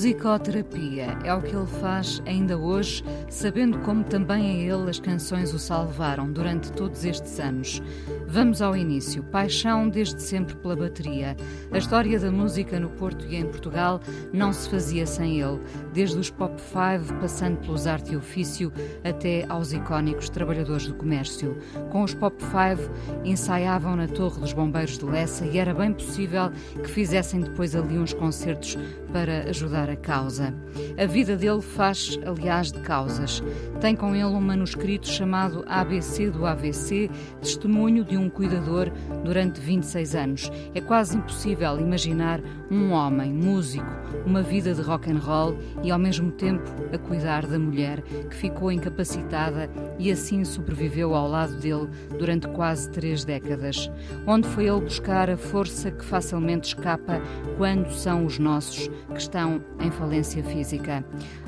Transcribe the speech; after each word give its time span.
Musicoterapia 0.00 1.18
é 1.24 1.34
o 1.34 1.42
que 1.42 1.54
ele 1.54 1.66
faz 1.66 2.22
ainda 2.24 2.56
hoje, 2.56 3.04
sabendo 3.28 3.80
como 3.80 4.02
também 4.02 4.46
a 4.46 4.74
ele 4.74 4.88
as 4.88 4.98
canções 4.98 5.52
o 5.52 5.58
salvaram 5.58 6.32
durante 6.32 6.72
todos 6.72 7.04
estes 7.04 7.38
anos. 7.38 7.82
Vamos 8.26 8.62
ao 8.62 8.74
início. 8.74 9.22
Paixão 9.24 9.90
desde 9.90 10.22
sempre 10.22 10.56
pela 10.56 10.74
bateria. 10.74 11.36
A 11.70 11.76
história 11.76 12.18
da 12.18 12.30
música 12.30 12.80
no 12.80 12.88
Porto 12.88 13.26
e 13.26 13.36
em 13.36 13.44
Portugal 13.44 14.00
não 14.32 14.54
se 14.54 14.70
fazia 14.70 15.04
sem 15.04 15.38
ele, 15.38 15.60
desde 15.92 16.16
os 16.16 16.30
Pop 16.30 16.58
Five, 16.58 17.12
passando 17.20 17.58
pelos 17.58 17.86
Arte 17.86 18.14
e 18.14 18.16
Ofício, 18.16 18.72
até 19.04 19.44
aos 19.50 19.74
icónicos 19.74 20.30
Trabalhadores 20.30 20.86
do 20.86 20.94
Comércio. 20.94 21.58
Com 21.90 22.04
os 22.04 22.14
Pop 22.14 22.42
Five, 22.42 22.88
ensaiavam 23.22 23.96
na 23.96 24.08
Torre 24.08 24.40
dos 24.40 24.54
Bombeiros 24.54 24.96
de 24.96 25.04
Lessa 25.04 25.44
e 25.44 25.58
era 25.58 25.74
bem 25.74 25.92
possível 25.92 26.50
que 26.82 26.88
fizessem 26.88 27.40
depois 27.40 27.76
ali 27.76 27.98
uns 27.98 28.14
concertos 28.14 28.78
para 29.12 29.50
ajudar 29.50 29.89
a 29.90 29.96
causa. 29.96 30.54
A 30.98 31.06
vida 31.06 31.36
dele 31.36 31.60
faz, 31.60 32.18
aliás, 32.24 32.72
de 32.72 32.80
causas. 32.80 33.42
Tem 33.80 33.96
com 33.96 34.14
ele 34.14 34.24
um 34.24 34.40
manuscrito 34.40 35.08
chamado 35.08 35.64
ABC 35.66 36.30
do 36.30 36.46
AVC, 36.46 37.10
testemunho 37.40 38.04
de 38.04 38.16
um 38.16 38.28
cuidador 38.28 38.90
durante 39.24 39.60
26 39.60 40.14
anos. 40.14 40.52
É 40.74 40.80
quase 40.80 41.16
impossível 41.16 41.78
imaginar 41.78 42.40
um 42.70 42.92
homem, 42.92 43.32
músico, 43.32 43.86
uma 44.24 44.42
vida 44.42 44.74
de 44.74 44.80
rock 44.80 45.10
and 45.10 45.18
roll 45.18 45.56
e 45.82 45.90
ao 45.90 45.98
mesmo 45.98 46.30
tempo 46.30 46.70
a 46.92 46.98
cuidar 46.98 47.46
da 47.46 47.58
mulher 47.58 48.02
que 48.02 48.34
ficou 48.34 48.70
incapacitada 48.70 49.68
e 49.98 50.10
assim 50.10 50.44
sobreviveu 50.44 51.14
ao 51.14 51.28
lado 51.28 51.54
dele 51.56 51.88
durante 52.16 52.46
quase 52.48 52.90
três 52.90 53.24
décadas. 53.24 53.90
Onde 54.26 54.46
foi 54.48 54.66
ele 54.66 54.80
buscar 54.80 55.28
a 55.30 55.36
força 55.36 55.90
que 55.90 56.04
facilmente 56.04 56.68
escapa 56.68 57.20
quando 57.56 57.90
são 57.90 58.24
os 58.24 58.38
nossos 58.38 58.88
que 59.12 59.20
estão 59.20 59.60
em 59.80 59.90
falência 59.90 60.42
física? 60.44 61.04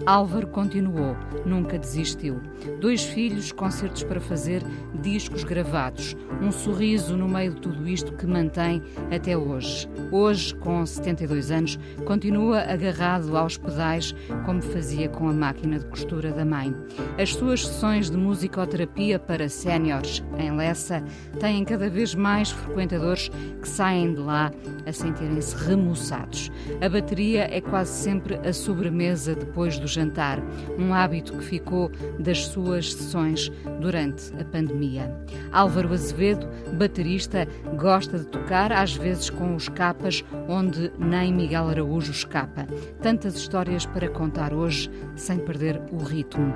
Álvaro 0.07 0.47
continuou, 0.47 1.17
nunca 1.45 1.79
desistiu. 1.79 2.41
Dois 2.81 3.05
filhos, 3.05 3.53
concertos 3.53 4.03
para 4.03 4.21
fazer, 4.21 4.63
discos 5.01 5.45
gravados, 5.45 6.17
um 6.41 6.51
sorriso 6.51 7.17
no 7.17 7.29
meio 7.29 7.55
de 7.55 7.61
tudo 7.61 7.89
isto 7.89 8.13
que 8.13 8.27
mantém 8.27 8.83
até 9.15 9.37
hoje. 9.37 9.89
Hoje, 10.11 10.55
com 10.57 10.85
72 10.85 11.51
anos, 11.51 11.79
continua 12.05 12.61
agarrado 12.61 13.37
aos 13.37 13.57
pedais 13.57 14.15
como 14.45 14.63
fazia 14.63 15.09
com 15.09 15.29
a 15.29 15.33
máquina 15.33 15.79
de 15.79 15.87
costura 15.87 16.33
da 16.33 16.45
mãe. 16.45 16.75
As 17.19 17.35
suas 17.35 17.67
sessões 17.67 18.11
de 18.11 18.17
musicoterapia 18.17 19.19
para 19.19 19.49
séniores 19.49 20.23
em 20.39 20.55
Lessa 20.57 21.03
têm 21.41 21.65
cada 21.65 21.89
vez 21.89 22.15
mais 22.15 22.51
frequentadores 22.51 23.31
que 23.61 23.69
saem 23.69 24.15
de 24.15 24.21
lá 24.21 24.51
a 24.87 24.93
sentirem-se 24.93 25.57
remoçados. 25.57 26.51
A 26.81 26.89
bateria 26.89 27.49
é 27.51 27.61
quase 27.61 27.93
sempre 27.93 28.22
a 28.45 28.53
sobremesa 28.53 29.35
depois 29.35 29.79
do 29.79 29.87
jantar, 29.87 30.39
um 30.79 30.95
hábito 30.95 31.37
que 31.37 31.45
ficou 31.45 31.91
das 32.19 32.47
suas 32.47 32.93
sessões 32.93 33.51
durante 33.81 34.33
a 34.41 34.45
pandemia. 34.45 35.15
Álvaro 35.51 35.93
Azevedo, 35.93 36.49
baterista, 36.77 37.47
gosta 37.79 38.19
de 38.19 38.27
tocar, 38.27 38.73
às 38.73 38.95
vezes 38.95 39.31
com 39.31 39.55
os 39.55 39.69
capas, 39.69 40.25
onde 40.49 40.93
nem 40.99 41.33
Miguel 41.33 41.69
Araújo 41.69 42.13
escapa. 42.13 42.67
Tantas 43.03 43.35
histórias 43.35 43.87
para 43.87 44.09
contar 44.09 44.53
hoje, 44.53 44.91
sem 45.17 45.39
perder 45.39 45.81
o 45.93 45.99
ritmo. 45.99 46.55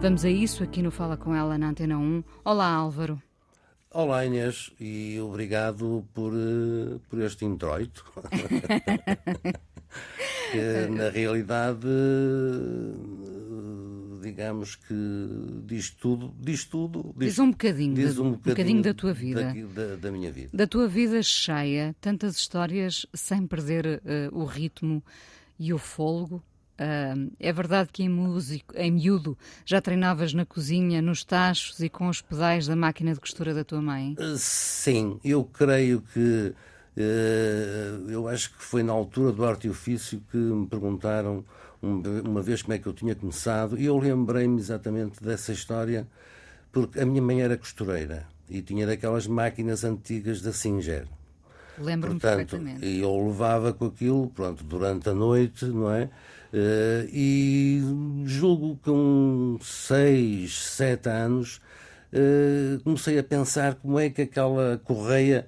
Vamos 0.00 0.24
a 0.24 0.30
isso 0.30 0.62
aqui 0.62 0.82
no 0.82 0.90
Fala 0.90 1.16
Com 1.16 1.34
Ela 1.34 1.58
na 1.58 1.70
Antena 1.70 1.98
1. 1.98 2.22
Olá, 2.44 2.68
Álvaro. 2.70 3.20
Olá 3.90 4.24
Inês 4.26 4.70
e 4.78 5.18
obrigado 5.18 6.06
por, 6.12 6.34
uh, 6.34 7.00
por 7.08 7.20
este 7.20 7.46
introito. 7.46 8.04
que, 10.52 10.88
na 10.90 11.08
realidade, 11.10 11.86
digamos 14.20 14.76
que 14.76 14.94
diz 15.64 15.90
tudo. 15.90 16.34
Diz 16.38 16.64
tudo. 16.64 17.14
Diz, 17.16 17.30
diz 17.30 17.38
um, 17.38 17.50
bocadinho, 17.50 17.94
diz 17.94 18.18
um, 18.18 18.32
bocadinho, 18.32 18.34
um 18.34 18.38
bocadinho 18.38 18.82
da 18.82 18.94
tua 18.94 19.12
vida. 19.12 19.54
Da, 19.74 19.96
da, 19.96 20.12
minha 20.12 20.30
vida. 20.30 20.50
Da 20.52 20.66
tua 20.66 20.86
vida 20.86 21.22
cheia, 21.22 21.94
tantas 22.00 22.36
histórias 22.36 23.06
sem 23.14 23.46
perder 23.46 24.00
uh, 24.32 24.38
o 24.38 24.44
ritmo 24.44 25.02
e 25.58 25.72
o 25.72 25.78
fôlego. 25.78 26.42
Uh, 26.80 27.32
é 27.40 27.52
verdade 27.52 27.90
que 27.92 28.04
em, 28.04 28.08
músico, 28.08 28.72
em 28.76 28.92
miúdo 28.92 29.36
já 29.66 29.80
treinavas 29.80 30.32
na 30.32 30.46
cozinha, 30.46 31.02
nos 31.02 31.24
tachos 31.24 31.80
e 31.80 31.88
com 31.88 32.06
os 32.08 32.22
pedais 32.22 32.68
da 32.68 32.76
máquina 32.76 33.12
de 33.12 33.18
costura 33.18 33.52
da 33.52 33.64
tua 33.64 33.82
mãe? 33.82 34.14
Uh, 34.18 34.36
sim, 34.38 35.18
eu 35.24 35.44
creio 35.44 36.00
que. 36.00 36.54
Uh, 36.98 38.10
eu 38.10 38.26
acho 38.26 38.52
que 38.56 38.64
foi 38.64 38.82
na 38.82 38.92
altura 38.92 39.30
do 39.30 39.44
arte 39.44 39.68
e 39.68 39.70
ofício 39.70 40.20
que 40.32 40.36
me 40.36 40.66
perguntaram 40.66 41.44
uma 41.80 42.42
vez 42.42 42.60
como 42.62 42.74
é 42.74 42.78
que 42.78 42.88
eu 42.88 42.92
tinha 42.92 43.14
começado 43.14 43.78
e 43.78 43.86
eu 43.86 43.96
lembrei-me 43.96 44.58
exatamente 44.58 45.22
dessa 45.22 45.52
história 45.52 46.08
porque 46.72 46.98
a 46.98 47.06
minha 47.06 47.22
mãe 47.22 47.40
era 47.40 47.56
costureira 47.56 48.26
e 48.50 48.60
tinha 48.62 48.84
daquelas 48.84 49.28
máquinas 49.28 49.84
antigas 49.84 50.42
da 50.42 50.52
Singer. 50.52 51.06
Lembro-me 51.78 52.18
perfeitamente. 52.18 52.84
E 52.84 53.00
eu 53.00 53.28
levava 53.28 53.72
com 53.72 53.86
aquilo, 53.86 54.28
pronto, 54.30 54.64
durante 54.64 55.08
a 55.08 55.14
noite, 55.14 55.66
não 55.66 55.92
é? 55.92 56.10
Uh, 56.52 57.08
e 57.12 57.80
julgo 58.24 58.74
que 58.76 58.90
com 58.90 59.56
6, 59.62 60.66
7 60.66 61.08
anos 61.08 61.60
uh, 62.12 62.82
comecei 62.82 63.20
a 63.20 63.22
pensar 63.22 63.76
como 63.76 64.00
é 64.00 64.10
que 64.10 64.22
aquela 64.22 64.80
correia 64.82 65.46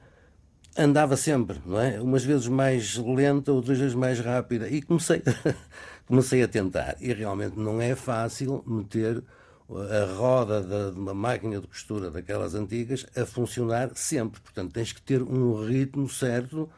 andava 0.81 1.17
sempre, 1.17 1.61
não 1.65 1.81
é? 1.81 2.01
Umas 2.01 2.25
vezes 2.25 2.49
mais 2.49 2.97
lenta, 2.97 3.53
outras 3.53 3.79
vezes 3.79 3.95
mais 3.95 4.19
rápida. 4.21 4.69
E 4.69 4.83
comecei, 4.83 5.23
comecei 6.07 6.43
a 6.43 6.49
tentar. 6.49 6.97
E 7.01 7.13
realmente 7.13 7.59
não 7.59 7.81
é 7.81 7.95
fácil 7.95 8.63
meter 8.67 9.23
a 9.69 10.13
roda 10.15 10.61
de 10.63 10.99
uma 10.99 11.15
máquina 11.15 11.61
de 11.61 11.67
costura 11.67 12.11
daquelas 12.11 12.55
antigas 12.55 13.07
a 13.17 13.25
funcionar 13.25 13.91
sempre. 13.95 14.41
Portanto, 14.41 14.73
tens 14.73 14.93
que 14.93 15.03
ter 15.03 15.23
um 15.23 15.65
ritmo 15.65 16.09
certo 16.09 16.69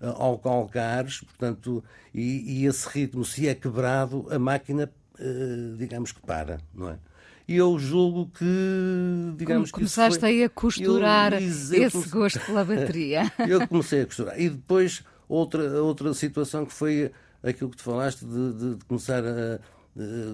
ao 0.00 0.38
calcares, 0.38 1.20
portanto, 1.20 1.82
e, 2.12 2.62
e, 2.62 2.66
esse 2.66 2.88
ritmo, 2.88 3.24
se 3.24 3.48
é 3.48 3.54
quebrado, 3.54 4.26
a 4.30 4.38
máquina, 4.38 4.90
eh, 5.18 5.74
digamos 5.78 6.10
que 6.10 6.20
para, 6.20 6.58
não 6.74 6.90
é? 6.90 6.98
E 7.52 7.56
eu 7.56 7.78
julgo 7.78 8.30
que, 8.30 9.34
digamos 9.36 9.70
Como, 9.70 9.84
que. 9.84 9.90
Começaste 9.94 10.24
aí 10.24 10.42
a 10.42 10.48
costurar 10.48 11.34
eu, 11.34 11.40
esse 11.40 12.08
gosto 12.08 12.40
pela 12.40 12.64
bateria. 12.64 13.30
eu 13.46 13.68
comecei 13.68 14.00
a 14.00 14.06
costurar. 14.06 14.40
E 14.40 14.48
depois, 14.48 15.04
outra, 15.28 15.82
outra 15.82 16.14
situação 16.14 16.64
que 16.64 16.72
foi 16.72 17.12
aquilo 17.42 17.68
que 17.68 17.76
tu 17.76 17.82
falaste 17.82 18.24
de, 18.24 18.52
de, 18.54 18.74
de 18.76 18.84
começar 18.86 19.22
a 19.22 19.60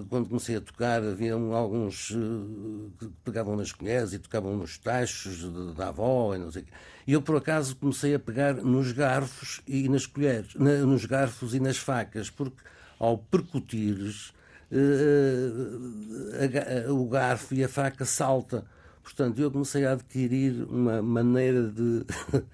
quando 0.07 0.29
comecei 0.29 0.55
a 0.55 0.61
tocar, 0.61 1.03
havia 1.03 1.33
alguns 1.33 2.11
eh, 2.11 2.89
que 2.97 3.09
pegavam 3.25 3.57
nas 3.57 3.73
colheres 3.73 4.13
e 4.13 4.19
tocavam 4.19 4.55
nos 4.55 4.77
tachos 4.77 5.43
da 5.75 5.89
avó 5.89 6.33
e 6.33 6.37
não 6.37 6.49
sei 6.49 6.61
o 6.61 6.65
quê. 6.65 6.71
E 7.05 7.11
eu, 7.11 7.21
por 7.21 7.35
acaso, 7.35 7.75
comecei 7.75 8.15
a 8.15 8.19
pegar 8.19 8.53
nos 8.53 8.93
garfos 8.93 9.59
e 9.67 9.89
nas 9.89 10.05
colheres, 10.05 10.55
nos 10.55 11.03
garfos 11.03 11.53
e 11.53 11.59
nas 11.59 11.75
facas, 11.75 12.29
porque 12.29 12.63
ao 12.97 13.17
percutires, 13.17 14.31
eh, 14.71 16.49
o 16.89 17.07
garfo 17.07 17.53
e 17.53 17.63
a 17.63 17.69
faca 17.69 18.05
salta. 18.05 18.65
Portanto, 19.03 19.39
eu 19.39 19.49
comecei 19.51 19.85
a 19.85 19.93
adquirir 19.93 20.63
uma 20.69 21.01
maneira 21.01 21.63
de, 21.63 22.05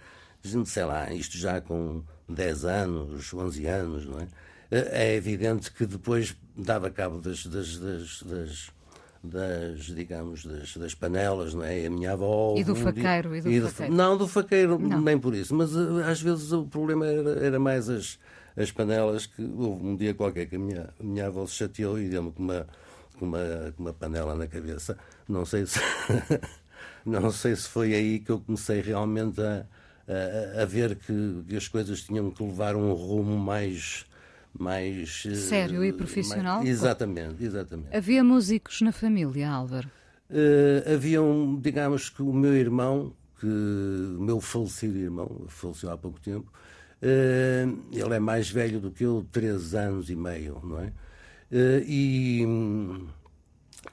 sei 0.66 0.86
lá, 0.86 1.12
isto 1.14 1.38
já 1.38 1.60
com 1.60 2.04
10 2.30 2.66
anos, 2.66 3.34
11 3.34 3.66
anos, 3.68 4.06
não 4.06 4.20
é? 4.20 4.28
É 4.72 5.16
evidente 5.16 5.72
que 5.72 5.86
depois 5.86 6.36
dava 6.56 6.90
cabo 6.90 7.20
das, 7.20 7.46
das, 7.46 7.78
das, 7.78 8.24
das 8.24 8.72
das, 9.26 9.86
digamos, 9.86 10.46
das, 10.46 10.78
das 10.78 10.94
panelas, 10.94 11.54
não 11.54 11.64
é? 11.64 11.86
A 11.86 11.90
minha 11.90 12.14
avó... 12.14 12.56
E 12.58 12.64
do 12.64 12.76
faqueiro, 12.76 13.30
dia, 13.30 13.40
e 13.40 13.42
do, 13.42 13.52
e 13.52 13.60
do 13.60 13.70
faqueiro. 13.70 13.94
Não, 13.96 14.18
do 14.18 14.28
faqueiro, 14.28 14.80
não. 14.80 15.02
nem 15.02 15.18
por 15.18 15.34
isso. 15.34 15.56
Mas 15.56 15.76
às 15.76 16.22
vezes 16.22 16.52
o 16.52 16.66
problema 16.66 17.06
era, 17.08 17.46
era 17.46 17.60
mais 17.60 17.90
as, 17.90 18.20
as 18.57 18.72
panelas, 18.72 19.25
que 19.25 19.42
houve 19.42 19.86
um 19.86 19.96
dia 19.96 20.13
qualquer 20.13 20.46
que 20.48 20.56
a 20.56 20.60
minha, 20.60 20.90
a 21.00 21.04
minha 21.04 21.28
avó 21.28 21.46
se 21.46 21.56
chateou 21.56 22.00
e 22.00 22.10
deu-me 22.10 22.31
com 22.31 22.44
uma, 22.44 22.68
com, 23.19 23.25
uma, 23.25 23.74
com 23.75 23.84
uma 23.84 23.94
panela 23.94 24.36
na 24.36 24.48
cabeça. 24.48 24.98
Não 25.28 25.46
sei 25.46 25.66
se... 25.66 25.80
não 27.06 27.31
sei 27.31 27.56
se 27.56 27.68
foi 27.68 27.94
aí 27.94 28.19
que 28.19 28.31
eu 28.31 28.40
comecei 28.40 28.81
realmente 28.81 29.42
a, 29.42 29.66
a, 30.07 30.63
a 30.63 30.66
ver 30.66 30.96
que, 30.96 31.44
que, 31.48 31.56
as 31.56 31.68
coisas 31.68 32.02
tinham 32.02 32.31
que 32.31 32.44
levar 32.44 32.75
um 32.75 32.94
rumo 32.94 33.38
mais. 33.38 34.06
mais 34.58 35.24
Sério 35.36 35.84
e 35.84 35.94
profissional? 35.94 36.58
Mais, 36.58 36.69
exatamente, 36.69 37.44
exatamente. 37.44 37.96
Havia 37.96 38.24
músicos 38.24 38.81
na 38.81 38.92
família, 38.92 39.50
Álvaro? 39.50 39.90
Uh, 40.30 40.94
havia 40.94 41.22
um, 41.22 41.60
digamos 41.60 42.10
que 42.10 42.24
o 42.24 42.34
meu 42.34 42.56
irmão, 42.56 43.13
que 43.40 43.46
o 43.46 44.22
meu 44.22 44.42
falecido 44.42 44.98
irmão, 44.98 45.46
faleceu 45.48 45.92
há 45.92 45.98
pouco 45.98 46.19
tempo, 46.19 46.51
uh, 46.51 46.65
ele 47.92 48.13
é 48.13 48.19
mais 48.19 48.50
velho 48.50 48.80
do 48.80 48.92
que 48.92 49.04
eu, 49.06 49.25
três 49.31 49.75
anos 49.75 50.10
e 50.10 50.16
meio, 50.16 50.62
não 50.63 50.80
é? 50.80 50.88
Uh, 51.52 51.84
e 51.86 52.46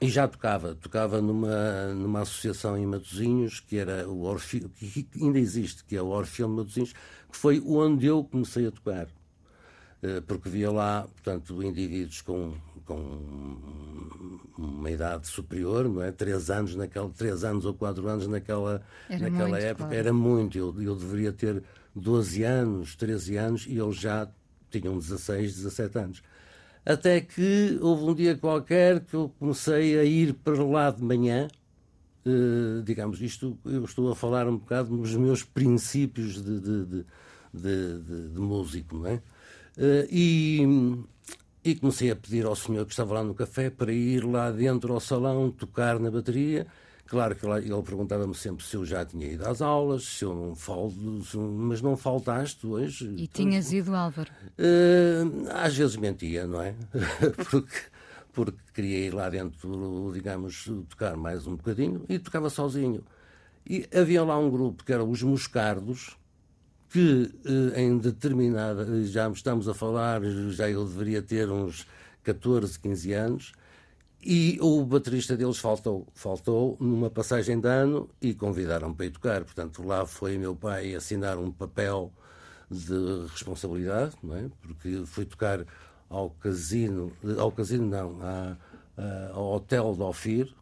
e 0.01 0.09
já 0.09 0.27
tocava, 0.27 0.75
tocava 0.75 1.21
numa, 1.21 1.93
numa 1.93 2.21
associação 2.21 2.77
em 2.77 2.85
Matosinhos, 2.85 3.59
que 3.59 3.77
era 3.77 4.09
o 4.09 4.23
Orfeu, 4.23 4.69
que 4.69 5.07
ainda 5.21 5.39
existe, 5.39 5.83
que 5.85 5.95
é 5.95 6.01
o 6.01 6.07
Orfeu 6.07 6.47
de 6.47 6.53
Matosinhos, 6.53 6.93
que 7.31 7.37
foi 7.37 7.61
onde 7.65 8.07
eu 8.07 8.23
comecei 8.23 8.67
a 8.67 8.71
tocar. 8.71 9.07
Eh, 10.01 10.21
porque 10.27 10.49
via 10.49 10.69
lá, 10.69 11.03
portanto, 11.03 11.63
indivíduos 11.63 12.21
com, 12.21 12.53
com 12.85 13.57
uma 14.57 14.91
idade 14.91 15.27
superior, 15.27 15.87
não 15.87 16.03
é? 16.03 16.11
Três 16.11 16.49
anos, 16.49 16.75
naquela, 16.75 17.09
três 17.09 17.45
anos 17.45 17.63
ou 17.63 17.73
quatro 17.73 18.05
anos 18.09 18.27
naquela, 18.27 18.83
era 19.09 19.29
naquela 19.29 19.49
muito, 19.49 19.63
época. 19.63 19.83
Claro. 19.85 19.95
Era 19.95 20.13
muito. 20.13 20.57
Eu, 20.57 20.81
eu 20.81 20.95
deveria 20.95 21.31
ter 21.31 21.63
12 21.95 22.43
anos, 22.43 22.95
13 22.95 23.37
anos, 23.37 23.65
e 23.67 23.77
eles 23.77 23.97
já 23.97 24.27
tinham 24.69 24.97
16, 24.97 25.55
17 25.55 25.97
anos. 25.99 26.23
Até 26.85 27.21
que 27.21 27.77
houve 27.81 28.03
um 28.03 28.13
dia 28.13 28.35
qualquer 28.35 28.99
que 29.01 29.13
eu 29.13 29.31
comecei 29.39 29.97
a 29.97 30.03
ir 30.03 30.33
para 30.33 30.63
lá 30.63 30.91
de 30.91 31.01
manhã. 31.01 31.47
Uh, 32.25 32.81
digamos, 32.83 33.21
isto 33.21 33.57
eu 33.65 33.83
estou 33.83 34.09
a 34.11 34.15
falar 34.15 34.47
um 34.47 34.57
bocado 34.57 34.95
nos 34.95 35.13
meus 35.15 35.43
princípios 35.43 36.41
de, 36.41 36.59
de, 36.59 37.05
de, 37.53 37.99
de, 38.29 38.39
músico, 38.39 38.97
não 38.97 39.07
é? 39.07 39.15
Uh, 39.77 40.07
e, 40.09 41.03
e 41.63 41.75
comecei 41.75 42.11
a 42.11 42.15
pedir 42.15 42.45
ao 42.45 42.55
senhor 42.55 42.85
que 42.85 42.91
estava 42.91 43.13
lá 43.13 43.23
no 43.23 43.33
café 43.33 43.69
para 43.69 43.91
ir 43.91 44.23
lá 44.23 44.51
dentro 44.51 44.93
ao 44.93 45.01
salão 45.01 45.51
tocar 45.51 45.99
na 45.99 46.09
bateria 46.09 46.65
Claro 47.05 47.35
que 47.35 47.45
ele 47.45 47.83
perguntava-me 47.83 48.33
sempre 48.33 48.63
se 48.63 48.75
eu 48.75 48.85
já 48.85 49.05
tinha 49.05 49.27
ido 49.27 49.45
às 49.45 49.61
aulas, 49.61 50.03
se 50.03 50.23
eu 50.23 50.33
não 50.33 50.55
falto, 50.55 50.95
mas 51.37 51.81
não 51.81 51.97
faltaste 51.97 52.65
hoje. 52.65 53.13
E 53.17 53.27
tinhas 53.27 53.71
ido, 53.73 53.93
Álvaro? 53.93 54.31
Uh, 54.57 55.47
às 55.51 55.75
vezes 55.75 55.95
mentia, 55.97 56.47
não 56.47 56.61
é? 56.61 56.73
porque, 57.51 57.77
porque 58.31 58.57
queria 58.73 58.99
ir 58.99 59.13
lá 59.13 59.29
dentro, 59.29 60.11
digamos, 60.13 60.65
tocar 60.89 61.17
mais 61.17 61.45
um 61.45 61.55
bocadinho 61.55 62.05
e 62.07 62.17
tocava 62.17 62.49
sozinho. 62.49 63.03
E 63.69 63.87
havia 63.93 64.23
lá 64.23 64.37
um 64.37 64.49
grupo 64.49 64.83
que 64.83 64.91
era 64.91 65.03
os 65.03 65.21
Moscardos, 65.21 66.17
que 66.89 67.31
uh, 67.45 67.77
em 67.77 67.97
determinada. 67.97 69.03
Já 69.03 69.29
estamos 69.29 69.67
a 69.67 69.73
falar, 69.73 70.21
já 70.51 70.69
eu 70.69 70.85
deveria 70.85 71.21
ter 71.21 71.51
uns 71.51 71.85
14, 72.23 72.79
15 72.79 73.13
anos 73.13 73.53
e 74.25 74.57
o 74.61 74.83
baterista 74.85 75.35
deles 75.35 75.57
faltou, 75.57 76.07
faltou 76.13 76.77
numa 76.79 77.09
passagem 77.09 77.59
de 77.59 77.67
ano 77.67 78.09
e 78.21 78.33
convidaram 78.33 78.93
para 78.93 79.05
ir 79.05 79.11
tocar. 79.11 79.43
Portanto, 79.43 79.85
lá 79.85 80.05
foi 80.05 80.37
meu 80.37 80.55
pai 80.55 80.95
assinar 80.95 81.37
um 81.37 81.51
papel 81.51 82.11
de 82.69 83.27
responsabilidade, 83.31 84.15
não 84.23 84.35
é? 84.35 84.49
Porque 84.61 85.03
fui 85.05 85.25
tocar 85.25 85.65
ao 86.09 86.29
casino, 86.29 87.11
ao 87.37 87.51
casino 87.51 87.87
não, 87.87 88.19
à, 88.21 88.57
ao 89.33 89.55
hotel 89.55 89.93
de 89.93 90.01
Ofir, 90.01 90.55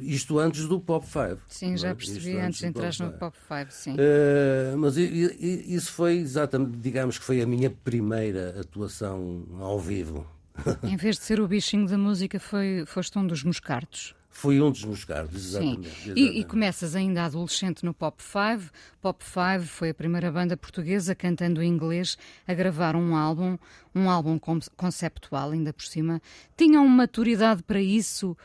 isto 0.00 0.38
antes 0.38 0.66
do 0.66 0.80
Pop 0.80 1.06
5. 1.06 1.40
Sim, 1.48 1.76
já 1.76 1.94
percebi, 1.94 2.32
antes, 2.32 2.44
antes 2.44 2.58
de 2.60 2.66
entrar 2.66 2.92
no 3.00 3.12
Pop 3.18 3.36
5, 3.48 3.70
sim. 3.70 3.92
Uh, 3.92 4.76
mas 4.76 4.96
isso 4.96 5.92
foi 5.92 6.16
exatamente, 6.16 6.76
digamos 6.78 7.18
que 7.18 7.24
foi 7.24 7.40
a 7.40 7.46
minha 7.46 7.70
primeira 7.70 8.60
atuação 8.60 9.46
ao 9.60 9.78
vivo. 9.78 10.26
Em 10.82 10.96
vez 10.96 11.18
de 11.18 11.24
ser 11.24 11.40
o 11.40 11.48
bichinho 11.48 11.86
da 11.86 11.98
música, 11.98 12.38
foi, 12.38 12.84
foste 12.86 13.18
um 13.18 13.26
dos 13.26 13.42
moscardos. 13.42 14.14
Fui 14.34 14.60
um 14.60 14.70
dos 14.70 14.84
moscardos, 14.84 15.46
exatamente. 15.46 15.88
Sim. 15.88 16.12
E, 16.16 16.40
e, 16.40 16.44
começas 16.44 16.96
ainda 16.96 17.24
adolescente 17.24 17.84
no 17.84 17.94
Pop 17.94 18.20
5. 18.20 18.68
Pop 19.00 19.24
5 19.24 19.64
foi 19.64 19.90
a 19.90 19.94
primeira 19.94 20.30
banda 20.30 20.56
portuguesa 20.56 21.14
cantando 21.14 21.62
em 21.62 21.68
inglês 21.68 22.18
a 22.46 22.52
gravar 22.52 22.96
um 22.96 23.14
álbum, 23.14 23.56
um 23.94 24.10
álbum 24.10 24.36
conceptual, 24.76 25.52
ainda 25.52 25.72
por 25.72 25.84
cima. 25.84 26.20
Tinham 26.56 26.86
maturidade 26.88 27.62
para 27.62 27.80
isso 27.80 28.36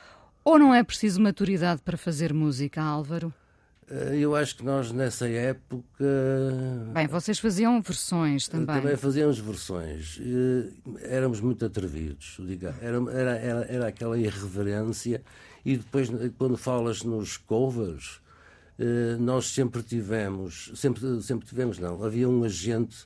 ou 0.43 0.59
não 0.59 0.73
é 0.73 0.83
preciso 0.83 1.19
maturidade 1.21 1.81
para 1.81 1.97
fazer 1.97 2.33
música, 2.33 2.81
Álvaro? 2.81 3.33
Eh, 3.89 4.19
eu 4.19 4.35
acho 4.35 4.55
que 4.55 4.63
nós 4.63 4.91
nessa 4.91 5.27
época. 5.27 6.05
Bem, 6.93 7.07
vocês 7.07 7.39
faziam 7.39 7.81
versões 7.81 8.47
eh, 8.47 8.51
também. 8.51 8.81
Também 8.81 8.95
fazíamos 8.95 9.39
versões. 9.39 10.19
Eh, 10.21 10.69
éramos 11.01 11.41
muito 11.41 11.65
atrevidos, 11.65 12.37
diga. 12.39 12.75
Era, 12.81 12.97
era, 13.11 13.37
era, 13.37 13.65
era 13.65 13.87
aquela 13.87 14.17
irreverência. 14.17 15.23
E 15.65 15.75
depois, 15.77 16.09
quando 16.37 16.57
falas 16.57 17.03
nos 17.03 17.35
covers, 17.35 18.21
nós 19.19 19.47
sempre 19.47 19.83
tivemos. 19.83 20.71
Sempre, 20.73 21.21
sempre 21.21 21.45
tivemos, 21.45 21.79
não. 21.79 22.01
Havia 22.01 22.29
um 22.29 22.45
agente, 22.45 23.05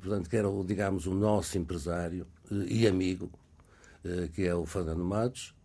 portanto, 0.00 0.30
que 0.30 0.36
era, 0.36 0.48
digamos, 0.64 1.06
o 1.06 1.12
nosso 1.12 1.58
empresário 1.58 2.26
e 2.50 2.86
amigo, 2.86 3.30
que 4.32 4.46
é 4.46 4.54
o 4.54 4.64
Fernando 4.64 5.04
Matos 5.04 5.55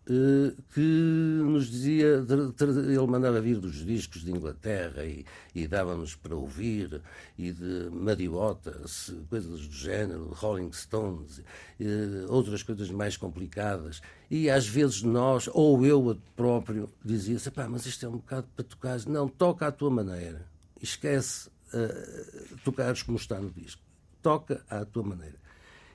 que 0.74 1.42
nos 1.44 1.70
dizia, 1.70 2.26
ele 2.28 3.08
mandava 3.08 3.40
vir 3.40 3.58
dos 3.60 3.86
discos 3.86 4.24
de 4.24 4.32
Inglaterra 4.32 5.06
e, 5.06 5.26
e 5.54 5.68
dava-nos 5.68 6.16
para 6.16 6.36
ouvir, 6.36 7.02
e 7.38 7.52
de 7.52 7.90
Madiotas, 7.92 9.14
coisas 9.30 9.68
do 9.68 9.74
género, 9.74 10.30
Rolling 10.34 10.72
Stones, 10.74 11.42
eh, 11.80 12.26
outras 12.28 12.64
coisas 12.64 12.90
mais 12.90 13.16
complicadas. 13.16 14.02
E 14.30 14.50
às 14.50 14.68
vezes 14.68 15.02
nós, 15.02 15.50
ou 15.54 15.86
eu 15.86 16.18
próprio, 16.36 16.90
dizia-se, 17.04 17.52
mas 17.70 17.86
isto 17.86 18.06
é 18.06 18.10
um 18.10 18.14
bocado 18.14 18.48
para 18.56 18.66
tocar. 18.66 19.00
Não, 19.06 19.28
toca 19.28 19.68
à 19.68 19.72
tua 19.72 19.90
maneira. 19.90 20.46
Esquece 20.82 21.50
uh, 21.74 22.58
tocares 22.64 23.04
como 23.04 23.18
está 23.18 23.40
no 23.40 23.52
disco. 23.52 23.82
Toca 24.22 24.64
à 24.70 24.84
tua 24.86 25.04
maneira. 25.04 25.36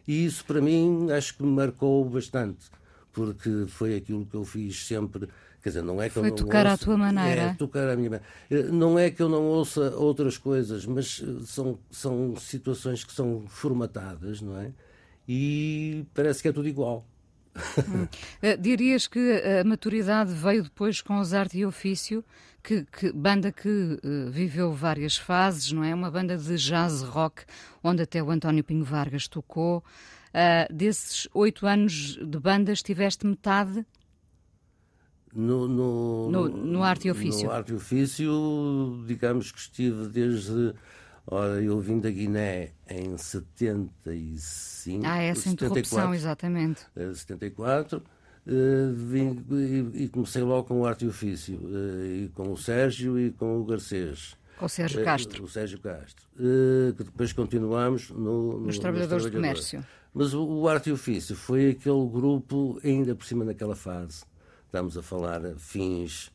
E 0.06 0.24
isso 0.24 0.44
para 0.44 0.60
mim 0.60 1.10
acho 1.10 1.36
que 1.36 1.42
me 1.42 1.50
marcou 1.50 2.04
bastante 2.08 2.70
porque 3.16 3.64
foi 3.66 3.96
aquilo 3.96 4.26
que 4.26 4.34
eu 4.34 4.44
fiz 4.44 4.86
sempre. 4.86 5.26
Quer 5.62 5.70
dizer, 5.70 5.82
não 5.82 6.02
é 6.02 6.08
que 6.08 6.14
foi 6.14 6.26
eu 6.26 6.28
não 6.28 6.36
tocar 6.36 6.66
ouça, 6.66 6.74
à 6.74 6.76
tua 6.76 6.98
maneira. 6.98 7.40
É, 7.40 7.54
tocar 7.54 7.88
à 7.88 7.96
minha 7.96 8.10
maneira. 8.10 8.26
Eh, 8.50 8.64
não 8.64 8.98
é 8.98 9.10
que 9.10 9.22
eu 9.22 9.28
não 9.30 9.44
ouça 9.44 9.96
outras 9.96 10.36
coisas, 10.36 10.84
mas 10.84 11.22
eh, 11.24 11.42
são, 11.46 11.78
são 11.90 12.36
situações 12.36 13.04
que 13.04 13.12
são 13.14 13.46
formatadas, 13.48 14.42
não 14.42 14.60
é? 14.60 14.70
E 15.26 16.04
parece 16.12 16.42
que 16.42 16.48
é 16.48 16.52
tudo 16.52 16.68
igual. 16.68 17.06
Hum. 17.88 18.02
Uh, 18.04 18.60
dirias 18.60 19.08
que 19.08 19.42
a 19.42 19.64
maturidade 19.64 20.30
veio 20.34 20.62
depois 20.62 21.00
com 21.00 21.18
os 21.18 21.32
arte 21.32 21.56
e 21.56 21.64
ofício, 21.64 22.22
que, 22.62 22.84
que 22.84 23.10
banda 23.12 23.50
que 23.50 23.98
uh, 24.04 24.30
viveu 24.30 24.74
várias 24.74 25.16
fases, 25.16 25.72
não 25.72 25.82
é? 25.82 25.94
Uma 25.94 26.10
banda 26.10 26.36
de 26.36 26.54
jazz 26.56 27.00
rock, 27.00 27.44
onde 27.82 28.02
até 28.02 28.22
o 28.22 28.30
António 28.30 28.62
Pinho 28.62 28.84
Vargas 28.84 29.26
tocou. 29.26 29.82
Uh, 30.36 30.70
desses 30.70 31.26
oito 31.32 31.66
anos 31.66 32.18
de 32.22 32.38
banda, 32.38 32.70
estiveste 32.70 33.26
metade 33.26 33.86
no, 35.36 35.68
no, 35.68 36.30
no, 36.30 36.48
no, 36.48 36.82
arte 36.82 37.08
e 37.08 37.10
ofício? 37.10 37.46
No 37.46 37.52
arte 37.52 37.70
e 37.70 37.74
ofício, 37.74 39.04
digamos 39.06 39.52
que 39.52 39.58
estive 39.58 40.08
desde. 40.08 40.74
Ora, 41.26 41.60
eu 41.62 41.78
vim 41.78 42.00
da 42.00 42.10
Guiné 42.10 42.72
em 42.88 43.18
75. 43.18 45.04
Ah, 45.04 45.18
essa 45.18 45.50
74, 45.50 45.52
interrupção, 45.52 46.14
exatamente. 46.14 46.86
74. 47.14 48.02
Uh, 48.46 48.94
vim, 48.94 49.44
e, 49.50 50.04
e, 50.04 50.08
comecei 50.08 50.40
logo 50.40 50.68
com 50.68 50.80
o 50.80 50.86
arte 50.86 51.04
e 51.04 51.08
ofício, 51.08 51.58
uh, 51.58 52.06
e 52.06 52.30
com 52.32 52.52
o 52.52 52.56
Sérgio 52.56 53.18
e 53.18 53.32
com 53.32 53.60
o 53.60 53.64
Garcês. 53.64 54.36
Com 54.56 54.66
o 54.66 54.68
Sérgio 54.68 55.04
Castro. 55.04 55.42
Uh, 55.42 55.46
o 55.46 55.48
Sérgio 55.48 55.80
Castro. 55.80 56.26
que 56.96 57.04
depois 57.04 57.32
continuamos 57.32 58.10
no, 58.10 58.52
no, 58.52 58.60
nos 58.60 58.78
Trabalhadores 58.78 59.24
do 59.24 59.32
Comércio. 59.32 59.84
Mas 60.18 60.32
o, 60.32 60.42
o 60.42 60.66
Arte 60.66 60.88
e 60.88 60.92
Ofício 60.94 61.36
foi 61.36 61.68
aquele 61.68 62.08
grupo, 62.08 62.80
ainda 62.82 63.14
por 63.14 63.26
cima 63.26 63.44
naquela 63.44 63.76
fase, 63.76 64.24
estamos 64.64 64.96
a 64.96 65.02
falar 65.02 65.42
fins, 65.58 66.32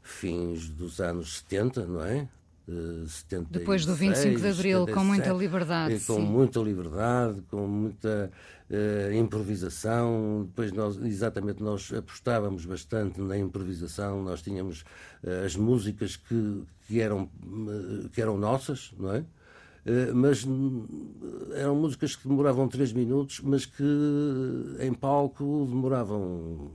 fins 0.00 0.68
dos 0.68 1.00
anos 1.00 1.38
70, 1.38 1.86
não 1.86 2.04
é? 2.04 2.28
Uh, 2.68 3.04
76, 3.08 3.48
Depois 3.50 3.84
do 3.84 3.96
25 3.96 4.40
de 4.40 4.46
Abril, 4.46 4.78
77, 4.86 4.92
com 4.92 5.04
muita 5.04 5.32
liberdade. 5.32 6.00
Com 6.06 6.14
sim. 6.14 6.22
muita 6.22 6.60
liberdade, 6.60 7.42
com 7.50 7.66
muita 7.66 8.30
uh, 8.70 9.12
improvisação. 9.12 10.44
Depois, 10.46 10.70
nós, 10.70 10.96
exatamente, 10.98 11.60
nós 11.60 11.92
apostávamos 11.92 12.64
bastante 12.64 13.20
na 13.20 13.36
improvisação. 13.36 14.22
Nós 14.22 14.40
tínhamos 14.40 14.82
uh, 15.24 15.44
as 15.44 15.56
músicas 15.56 16.14
que, 16.14 16.62
que, 16.86 17.00
eram, 17.00 17.28
que 18.12 18.22
eram 18.22 18.38
nossas, 18.38 18.94
não 18.96 19.12
é? 19.12 19.24
Eh, 19.86 20.10
mas 20.12 20.44
eram 21.54 21.76
músicas 21.76 22.16
que 22.16 22.26
demoravam 22.26 22.66
três 22.68 22.92
minutos, 22.92 23.40
mas 23.40 23.64
que 23.64 23.84
em 24.80 24.92
palco 24.92 25.64
demoravam 25.68 26.70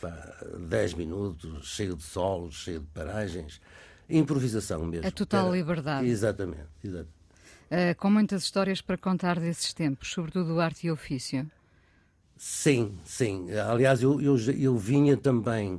pá, 0.00 0.10
dez 0.68 0.92
minutos, 0.92 1.68
cheio 1.68 1.94
de 1.94 2.02
solos, 2.02 2.54
cheio 2.56 2.80
de 2.80 2.86
paragens. 2.86 3.60
improvisação 4.10 4.84
mesmo. 4.86 5.06
A 5.06 5.10
total 5.10 5.48
Era- 5.48 5.56
liberdade. 5.56 6.06
Exatamente, 6.08 6.66
exatamente. 6.82 7.12
Uh, 7.70 7.94
com 7.98 8.10
muitas 8.10 8.42
histórias 8.44 8.80
para 8.80 8.96
contar 8.96 9.38
desses 9.38 9.74
tempos, 9.74 10.10
sobretudo 10.10 10.54
do 10.54 10.60
arte 10.60 10.86
e 10.86 10.90
ofício. 10.90 11.46
Sim, 12.38 12.98
sim. 13.04 13.50
Aliás, 13.52 14.02
eu, 14.02 14.20
eu, 14.20 14.36
eu 14.58 14.76
vinha 14.78 15.16
também 15.16 15.78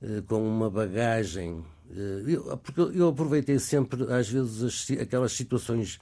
eh, 0.00 0.22
com 0.26 0.40
uma 0.48 0.70
bagagem. 0.70 1.62
Eh, 1.90 2.56
porque 2.62 2.80
eu, 2.80 3.08
aproveitei 3.08 3.58
sempre, 3.58 4.12
às 4.12 4.28
vezes, 4.28 4.62
as 4.62 4.98
aquelas 4.98 5.32
situações 5.32 5.98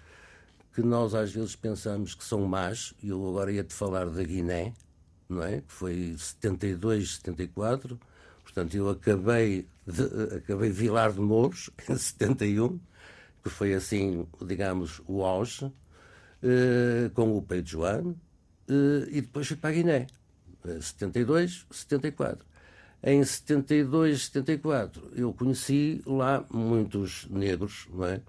que 0.75 0.83
nós 0.83 1.14
às 1.14 1.33
vezes 1.33 1.57
pensamos 1.57 2.14
que 2.14 2.25
são 2.25 2.47
más. 2.47 2.95
e 3.02 3.09
Eu 3.09 3.26
agora 3.28 3.50
ia-te 3.52 3.73
falar 3.73 4.11
da 4.11 4.23
Guiné, 4.23 4.75
não 5.28 5.43
é? 5.43 5.61
Que 5.62 5.73
foi 5.73 6.14
72, 6.19 7.16
74. 7.16 7.99
Portanto, 8.43 8.76
eu 8.76 8.90
acabei, 8.90 9.66
de, 9.87 10.37
acabei 10.37 10.71
Vilar 10.71 11.12
de 11.12 11.21
Mouros, 11.21 11.71
em 11.88 11.97
71, 11.97 12.78
que 13.43 13.50
foi 13.50 13.75
assim, 13.75 14.26
digamos, 14.45 15.00
o 15.07 15.23
auge, 15.25 15.73
eh, 16.43 17.11
com 17.14 17.37
o 17.37 17.43
Peito 17.43 17.71
Joano, 17.71 18.19
eh, 18.69 19.09
e 19.09 19.21
depois 19.21 19.47
fui 19.47 19.57
para 19.57 19.71
a 19.71 19.73
Guiné, 19.73 20.07
eh, 20.64 20.81
72, 20.81 21.66
74. 21.71 22.47
Em 23.08 23.22
72, 23.22 24.25
74, 24.25 25.12
eu 25.14 25.32
conheci 25.32 26.02
lá 26.04 26.44
muitos 26.50 27.25
negros, 27.30 27.86
não 27.94 28.04
é? 28.04 28.20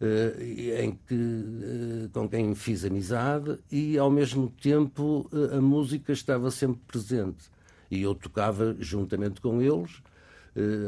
Eh, 0.00 0.82
em 0.82 0.98
que, 1.06 1.14
eh, 1.14 2.08
com 2.12 2.28
quem 2.28 2.52
fiz 2.52 2.84
amizade 2.84 3.60
e, 3.70 3.96
ao 3.96 4.10
mesmo 4.10 4.52
tempo, 4.60 5.30
eh, 5.32 5.58
a 5.58 5.60
música 5.60 6.12
estava 6.12 6.50
sempre 6.50 6.80
presente. 6.84 7.48
E 7.88 8.02
eu 8.02 8.12
tocava 8.12 8.74
juntamente 8.80 9.40
com 9.40 9.62
eles, 9.62 10.02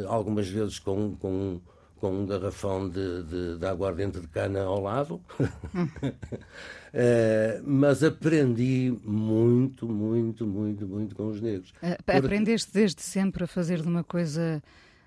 algumas 0.09 0.49
vezes 0.49 0.81
com, 0.81 1.15
com, 1.15 1.61
com 1.97 2.11
um 2.23 2.27
garrafão 2.27 2.89
de, 2.89 3.23
de, 3.25 3.59
de 3.59 3.67
aguardente 3.67 4.21
de 4.21 4.29
cana 4.29 4.63
ao 4.63 4.81
lado. 4.81 5.21
Eh, 6.99 7.61
mas 7.63 8.03
aprendi 8.03 8.97
muito, 9.05 9.87
muito, 9.87 10.47
muito, 10.47 10.87
muito 10.87 11.15
com 11.15 11.29
os 11.29 11.43
negros. 11.43 11.69
Uh, 11.83 11.95
Porque- 12.03 12.13
Aprendeste 12.13 12.73
desde 12.73 13.03
sempre 13.03 13.45
a 13.45 13.47
fazer 13.47 13.83
de 13.83 13.89
uma 13.89 14.03
coisa, 14.03 14.63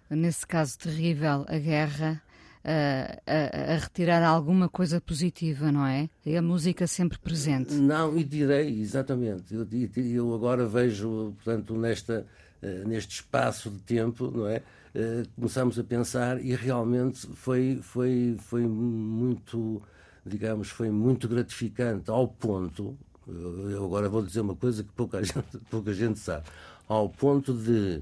nesse 0.08 0.46
caso 0.46 0.78
terrível, 0.78 1.46
a 1.48 1.58
guerra, 1.58 2.22
uh, 2.64 3.20
a, 3.26 3.74
a 3.74 3.78
retirar 3.78 4.24
alguma 4.24 4.70
coisa 4.70 5.02
positiva, 5.02 5.72
não 5.72 5.84
é? 5.84 6.08
E 6.24 6.38
a 6.38 6.44
música 6.44 6.86
sempre 6.86 7.18
presente. 7.18 7.74
Não, 7.74 8.16
e 8.16 8.24
direi, 8.24 8.80
exatamente. 8.80 9.52
Eu, 9.56 9.66
eu 9.98 10.36
agora 10.36 10.68
vejo, 10.68 11.34
portanto, 11.44 11.76
nesta, 11.76 12.24
eh, 12.62 12.84
neste 12.86 13.16
espaço 13.16 13.70
de 13.72 13.80
tempo, 13.80 14.30
não 14.30 14.48
é? 14.48 14.62
Eh, 14.94 15.24
Começamos 15.36 15.78
a 15.80 15.84
pensar 15.84 16.44
e 16.44 16.56
realmente 16.56 17.28
foi, 17.36 17.80
foi, 17.82 18.36
foi 18.40 18.68
muito, 18.68 19.82
digamos, 20.26 20.70
foi 20.70 20.90
muito 20.90 21.28
gratificante 21.28 22.10
ao 22.10 22.28
ponto, 22.28 22.98
eu 23.28 23.86
agora 23.86 24.10
vou 24.10 24.24
dizer 24.24 24.42
uma 24.42 24.56
coisa 24.56 24.84
que 24.84 24.92
pouca 24.94 25.22
gente, 25.24 25.58
pouca 25.70 25.94
gente 25.94 26.20
sabe, 26.20 26.46
ao 26.88 27.10
ponto 27.10 27.54
de 27.54 28.02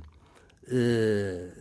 eh, 0.68 1.52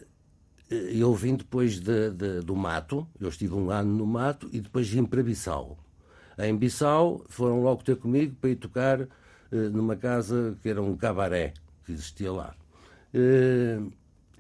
eu 0.70 1.14
vim 1.14 1.36
depois 1.36 1.80
de- 1.80 2.10
de- 2.10 2.40
do 2.40 2.56
mato, 2.56 3.06
eu 3.20 3.28
estive 3.28 3.54
um 3.54 3.70
ano 3.70 3.94
no 3.94 4.06
mato 4.06 4.48
e 4.52 4.60
depois 4.60 4.88
vim 4.88 5.04
para 5.04 5.22
Bissau. 5.22 5.78
Em 6.38 6.56
Bissau 6.56 7.24
foram 7.28 7.62
logo 7.62 7.82
ter 7.84 7.96
comigo 7.96 8.36
para 8.40 8.50
ir 8.50 8.56
tocar 8.56 9.02
eh, 9.02 9.08
numa 9.72 9.96
casa 9.96 10.56
que 10.62 10.68
era 10.68 10.82
um 10.82 10.96
cabaré 10.96 11.54
que 11.84 11.92
existia 11.92 12.32
lá. 12.32 12.54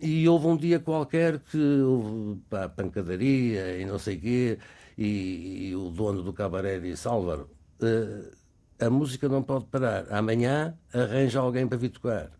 E 0.00 0.28
houve 0.28 0.46
um 0.46 0.56
dia 0.56 0.78
qualquer 0.78 1.38
que 1.38 1.58
houve 1.58 2.40
pá, 2.50 2.68
pancadaria 2.68 3.78
e 3.78 3.84
não 3.86 3.98
sei 3.98 4.16
o 4.16 4.20
quê, 4.20 4.58
e, 4.96 5.68
e 5.68 5.76
o 5.76 5.90
dono 5.90 6.22
do 6.22 6.32
cabaré 6.32 6.78
disse: 6.78 7.08
Álvaro, 7.08 7.48
eh, 7.80 8.30
a 8.78 8.90
música 8.90 9.28
não 9.28 9.42
pode 9.42 9.64
parar, 9.66 10.06
amanhã 10.12 10.76
arranja 10.92 11.40
alguém 11.40 11.66
para 11.66 11.78
vir 11.78 11.90
tocar. 11.90 12.30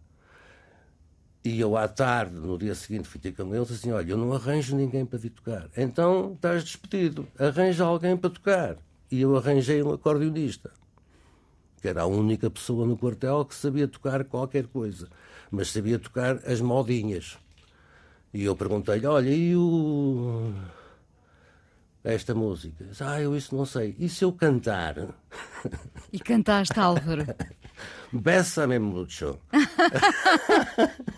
E 1.43 1.61
eu 1.61 1.77
à 1.77 1.87
tarde, 1.87 2.35
no 2.35 2.59
dia 2.59 2.75
seguinte, 2.75 3.09
fui 3.09 3.21
ter 3.21 3.33
com 3.33 3.55
eles 3.55 3.71
assim: 3.71 3.93
olha, 3.93 4.11
eu 4.11 4.19
não 4.19 4.33
arranjo 4.33 4.77
ninguém 4.77 5.07
para 5.07 5.19
vir 5.19 5.31
tocar. 5.31 5.71
Então 5.77 6.33
estás 6.35 6.65
despedido, 6.65 7.27
arranja 7.39 7.85
alguém 7.85 8.17
para 8.17 8.31
tocar. 8.31 8.77
E 9.11 9.21
eu 9.21 9.37
arranjei 9.37 9.83
um 9.83 9.93
acordeonista, 9.93 10.73
que 11.81 11.89
era 11.89 12.03
a 12.03 12.07
única 12.07 12.51
pessoa 12.51 12.85
no 12.85 12.99
quartel 12.99 13.45
que 13.45 13.55
sabia 13.55 13.87
tocar 13.87 14.25
qualquer 14.25 14.67
coisa, 14.67 15.09
mas 15.51 15.71
sabia 15.71 15.99
tocar 15.99 16.41
as 16.45 16.61
modinhas. 16.61 17.39
E 18.37 18.45
eu 18.45 18.55
perguntei-lhe: 18.55 19.07
olha, 19.07 19.31
e 19.31 19.57
o. 19.57 20.53
Esta 22.05 22.35
música? 22.35 22.87
Ah, 23.01 23.19
eu 23.19 23.35
isso 23.35 23.57
não 23.57 23.65
sei. 23.65 23.97
E 23.99 24.11
se 24.11 24.25
eu 24.25 24.31
cantar? 24.31 25.09
E 26.13 26.21
cantaste, 26.21 26.79
Álvaro. 26.79 27.25
Bésame 28.13 28.79
mucho. 28.79 29.39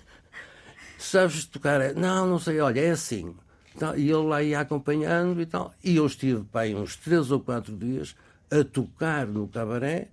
Sabes 0.97 1.45
tocar? 1.47 1.93
Não, 1.95 2.25
não 2.25 2.39
sei, 2.39 2.61
olha, 2.61 2.81
é 2.81 2.91
assim. 2.91 3.35
Então, 3.75 3.97
E 3.97 4.09
ele 4.09 4.23
lá 4.23 4.41
ia 4.41 4.61
acompanhando 4.61 5.43
e 5.43 5.47
tal. 5.47 5.75
E 5.83 5.97
eu 5.97 6.07
estive 6.07 6.47
aí 6.55 6.73
uns 6.73 6.95
três 6.95 7.33
ou 7.33 7.41
quatro 7.41 7.77
dias 7.77 8.15
a 8.49 8.63
tocar 8.63 9.27
no 9.27 9.49
cabaré, 9.49 10.07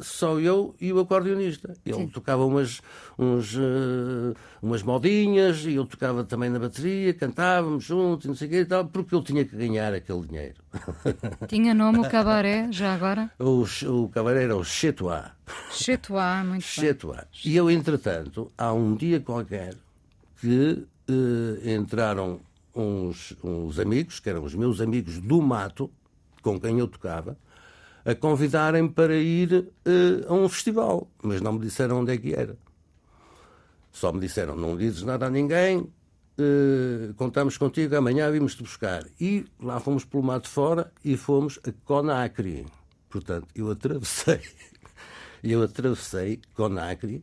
só 0.00 0.38
eu 0.38 0.74
e 0.80 0.92
o 0.92 1.00
acordeonista. 1.00 1.74
Ele 1.84 2.06
tocava 2.06 2.44
umas, 2.44 2.80
uns, 3.18 3.54
eh, 3.54 4.34
umas 4.62 4.82
modinhas 4.82 5.64
e 5.64 5.74
eu 5.74 5.84
tocava 5.84 6.24
também 6.24 6.48
na 6.48 6.58
bateria, 6.58 7.12
cantávamos 7.12 7.84
juntos 7.84 8.24
e 8.24 8.28
não 8.28 8.34
sei 8.34 8.48
o 8.48 8.50
quê 8.50 8.60
e 8.60 8.64
tal, 8.64 8.86
porque 8.86 9.14
eu 9.14 9.22
tinha 9.22 9.44
que 9.44 9.56
ganhar 9.56 9.92
aquele 9.92 10.26
dinheiro. 10.26 10.62
Tinha 11.48 11.74
nome 11.74 11.98
o 11.98 12.08
cabaré, 12.08 12.68
já 12.70 12.94
agora? 12.94 13.30
o, 13.38 13.64
o 13.88 14.08
cabaré 14.08 14.44
era 14.44 14.56
o 14.56 14.64
Chetois. 14.64 15.24
Chetois, 15.70 16.38
muito 16.46 16.50
bem. 16.50 16.60
Chetois. 16.60 17.26
E 17.44 17.56
eu, 17.56 17.70
entretanto, 17.70 18.52
há 18.56 18.72
um 18.72 18.94
dia 18.94 19.20
qualquer 19.20 19.74
que 20.40 20.86
eh, 21.08 21.74
entraram 21.74 22.40
uns, 22.74 23.36
uns 23.42 23.78
amigos, 23.78 24.20
que 24.20 24.28
eram 24.28 24.44
os 24.44 24.54
meus 24.54 24.80
amigos 24.80 25.18
do 25.18 25.40
mato, 25.40 25.90
com 26.42 26.60
quem 26.60 26.78
eu 26.78 26.88
tocava, 26.88 27.36
a 28.04 28.14
convidarem 28.14 28.86
para 28.88 29.14
ir 29.16 29.68
eh, 29.84 30.26
a 30.28 30.32
um 30.34 30.48
festival, 30.48 31.08
mas 31.22 31.40
não 31.40 31.52
me 31.54 31.60
disseram 31.60 32.00
onde 32.00 32.12
é 32.12 32.18
que 32.18 32.34
era. 32.34 32.56
Só 33.92 34.12
me 34.12 34.20
disseram: 34.20 34.56
não 34.56 34.76
dizes 34.76 35.02
nada 35.02 35.26
a 35.26 35.30
ninguém, 35.30 35.88
eh, 36.38 37.12
contamos 37.16 37.56
contigo, 37.56 37.96
amanhã 37.96 38.30
vimos-te 38.30 38.62
buscar. 38.62 39.04
E 39.20 39.46
lá 39.60 39.78
fomos 39.80 40.04
pelo 40.04 40.22
mato 40.22 40.48
fora 40.48 40.92
e 41.04 41.16
fomos 41.16 41.58
a 41.66 41.72
Conacri. 41.84 42.66
Portanto, 43.08 43.46
eu 43.54 43.70
atravessei, 43.70 44.40
eu 45.42 45.62
atravessei 45.62 46.40
Conacri 46.54 47.22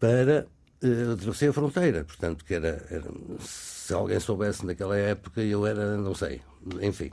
para. 0.00 0.46
eh, 0.82 1.12
atravessei 1.12 1.48
a 1.48 1.52
fronteira, 1.52 2.04
portanto, 2.04 2.44
que 2.44 2.54
era, 2.54 2.84
era- 2.90 3.10
Se 3.40 3.92
alguém 3.94 4.18
soubesse 4.18 4.64
naquela 4.66 4.96
época, 4.96 5.42
eu 5.42 5.66
era, 5.66 5.96
não 5.96 6.14
sei, 6.14 6.40
enfim. 6.80 7.10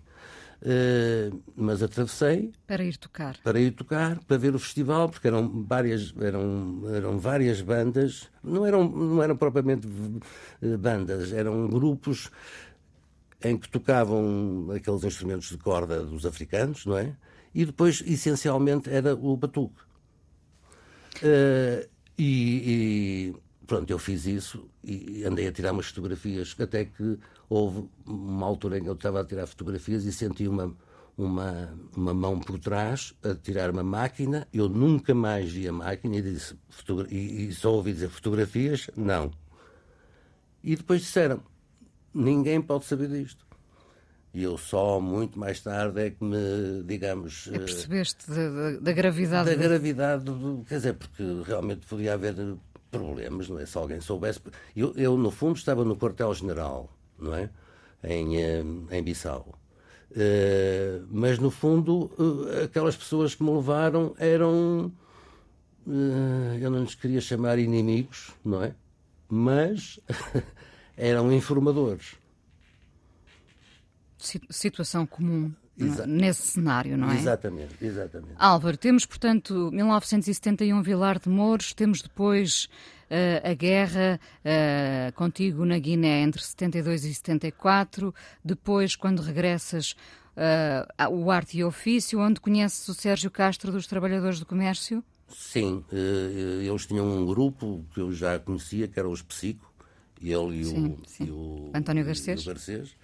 Eh, 0.62 1.32
mas 1.56 1.82
atravessei 1.82 2.51
Para 2.68 2.84
ir 2.84 2.98
tocar. 2.98 3.38
para 3.42 3.60
ir 3.60 3.72
tocar, 3.72 4.20
para 4.25 4.38
ver 4.38 4.54
o 4.54 4.60
festival, 4.60 5.08
porque 5.10 5.28
eram 5.28 5.63
várias, 5.63 6.13
eram, 6.20 6.82
eram 6.94 7.18
várias 7.18 7.62
bandas, 7.62 8.30
não 8.44 8.66
eram, 8.66 8.89
não 8.89 9.24
eram 9.24 9.38
propriamente 9.38 9.88
eh, 10.62 10.75
bandas, 10.75 11.32
eram 11.32 11.68
grupos 11.70 12.30
em 13.42 13.58
que 13.58 13.70
tocavam 13.70 14.68
aqueles 14.75 15.04
instrumentos 15.06 15.48
de 15.50 15.58
corda 15.58 16.04
dos 16.04 16.25
africanos, 16.25 16.86
não 16.86 16.98
é? 16.98 17.16
E 17.56 17.66
depois, 17.66 18.04
essencialmente, 18.06 18.89
era 18.89 19.16
o 19.16 19.38
batuque. 19.38 19.82
Eh, 21.24 21.88
e, 22.18 23.32
e, 23.32 23.36
pronto, 23.66 23.89
eu 23.89 23.98
fiz 23.98 24.25
isso 24.25 24.70
e 24.84 25.24
andei 25.24 25.48
a 25.48 25.51
tirar 25.51 25.72
umas 25.72 25.88
fotografias, 25.88 26.54
até 26.60 26.84
que 26.86 27.18
houve 27.50 27.89
uma 28.06 28.46
altura 28.46 28.77
em 28.77 28.84
que 28.84 28.89
eu 28.89 28.94
estava 28.94 29.22
a 29.22 29.25
tirar 29.25 29.48
fotografias 29.48 30.06
e 30.06 30.12
senti 30.13 30.48
uma, 30.48 30.74
uma, 31.18 31.74
uma 31.98 32.13
mão 32.13 32.39
por 32.39 32.60
trás 32.60 33.13
a 33.24 33.34
tirar 33.36 33.72
uma 33.72 33.84
máquina. 33.84 34.48
Eu 34.53 34.70
nunca 34.70 35.13
mais 35.15 35.51
vi 35.51 35.68
a 35.68 35.74
máquina 35.74 36.15
e, 36.18 36.22
disse, 36.22 36.56
"Fotogra- 36.70 37.08
e, 37.10 37.48
e 37.50 37.53
só 37.53 37.74
ouvi 37.74 37.94
dizer 37.94 38.10
fotografias? 38.10 38.89
Não. 38.96 39.32
E 40.63 40.75
depois 40.75 41.01
disseram: 41.01 41.41
ninguém 42.13 42.62
pode 42.62 42.86
saber 42.86 43.08
disto. 43.10 43.48
E 44.32 44.44
eu 44.44 44.58
só 44.60 45.00
muito 45.01 45.39
mais 45.39 45.60
tarde 45.60 46.00
é 46.01 46.10
que 46.12 46.24
me, 46.24 46.84
digamos. 46.86 47.50
eh, 47.51 47.58
Percebeste 47.60 48.29
da, 48.29 48.50
da- 48.50 48.79
da 48.79 48.91
gravidade 48.94 49.50
da 49.50 49.56
do- 49.56 49.60
gravidade, 49.63 50.24
do, 50.24 50.63
quer 50.68 50.75
dizer, 50.75 50.94
porque 50.94 51.24
realmente 51.48 51.88
podia 51.88 52.13
haver 52.13 52.36
problemas, 52.91 53.50
não 53.50 53.58
é? 53.58 53.65
Se 53.65 53.75
alguém 53.75 54.00
soubesse. 54.00 54.39
Eu, 54.75 54.94
eu 54.96 55.18
no 55.18 55.32
fundo, 55.32 55.56
estava 55.58 55.84
no 55.84 55.96
quartel-general, 55.98 56.91
não 57.19 57.33
é? 57.33 57.49
Em, 58.03 58.38
eh, 58.38 58.63
em 58.91 59.03
Bissau. 59.03 59.59
Eh, 60.15 61.01
mas, 61.09 61.38
no 61.38 61.51
fundo, 61.51 62.11
eh, 62.51 62.63
aquelas 62.63 62.95
pessoas 62.95 63.35
que 63.35 63.43
me 63.43 63.51
levaram 63.51 64.15
eram. 64.17 64.91
eu 66.61 66.69
não 66.69 66.81
lhes 66.81 66.95
queria 66.95 67.21
chamar 67.21 67.57
inimigos, 67.59 68.31
não 68.43 68.63
é? 68.63 68.73
Mas 69.27 69.99
eram 70.97 71.31
informadores. 71.31 72.15
situação 74.49 75.05
comum 75.05 75.53
Exa 75.79 76.05
nesse 76.05 76.41
cenário, 76.41 76.98
não 76.98 77.09
é? 77.09 77.15
Exatamente, 77.15 77.75
exatamente. 77.81 78.33
Álvaro, 78.38 78.77
temos, 78.77 79.05
portanto, 79.05 79.69
1971 79.71 80.81
Vilar 80.81 81.19
de 81.19 81.29
Mouros, 81.29 81.74
temos 81.74 82.01
depois 82.01 82.69
uh, 83.09 83.50
a 83.50 83.53
guerra 83.53 84.19
uh, 84.43 85.13
contigo 85.13 85.65
na 85.65 85.79
Guiné 85.79 86.21
entre 86.21 86.43
72 86.43 87.05
e 87.05 87.13
74, 87.13 88.13
depois, 88.43 88.95
quando 88.95 89.21
regressas, 89.21 89.95
uh, 90.36 91.09
o 91.13 91.31
Arte 91.31 91.57
e 91.57 91.63
Ofício, 91.63 92.19
onde 92.19 92.39
conheces 92.39 92.88
o 92.88 92.93
Sérgio 92.93 93.31
Castro 93.31 93.71
dos 93.71 93.88
Trabalhadores 93.88 94.39
do 94.39 94.45
Comércio? 94.45 95.03
Sim, 95.27 95.86
eles 95.91 96.88
tinham 96.88 97.05
um 97.05 97.24
grupo 97.24 97.86
que 97.93 98.00
eu 98.00 98.12
já 98.12 98.39
conhecia, 98.39 98.88
que 98.88 99.00
era 99.00 99.07
os 99.07 99.21
Psico, 99.21 99.71
ele 100.21 100.62
e, 100.62 100.65
sim, 100.65 100.86
o, 100.88 101.07
sim. 101.07 101.25
e 101.25 101.31
o 101.31 101.71
António 101.74 102.03
Garcês. 102.03 102.41
E, 102.41 102.45
Garcês, 102.45 102.95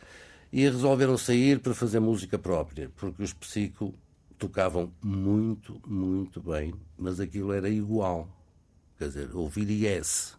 e 0.55 0.63
resolveram 0.69 1.17
sair 1.17 1.59
para 1.59 1.73
fazer 1.73 1.99
música 1.99 2.39
própria, 2.39 2.89
porque 2.95 3.21
os 3.21 3.33
Psico 3.33 3.93
tocavam 4.37 4.89
muito, 5.03 5.81
muito 5.85 6.39
bem, 6.39 6.73
mas 6.97 7.19
aquilo 7.19 7.51
era 7.51 7.67
igual. 7.67 8.29
Quer 8.97 9.09
dizer, 9.09 9.29
ouvir 9.33 9.69
Yes 9.69 10.37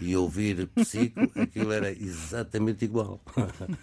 e 0.00 0.16
ouvir 0.16 0.68
Psico, 0.68 1.20
aquilo 1.34 1.72
era 1.72 1.90
exatamente 1.90 2.84
igual. 2.84 3.20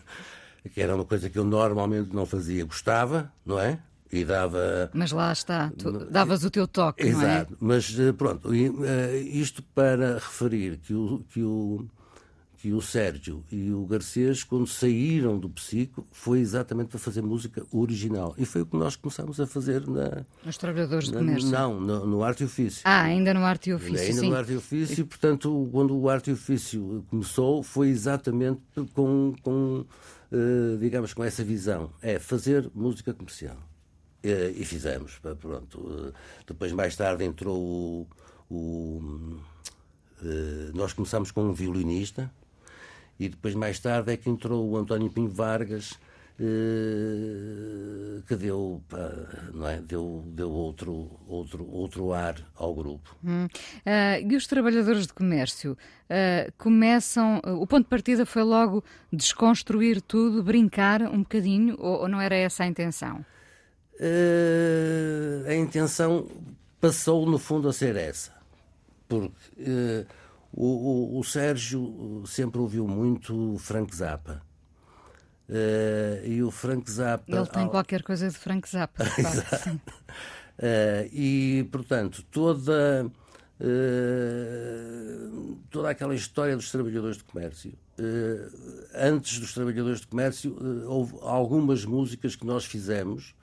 que 0.74 0.80
era 0.80 0.96
uma 0.96 1.04
coisa 1.04 1.30
que 1.30 1.38
eu 1.38 1.44
normalmente 1.44 2.16
não 2.16 2.26
fazia. 2.26 2.64
Gostava, 2.64 3.30
não 3.46 3.60
é? 3.60 3.80
E 4.10 4.24
dava. 4.24 4.90
Mas 4.94 5.12
lá 5.12 5.34
está, 5.34 5.74
tu 5.78 6.06
davas 6.10 6.42
o 6.46 6.50
teu 6.50 6.70
toque, 6.70 7.04
Exato. 7.06 7.58
não 7.60 7.74
é? 7.74 7.76
Mas 7.76 8.00
eh, 8.00 8.14
pronto, 8.14 8.50
eh, 8.54 9.18
isto 9.18 9.62
para 9.76 10.14
referir 10.14 10.78
que 10.78 10.94
o, 10.94 11.22
que 11.30 11.44
o, 11.44 11.86
que 12.62 12.74
o 12.74 12.82
Sérgio 12.82 13.44
e 13.50 13.72
o 13.72 13.86
Garcês, 13.86 14.44
quando 14.44 14.68
saíram 14.68 15.40
do 15.40 15.50
Psico, 15.50 16.06
foi 16.12 16.40
exatamente 16.40 16.90
para 16.90 17.00
fazer 17.00 17.22
música 17.22 17.66
original. 17.72 18.36
E 18.38 18.46
foi 18.46 18.62
o 18.62 18.66
que 18.66 18.76
nós 18.76 18.98
começámos 18.98 19.40
a 19.40 19.48
fazer 19.48 19.88
na. 19.88 20.26
Os 20.46 20.58
Trabalhadores 20.58 21.10
na, 21.10 21.20
do 21.20 21.26
Comércio? 21.26 21.50
Não, 21.50 21.80
no, 21.80 22.06
no, 22.06 22.24
Arte 22.24 22.44
e 22.44 22.46
Ofício. 22.46 22.82
Ah, 22.84 23.04
ainda 23.04 23.34
no 23.34 23.46
Arte 23.46 23.70
e 23.70 23.74
Ofício. 23.74 24.02
Ainda 24.02 24.20
sim. 24.20 24.30
no 24.30 24.36
Arte 24.36 24.52
e 24.52 24.58
Ofício, 24.58 25.08
portanto, 25.08 25.70
quando 25.72 25.98
o 25.98 26.10
Arte 26.10 26.32
e 26.32 26.34
Ofício 26.34 27.06
começou, 27.10 27.64
foi 27.64 27.88
exatamente 27.88 28.62
com, 28.94 29.34
com 29.42 29.86
uh, 30.32 30.78
digamos, 30.80 31.14
com 31.14 31.24
essa 31.24 31.46
visão: 31.46 31.94
é 32.02 32.20
fazer 32.20 32.70
música 32.76 33.14
comercial. 33.14 33.58
Uh, 34.22 34.52
e 34.54 34.66
fizemos, 34.66 35.18
pronto. 35.40 35.80
Uh, 35.80 36.14
depois, 36.46 36.74
mais 36.74 36.94
tarde, 36.94 37.24
entrou 37.24 37.58
o. 37.58 38.08
o 38.54 39.40
nós 40.74 40.92
começámos 40.92 41.32
com 41.32 41.44
um 41.44 41.54
violinista 41.54 42.30
e 43.20 43.28
depois, 43.28 43.54
mais 43.54 43.80
tarde, 43.80 44.14
é 44.14 44.18
que 44.18 44.30
entrou 44.30 44.70
o 44.70 44.78
António 44.78 45.10
Pinho 45.10 45.30
Vargas, 45.30 46.00
eh, 46.42 48.22
que 48.26 48.36
deu, 48.38 48.82
não 49.54 49.68
é? 49.68 49.82
deu, 49.82 50.24
deu 50.28 50.50
outro, 50.50 51.12
outro, 51.28 51.70
outro 51.70 52.14
ar 52.14 52.38
ao 52.56 52.74
grupo. 52.74 53.14
Hum. 53.22 53.46
Uh, 53.46 54.32
e 54.32 54.36
os 54.38 54.48
trabalhadores 54.48 55.06
de 55.06 55.14
comércio 55.14 55.74
uh, 55.74 56.52
começam. 56.58 57.42
Uh, 57.46 57.62
o 57.62 57.68
ponto 57.68 57.84
de 57.84 57.90
partida 57.90 58.26
foi 58.26 58.44
logo 58.44 58.82
desconstruir 59.12 60.02
tudo, 60.02 60.42
brincar 60.42 61.02
um 61.02 61.20
bocadinho, 61.20 61.76
ou, 61.78 62.04
ou 62.04 62.08
não 62.08 62.22
era 62.22 62.36
essa 62.36 62.64
a 62.64 62.68
intenção? 62.68 63.26
a 65.46 65.54
intenção 65.54 66.26
passou, 66.80 67.26
no 67.26 67.38
fundo, 67.38 67.68
a 67.68 67.74
ser 67.74 67.98
essa. 67.98 68.32
Porque 69.10 70.06
o, 70.52 70.66
o, 70.66 71.20
o, 71.20 71.24
Sérgio 71.24 72.24
sempre 72.26 72.60
ouviu 72.60 72.88
muito 72.88 73.58
Frank 73.60 73.96
Zappa. 73.96 74.42
Uh, 75.50 76.26
e 76.28 76.44
o 76.44 76.52
Frank 76.52 76.90
Zappa. 76.90 77.24
Ele 77.28 77.46
tem 77.48 77.64
ao... 77.64 77.70
qualquer 77.70 78.04
coisa 78.04 78.30
de 78.30 78.36
Frank 78.36 78.70
Zappa. 78.70 79.04
Exato. 79.18 79.70
Uh, 79.70 81.10
e, 81.12 81.68
portanto, 81.72 82.24
toda. 82.32 83.10
Uh, 83.60 85.58
toda 85.70 85.90
aquela 85.90 86.16
história 86.16 86.56
dos 86.56 86.72
trabalhadores 86.72 87.18
de 87.18 87.24
comércio. 87.24 87.74
antes 88.94 89.40
dos 89.40 89.54
trabalhadores 89.54 90.02
de 90.02 90.08
comércio, 90.08 90.56
houve 90.88 91.16
algumas 91.22 91.84
músicas 91.84 92.36
que 92.36 92.46
nós 92.46 92.64
fizemos, 92.64 93.36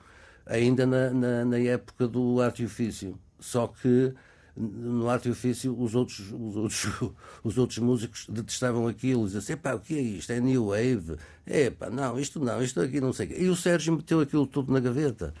ainda 0.45 0.85
na, 0.87 1.11
na, 1.11 1.45
na 1.45 1.59
época 1.59 2.07
do 2.07 2.41
arte 2.41 2.63
e 2.63 2.65
ofício. 2.65 3.19
Só 3.39 3.67
que 3.67 4.13
no 4.57 5.07
arte 5.09 5.27
e 5.27 5.31
ofício 5.31 5.79
os 5.79 5.93
outros, 5.93 6.19
os 6.31 6.55
outros, 6.55 6.87
os 7.43 7.57
outros 7.57 7.77
músicos 7.79 8.25
detestavam 8.27 8.87
aquilo, 8.87 9.25
diziam 9.25 9.39
assim, 9.39 9.53
o 9.53 9.79
que 9.79 9.97
é 9.97 10.01
isto? 10.01 10.31
É 10.31 10.39
New 10.39 10.67
Wave? 10.67 11.17
É 11.45 11.69
pá, 11.69 11.89
não, 11.89 12.19
isto 12.19 12.39
não, 12.39 12.61
isto 12.61 12.81
aqui 12.81 12.99
não 12.99 13.13
sei 13.13 13.27
o 13.27 13.29
quê. 13.29 13.35
E 13.39 13.49
o 13.49 13.55
Sérgio 13.55 13.95
meteu 13.95 14.19
aquilo 14.19 14.47
tudo 14.47 14.73
na 14.73 14.79
gaveta. 14.79 15.33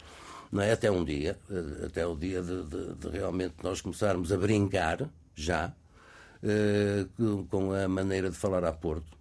Não 0.51 0.61
é? 0.61 0.71
Até 0.71 0.89
um 0.89 1.03
dia, 1.03 1.37
eh, 1.49 1.85
até 1.87 2.05
o 2.05 2.15
dia 2.15 2.41
de, 2.41 2.63
de, 2.63 2.95
de 2.95 3.09
realmente 3.09 3.55
nós 3.63 3.81
começarmos 3.81 4.31
a 4.31 4.37
brincar, 4.37 5.09
já, 5.35 5.73
eh, 6.41 7.05
com 7.49 7.73
a 7.73 7.87
maneira 7.87 8.29
de 8.29 8.35
falar 8.37 8.63
a 8.63 8.71
Porto, 8.71 9.17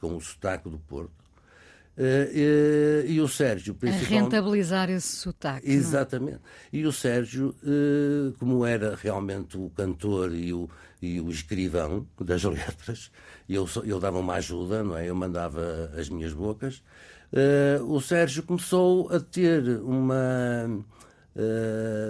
com 0.00 0.16
o 0.16 0.20
sotaque 0.20 0.70
do 0.70 0.78
Porto, 0.78 1.19
Uh, 1.96 3.04
e 3.06 3.20
o 3.20 3.28
Sérgio, 3.28 3.74
principalmente. 3.74 4.14
A 4.14 4.20
rentabilizar 4.22 4.88
esse 4.88 5.16
sotaque. 5.16 5.68
É? 5.68 5.72
Exatamente. 5.72 6.40
E 6.72 6.86
o 6.86 6.92
Sérgio, 6.92 7.54
uh, 7.62 8.32
como 8.38 8.64
era 8.64 8.96
realmente 8.96 9.58
o 9.58 9.68
cantor 9.70 10.34
e 10.34 10.52
o, 10.52 10.68
e 11.02 11.20
o 11.20 11.28
escrivão 11.30 12.06
das 12.18 12.42
letras, 12.44 13.10
eu, 13.48 13.68
eu 13.84 14.00
dava 14.00 14.18
uma 14.18 14.34
ajuda, 14.34 14.82
não 14.82 14.96
é? 14.96 15.10
Eu 15.10 15.14
mandava 15.14 15.90
as 15.94 16.08
minhas 16.08 16.32
bocas. 16.32 16.82
Uh, 17.32 17.84
o 17.84 18.00
Sérgio 18.00 18.44
começou 18.44 19.10
a 19.12 19.20
ter 19.20 19.62
uma. 19.80 20.84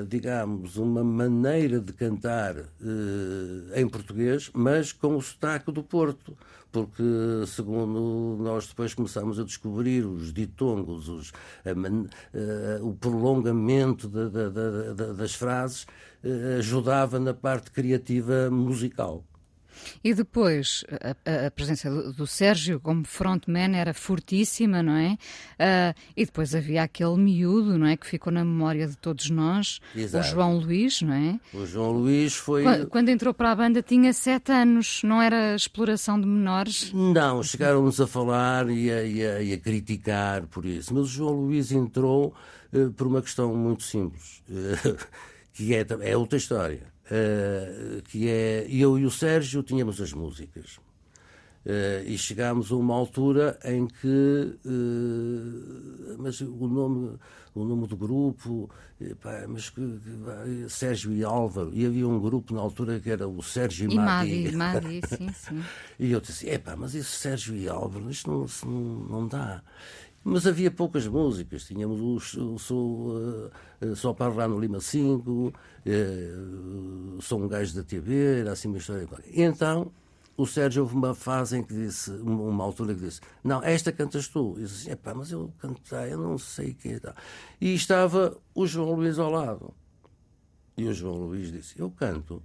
Digamos, 0.09 0.77
uma 0.77 1.05
maneira 1.05 1.79
de 1.79 1.93
cantar 1.93 2.57
em 3.77 3.87
português, 3.87 4.51
mas 4.53 4.93
com 4.93 5.15
o 5.15 5.23
sotaque 5.23 5.71
do 5.71 5.85
Porto 5.85 6.37
porque, 6.73 7.03
segundo 7.47 8.37
nós 8.41 8.67
depois 8.69 8.95
começamos 8.95 9.39
a 9.39 9.45
descobrir, 9.45 10.05
os 10.05 10.33
ditongos, 10.33 11.09
os, 11.09 11.31
uh, 11.31 12.87
o 12.87 12.95
prolongamento 12.95 14.09
de, 14.09 14.29
de, 14.29 14.51
de, 14.51 15.13
das 15.15 15.35
frases 15.35 15.85
uh, 16.25 16.59
ajudava 16.59 17.19
na 17.19 17.35
parte 17.35 17.71
criativa 17.71 18.51
musical. 18.51 19.25
E 20.03 20.15
depois, 20.15 20.85
a, 20.91 21.47
a 21.47 21.51
presença 21.51 21.91
do, 21.91 22.13
do, 22.13 22.27
Sérgio 22.27 22.81
como 22.81 23.05
frontman 23.05 23.77
era 23.77 23.93
fortíssima, 23.93 24.83
não 24.83 24.97
é? 24.97 25.19
Uh, 25.59 26.01
e 26.17 26.25
depois 26.25 26.55
havia 26.55 26.83
aquele 26.83 27.17
miúdo, 27.17 27.79
não 27.79 27.87
é? 27.87 27.97
Que 27.97 28.07
ficou 28.07 28.33
na 28.33 28.45
memória 28.45 28.87
de 28.87 28.97
todos 28.97 29.31
nós, 29.31 29.81
Exato. 29.95 30.27
o 30.27 30.31
João 30.31 30.59
Luís, 30.59 31.03
não 31.03 31.13
é? 31.13 31.41
O 31.53 31.67
João 31.67 31.93
Luís 31.93 32.35
foi. 32.35 32.63
Quando, 32.63 32.87
quando, 32.89 33.09
entrou 33.11 33.35
para 33.35 33.53
a 33.53 33.55
banda 33.55 33.83
tinha 33.83 34.13
sete 34.13 34.53
anos, 34.53 35.03
não 35.05 35.21
era 35.21 35.55
exploração 35.55 36.21
de 36.21 36.27
menores? 36.27 36.93
Não, 36.93 37.43
chegaram-nos 37.43 38.01
a 38.01 38.07
falar 38.07 38.71
e 38.71 38.91
a, 38.91 39.03
e, 39.05 39.27
a, 39.27 39.43
e 39.43 39.53
a, 39.53 39.59
criticar 39.59 40.47
por 40.47 40.65
isso. 40.65 40.95
Mas 40.95 41.05
o 41.05 41.07
João 41.07 41.35
Luís 41.35 41.73
entrou 41.73 42.35
uh, 42.73 42.91
por 42.93 43.07
uma 43.07 43.21
questão 43.21 43.55
muito 43.55 43.83
simples, 43.83 44.43
uh, 44.49 44.97
que 45.53 45.75
é, 45.75 45.87
é 46.01 46.17
outra 46.17 46.39
história 46.39 46.90
uh, 47.11 48.03
que 48.03 48.29
é 48.29 48.67
eu 48.69 48.99
e 48.99 49.05
o 49.05 49.11
Sérgio 49.11 49.63
tínhamos 49.63 50.01
as 50.01 50.13
músicas. 50.13 50.79
Uh, 51.67 52.01
e 52.07 52.17
chegámos 52.17 52.73
a 52.73 52.77
uma 52.77 52.95
altura 52.95 53.59
em 53.63 53.87
que 53.87 54.57
uh, 54.65 56.17
mas 56.19 56.41
o 56.41 56.67
nome 56.67 57.19
o 57.55 57.65
nome 57.65 57.87
do 57.87 57.99
grupo 57.99 58.71
pá, 59.21 59.45
mas 59.47 59.71
Sérgio 60.71 61.13
e 61.13 61.23
Álvaro 61.23 61.71
e 61.75 61.85
havia 61.85 62.09
um 62.09 62.19
grupo 62.19 62.55
na 62.55 62.63
altura 62.63 62.99
que 62.99 63.11
era 63.11 63.29
o 63.29 63.43
Sérgio 63.43 63.91
e, 63.91 63.95
e 63.95 63.97
Madi, 63.99 64.57
Madi 64.57 65.03
sim, 65.07 65.29
sim. 65.35 65.63
e 65.99 66.11
eu 66.13 66.21
disse 66.23 66.49
epá, 66.49 66.75
mas 66.77 66.95
esse 66.95 67.11
Sérgio 67.11 67.55
e 67.55 67.69
Álvaro 67.69 68.11
isto 68.11 68.31
não, 68.31 68.47
não, 68.65 68.81
não 69.21 69.29
dá 69.29 69.63
mas 70.23 70.47
havia 70.47 70.71
poucas 70.71 71.07
músicas. 71.07 71.65
Tínhamos 71.65 72.01
o, 72.01 72.59
Sou, 72.59 73.51
Só 73.97 74.13
para 74.13 74.33
lá 74.33 74.49
no 74.49 74.59
Lima 74.59 74.81
5, 74.81 75.31
uh, 75.31 77.23
Sou 77.23 77.43
um 77.43 77.49
gajo 77.49 77.75
da 77.75 77.83
TV, 77.83 78.41
era 78.41 78.53
assim 78.53 78.69
uma 78.69 78.79
história. 78.79 79.09
Então, 79.33 79.91
o 80.37 80.47
Sérgio 80.47 80.83
houve 80.83 80.95
uma 80.95 81.15
fase 81.15 81.59
em 81.59 81.63
que 81.63 81.75
disse, 81.75 82.11
uma 82.11 82.65
altura 82.65 82.95
que 82.95 83.01
disse, 83.01 83.21
não, 83.45 83.63
esta 83.63 83.93
cantas 83.93 84.29
tu. 84.29 84.55
E 84.59 84.63
disse, 84.63 84.91
epá, 84.91 85.15
mas 85.15 85.31
eu 85.31 85.53
cantei, 85.59 86.13
eu 86.13 86.19
não 86.19 86.39
sei 86.39 86.75
que 86.75 86.89
é. 86.89 87.01
E 87.61 87.75
estava 87.75 88.37
o 88.55 88.67
João 88.67 88.95
Luís 88.95 89.19
ao 89.19 89.31
lado. 89.31 89.75
E 90.77 90.87
o 90.87 90.95
João 90.95 91.17
Luís 91.17 91.53
disse, 91.53 91.79
eu 91.79 91.91
canto. 91.91 92.43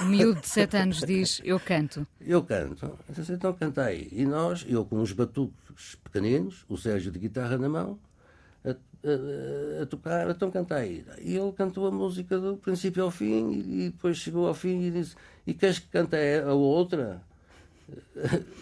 O 0.00 0.04
miúdo 0.04 0.40
de 0.40 0.48
7 0.48 0.76
anos 0.76 1.00
diz: 1.00 1.40
Eu 1.44 1.60
canto. 1.60 2.06
Eu 2.20 2.42
canto. 2.42 2.98
Então 3.30 3.52
canta 3.52 3.84
aí. 3.84 4.08
E 4.12 4.24
nós, 4.24 4.64
eu 4.68 4.84
com 4.84 4.96
uns 4.96 5.12
batuques 5.12 5.96
pequeninos, 6.02 6.64
o 6.68 6.76
Sérgio 6.76 7.12
de 7.12 7.18
guitarra 7.18 7.56
na 7.56 7.68
mão, 7.68 7.98
a, 8.64 8.70
a, 8.70 9.82
a, 9.82 9.86
tocar, 9.86 10.28
então 10.30 10.50
canta 10.50 10.76
aí. 10.76 11.04
E 11.20 11.36
ele 11.36 11.52
cantou 11.52 11.86
a 11.86 11.90
música 11.90 12.38
do 12.38 12.56
princípio 12.56 13.04
ao 13.04 13.10
fim 13.10 13.52
e, 13.52 13.90
depois 13.90 14.16
chegou 14.16 14.48
ao 14.48 14.54
fim 14.54 14.82
e 14.82 14.90
disse: 14.90 15.14
E 15.46 15.54
queres 15.54 15.78
que 15.78 15.88
cante 15.88 16.16
a 16.44 16.52
outra? 16.52 17.22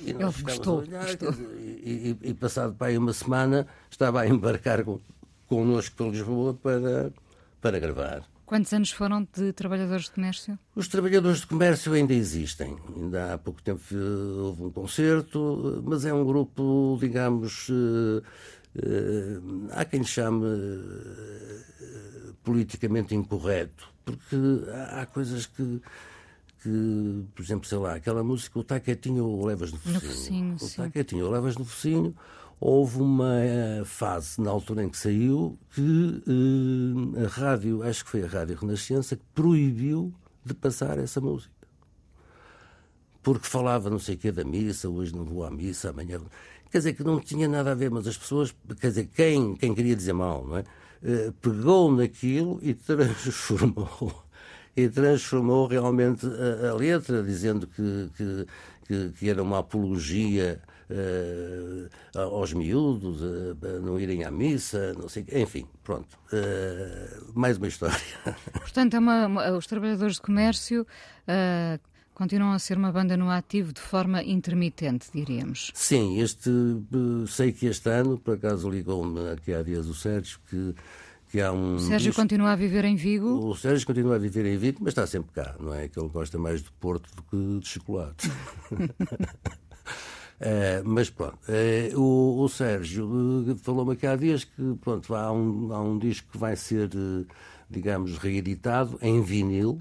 E 0.03 0.11
ele 0.11 0.19
gostou. 0.19 0.81
Olhar, 0.81 1.05
gostou. 1.05 1.33
Dizer, 1.33 1.81
e, 1.85 2.19
e, 2.23 2.35
passado 2.35 2.75
para 2.75 2.89
aí 2.89 2.99
uma 2.99 3.13
semana 3.13 3.67
estava 3.91 4.21
a 4.21 4.27
embarcar 4.27 4.85
com, 4.85 5.01
connosco 5.47 5.97
para 5.97 6.07
Lisboa 6.07 6.55
para, 6.55 7.13
para 7.61 7.79
gravar. 7.79 8.32
Quantos 8.53 8.71
anos 8.75 8.91
foram 8.91 9.27
de 9.35 9.51
trabalhadores 9.55 10.05
de 10.05 10.11
comércio? 10.11 10.59
Os 10.77 10.87
trabalhadores 10.87 11.41
de 11.41 11.47
comércio 11.47 11.91
ainda 11.95 12.13
existem. 12.13 12.77
Ainda 12.95 13.33
há 13.33 13.39
pouco 13.39 13.63
tempo 13.63 13.83
houve 13.91 14.65
um 14.65 14.71
concerto, 14.71 15.83
mas 15.87 16.05
é 16.05 16.13
um 16.13 16.23
grupo, 16.23 16.99
digamos, 17.01 17.71
uh, 17.71 18.23
uh, 18.77 19.69
há 19.71 19.87
quem 19.87 20.05
chame 20.05 20.45
politicamente 22.45 23.15
incorreto, 23.15 23.89
porque 24.05 24.37
há, 24.91 25.07
coisas 25.07 25.47
que 25.47 25.81
que, 26.63 27.25
por 27.35 27.43
exemplo, 27.43 27.67
sei 27.67 27.79
lá, 27.79 27.95
aquela 27.95 28.23
música, 28.23 28.59
o 28.59 28.65
Quietinho 28.65 29.25
ou 29.25 29.47
Levas 29.47 29.73
no 29.73 29.79
Focinho. 29.79 30.53
No 30.53 30.59
focinho 30.59 30.89
o 30.89 30.91
Quietinho 30.93 31.25
ou 31.25 31.33
Levas 31.33 31.57
no 31.57 31.65
Focinho. 31.65 32.15
Houve 32.65 32.99
uma 32.99 33.41
eh, 33.41 33.83
fase, 33.85 34.41
na 34.41 34.49
altura 34.49 34.85
em 34.85 34.89
que 34.89 34.97
saiu, 34.97 35.59
que 35.75 36.23
eh, 37.19 37.25
a 37.25 37.27
rádio, 37.27 37.83
acho 37.83 38.05
que 38.05 38.11
foi 38.13 38.23
a 38.23 38.29
Rádio 38.29 38.57
Renascença, 38.57 39.17
que 39.17 39.23
proibiu 39.35 40.15
de 40.45 40.55
passar 40.55 40.97
essa 41.01 41.21
música. 41.21 41.53
Porque 43.21 43.49
falava 43.49 43.91
não 43.91 43.99
sei 43.99 44.15
o 44.15 44.19
quê 44.19 44.31
da 44.31 44.45
missa, 44.45 44.89
hoje 44.89 45.13
não 45.13 45.25
vou 45.25 45.45
à 45.45 45.51
missa, 45.51 45.91
amanhã. 45.91 46.21
Quer 46.71 46.79
dizer, 46.79 46.93
que 46.93 47.03
não 47.03 47.19
tinha 47.19 47.49
nada 47.49 47.73
a 47.73 47.75
ver, 47.75 47.91
mas 47.91 48.07
as 48.07 48.17
pessoas, 48.17 48.55
quer 48.81 48.91
dizer, 48.91 49.09
quem, 49.13 49.57
quem 49.57 49.75
queria 49.75 49.97
dizer 49.97 50.13
mal, 50.13 50.47
não 50.47 50.59
é? 50.59 50.65
Eh, 51.03 51.33
pegou 51.43 51.91
naquilo 51.91 52.61
e 52.63 52.75
transformou 52.75 54.25
e 54.77 54.89
transformou 54.89 55.67
realmente 55.67 56.25
a, 56.27 56.71
a 56.71 56.75
letra, 56.75 57.25
dizendo 57.25 57.67
que, 57.67 58.09
que, 58.17 58.47
que, 58.87 59.13
que, 59.19 59.29
era 59.29 59.43
uma 59.43 59.59
apologia 59.59 60.63
uh, 60.93 62.19
aos 62.19 62.53
miúdos, 62.53 63.21
uh, 63.21 63.81
não 63.83 63.99
irem 63.99 64.25
à 64.25 64.31
missa, 64.31 64.93
não 64.95 65.09
sei, 65.09 65.25
enfim, 65.33 65.67
pronto. 65.83 66.19
Uh, 66.33 67.33
mais 67.35 67.57
uma 67.59 67.69
história. 67.69 67.97
Portanto, 68.53 68.95
é 68.95 68.99
uma, 68.99 69.27
uma, 69.27 69.53
os 69.53 69.67
trabalhadores 69.67 70.17
de 70.17 70.23
comércio 70.23 70.87
continuam 72.15 72.53
a 72.53 72.59
ser 72.59 72.77
uma 72.77 72.93
banda 72.93 73.17
no 73.17 73.31
ativo 73.31 73.73
de 73.73 73.81
forma 73.81 74.23
intermitente, 74.23 75.09
diríamos. 75.13 75.73
Sim, 75.75 76.21
este, 76.21 76.51
sei 77.27 77.53
que 77.53 77.67
este 77.67 77.89
ano, 77.89 78.19
por 78.19 78.35
acaso 78.35 78.69
ligou-me 78.69 79.31
aqui 79.31 79.53
há 79.53 79.63
dias 79.63 79.87
o 79.87 79.95
Sérgio, 79.95 80.39
que 80.49 80.75
que 81.33 81.41
há 81.41 81.51
um. 81.51 81.77
O 81.77 81.79
Sérgio 81.79 82.11
disco... 82.11 82.21
continua 82.21 82.53
a 82.53 82.57
viver 82.57 82.85
em 82.85 82.95
Vigo? 82.95 83.49
O 83.49 83.57
Sérgio 83.57 83.87
continua 83.87 84.17
a 84.17 84.19
viver 84.19 84.45
em 84.45 84.59
Vigo, 84.59 84.81
mas 84.83 84.91
está 84.91 85.07
sempre 85.07 85.33
cá, 85.33 85.57
não 85.59 85.73
é? 85.73 85.89
Que 85.89 85.99
ele 85.99 86.11
gosta 86.11 86.39
mais 86.39 86.63
de 86.63 86.71
Porto 86.73 87.09
do 87.17 87.23
que 87.23 87.61
de 87.61 87.67
chocolate. 87.67 88.31
é, 90.45 90.83
mas 90.85 91.09
pronto, 91.09 91.39
é, 91.49 91.93
o, 91.95 92.41
o, 92.41 92.49
Sérgio 92.49 93.45
eh, 93.49 93.55
falou-me 93.63 93.93
aqui 93.93 94.09
há 94.09 94.17
dias 94.17 94.43
que 94.43 94.75
pronto, 94.81 95.15
há 95.15 95.31
um, 95.31 95.73
há 95.73 95.81
um 95.81 95.97
disco 95.97 96.33
que 96.33 96.39
vai 96.39 96.57
ser, 96.57 96.91
digamos, 97.71 98.19
reeditado 98.19 98.99
em 99.01 99.23
vinil, 99.23 99.81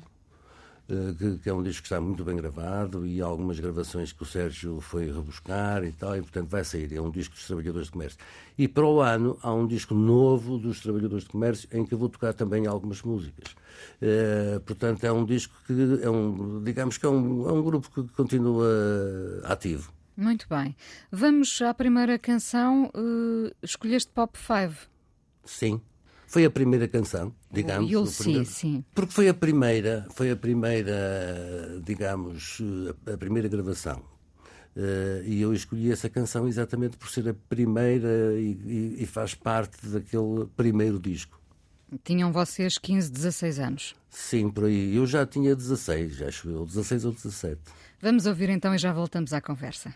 que, 1.18 1.40
que, 1.40 1.50
é 1.50 1.54
um 1.54 1.64
disco 1.64 1.82
que 1.82 1.88
está 1.88 2.00
muito 2.00 2.24
bem 2.24 2.36
gravado 2.36 3.08
e 3.08 3.22
algumas 3.22 3.60
gravações 3.60 4.12
que 4.12 4.22
o 4.22 4.26
Sérgio 4.26 4.80
foi 4.82 5.12
rebuscar 5.12 5.84
e 5.84 5.92
tal, 5.94 6.16
e 6.16 6.22
portanto 6.22 6.50
vai 6.50 6.64
sair. 6.64 6.94
É 6.94 7.02
um 7.02 7.10
disco 7.10 7.34
dos 7.34 7.48
Trabalhadores 7.48 7.88
de 7.88 7.94
Comércio. 7.94 8.20
E 8.56 8.68
para 8.68 8.86
o 8.86 9.02
ano 9.02 9.40
há 9.42 9.52
um 9.52 9.66
disco 9.66 9.96
novo 9.96 10.60
dos 10.60 10.80
Trabalhadores 10.80 11.24
de 11.24 11.32
Comércio 11.32 11.68
em 11.72 11.84
que 11.84 11.94
eu 11.94 11.98
vou 11.98 12.10
tocar 12.10 12.34
também 12.34 12.68
algumas 12.68 13.02
músicas. 13.02 13.56
Uh, 14.00 14.60
portanto, 14.60 15.04
é 15.06 15.12
um 15.12 15.26
disco 15.26 15.56
que 15.66 16.04
é 16.04 16.10
um, 16.10 16.62
digamos 16.64 17.00
que 17.00 17.06
é 17.06 17.10
um, 17.10 17.50
é 17.50 17.52
um 17.52 17.64
grupo 17.64 17.90
que 17.90 18.14
continua 18.14 18.68
ativo. 19.46 19.92
Muito 20.22 20.46
bem. 20.48 20.76
Vamos 21.12 21.60
à 21.64 21.74
primeira 21.74 22.20
canção. 22.20 22.92
Uh, 22.96 23.52
escolheste 23.64 24.12
Pop 24.14 24.38
5. 24.38 24.88
Sim. 25.44 25.82
Foi 26.28 26.46
a 26.46 26.50
primeira 26.52 26.88
canção, 26.88 27.34
digamos. 27.52 27.92
Eu 27.92 28.06
sim, 28.06 28.46
sim. 28.46 28.86
Porque 28.94 29.12
foi 29.12 29.28
a 29.28 29.34
primeira, 29.34 30.06
foi 30.12 30.30
a 30.30 30.36
primeira, 30.36 31.82
digamos, 31.84 32.62
a 33.12 33.18
primeira 33.18 33.50
gravação. 33.50 34.04
Uh, 34.76 35.26
e 35.26 35.42
eu 35.42 35.54
escolhi 35.54 35.92
essa 35.92 36.08
canção 36.08 36.48
exatamente 36.48 36.98
por 36.98 37.10
ser 37.10 37.28
a 37.28 37.34
primeira 37.34 38.40
e, 38.40 38.52
e, 38.64 39.04
e, 39.04 39.06
faz 39.08 39.34
parte 39.34 39.86
daquele 39.88 40.46
primeiro 40.56 41.00
disco. 41.00 41.41
Tinham 42.04 42.32
vocês 42.32 42.78
15, 42.78 43.12
16 43.12 43.60
anos? 43.60 43.96
Sim, 44.10 44.50
por 44.50 44.66
aí. 44.66 44.96
Eu 44.96 45.06
já 45.06 45.26
tinha 45.26 45.56
16, 45.56 46.22
acho 46.22 46.50
eu, 46.50 46.66
16 46.66 47.06
ou 47.06 47.12
17. 47.12 47.60
Vamos 48.02 48.26
ouvir 48.26 48.50
então 48.50 48.74
e 48.74 48.78
já 48.78 48.92
voltamos 48.92 49.34
à 49.34 49.42
conversa 49.42 49.94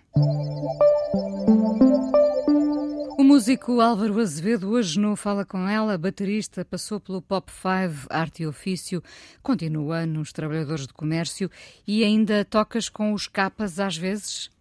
músico 3.26 3.82
Álvaro 3.82 4.20
Azevedo 4.22 4.70
hoje 4.70 5.00
no 5.00 5.16
Fala 5.16 5.44
Com 5.44 5.68
Ela, 5.68 5.98
baterista, 5.98 6.64
passou 6.64 7.00
pelo 7.00 7.22
Pop 7.22 7.52
5, 7.52 8.08
arte 8.10 8.44
e 8.44 8.48
ofício, 8.48 9.04
continua 9.42 10.06
nos 10.06 10.32
Trabalhadores 10.32 10.86
de 10.86 10.94
Comércio 10.94 11.50
e 11.88 12.04
ainda 12.04 12.46
tocas 12.46 12.88
com 12.88 13.14
os 13.14 13.28
capas 13.28 13.80
às 13.80 13.98
vezes? 13.98 14.52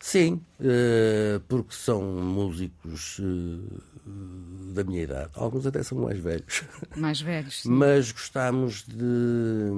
Sim, 0.00 0.40
eh, 0.60 1.40
porque 1.48 1.74
são 1.74 2.02
músicos 2.02 3.20
eh, 3.20 4.04
da 4.72 4.84
minha 4.84 5.02
idade. 5.02 5.30
Alguns 5.34 5.66
até 5.66 5.82
são 5.82 5.98
mais 5.98 6.18
velhos. 6.18 6.62
Mais 6.96 7.20
velhos. 7.20 7.62
Sim. 7.62 7.70
Mas 7.70 8.12
gostamos 8.12 8.84
de. 8.86 9.70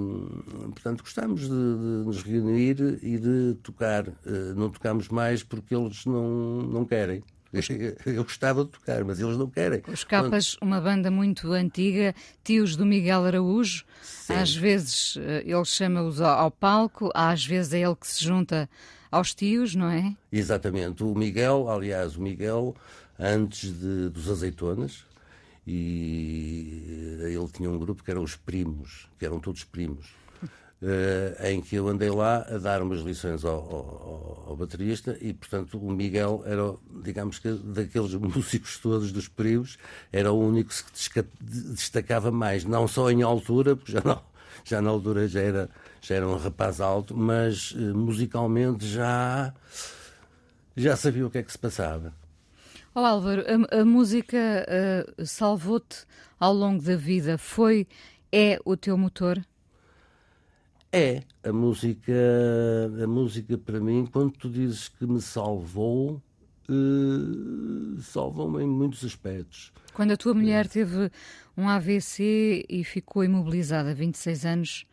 Portanto, 0.72 1.02
gostamos 1.02 1.42
de, 1.42 1.48
de, 1.48 2.04
nos 2.04 2.22
reunir 2.22 2.98
e 3.02 3.18
de 3.18 3.54
tocar. 3.62 4.08
Eh, 4.08 4.52
não 4.54 4.68
tocamos 4.70 5.08
mais 5.08 5.42
porque 5.42 5.74
eles 5.74 6.04
não, 6.04 6.62
não 6.62 6.84
querem. 6.84 7.22
Eu 8.06 8.22
gostava 8.22 8.64
de 8.64 8.70
tocar, 8.70 9.02
mas 9.04 9.18
eles 9.18 9.36
não 9.36 9.48
querem. 9.48 9.82
Os 9.88 10.04
Capas, 10.04 10.56
uma 10.60 10.80
banda 10.80 11.10
muito 11.10 11.50
antiga, 11.50 12.14
tios 12.44 12.76
do 12.76 12.86
Miguel 12.86 13.24
Araújo. 13.24 13.84
Sim. 14.02 14.34
Às 14.34 14.54
vezes 14.54 15.16
ele 15.44 15.64
chama-os 15.64 16.20
ao 16.20 16.50
palco, 16.50 17.10
às 17.12 17.44
vezes 17.44 17.72
é 17.72 17.80
ele 17.80 17.96
que 17.96 18.06
se 18.06 18.22
junta 18.22 18.70
aos 19.10 19.34
tios, 19.34 19.74
não 19.74 19.90
é? 19.90 20.14
Exatamente. 20.30 21.02
O 21.02 21.14
Miguel, 21.14 21.68
aliás, 21.68 22.16
o 22.16 22.22
Miguel, 22.22 22.74
antes 23.18 23.72
de, 23.78 24.08
dos 24.08 24.28
Azeitonas, 24.30 25.04
e 25.66 27.18
ele 27.20 27.48
tinha 27.48 27.70
um 27.70 27.78
grupo 27.78 28.02
que 28.02 28.10
eram 28.10 28.22
os 28.22 28.36
primos, 28.36 29.08
que 29.18 29.24
eram 29.24 29.38
todos 29.38 29.62
primos 29.62 30.06
uh, 30.82 31.46
em 31.46 31.60
que 31.60 31.76
eu 31.76 31.86
andei 31.88 32.10
lá 32.10 32.38
a 32.48 32.58
dar 32.58 32.82
umas 32.82 33.00
lições 33.00 33.44
ao, 33.44 33.54
ao, 33.54 34.44
ao, 34.48 34.56
baterista 34.56 35.16
e, 35.20 35.32
portanto, 35.32 35.78
o 35.78 35.92
Miguel 35.92 36.42
era, 36.46 36.74
digamos 37.04 37.38
que, 37.38 37.52
daqueles 37.52 38.14
músicos 38.16 38.78
todos 38.78 39.12
dos 39.12 39.28
primos, 39.28 39.78
era 40.12 40.32
o 40.32 40.38
único 40.38 40.70
que 40.70 40.98
se 40.98 41.10
destacava 41.70 42.30
mais, 42.30 42.64
não 42.64 42.88
só 42.88 43.10
em 43.10 43.22
altura, 43.22 43.76
porque 43.76 43.92
já, 43.92 44.02
não, 44.04 44.20
já 44.64 44.80
na 44.80 44.90
altura 44.90 45.28
já 45.28 45.40
era, 45.40 45.70
já 46.00 46.14
era 46.16 46.28
um 46.28 46.36
rapaz 46.36 46.80
alto, 46.80 47.16
mas 47.16 47.72
uh, 47.72 47.94
musicalmente 47.94 48.86
já, 48.86 49.52
já 50.76 50.96
sabia 50.96 51.26
o 51.26 51.30
que 51.30 51.38
é 51.38 51.42
que 51.42 51.52
se 51.52 51.58
passava. 51.58 52.14
Oh 52.94 53.00
Álvaro, 53.00 53.44
a, 53.70 53.80
a 53.80 53.84
música 53.84 54.36
uh, 55.16 55.26
salvou-te 55.26 56.04
ao 56.38 56.52
longo 56.52 56.82
da 56.82 56.96
vida, 56.96 57.38
foi, 57.38 57.86
é 58.32 58.58
o 58.64 58.76
teu 58.76 58.96
motor? 58.96 59.40
É, 60.92 61.22
a 61.44 61.52
música, 61.52 62.12
a 63.02 63.06
música 63.06 63.56
para 63.56 63.78
mim, 63.78 64.08
quando 64.10 64.32
tu 64.32 64.50
dizes 64.50 64.88
que 64.88 65.06
me 65.06 65.20
salvou, 65.20 66.20
uh, 66.68 68.00
salvou-me 68.00 68.64
em 68.64 68.66
muitos 68.66 69.04
aspectos. 69.04 69.72
Quando 69.92 70.12
a 70.12 70.16
tua 70.16 70.34
mulher 70.34 70.66
teve 70.66 71.10
um 71.56 71.68
AVC 71.68 72.64
e 72.68 72.82
ficou 72.82 73.22
imobilizada 73.22 73.94
26 73.94 74.44
anos 74.44 74.86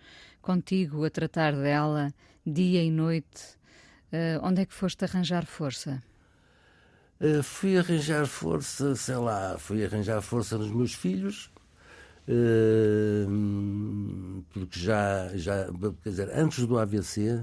contigo 0.47 1.03
a 1.03 1.09
tratar 1.09 1.51
dela 1.53 2.13
dia 2.45 2.81
e 2.81 2.89
noite, 2.89 3.57
uh, 4.13 4.39
onde 4.41 4.61
é 4.61 4.65
que 4.65 4.73
foste 4.73 5.03
arranjar 5.03 5.45
força? 5.45 6.01
Uh, 7.19 7.43
fui 7.43 7.77
arranjar 7.77 8.25
força, 8.25 8.95
sei 8.95 9.17
lá, 9.17 9.57
fui 9.59 9.83
arranjar 9.83 10.21
força 10.21 10.57
nos 10.57 10.71
meus 10.71 10.93
filhos, 10.93 11.51
porque 14.53 14.79
já, 14.79 15.29
já, 15.35 15.65
quer 16.03 16.09
dizer, 16.09 16.29
antes 16.33 16.65
do 16.65 16.77
AVC, 16.77 17.41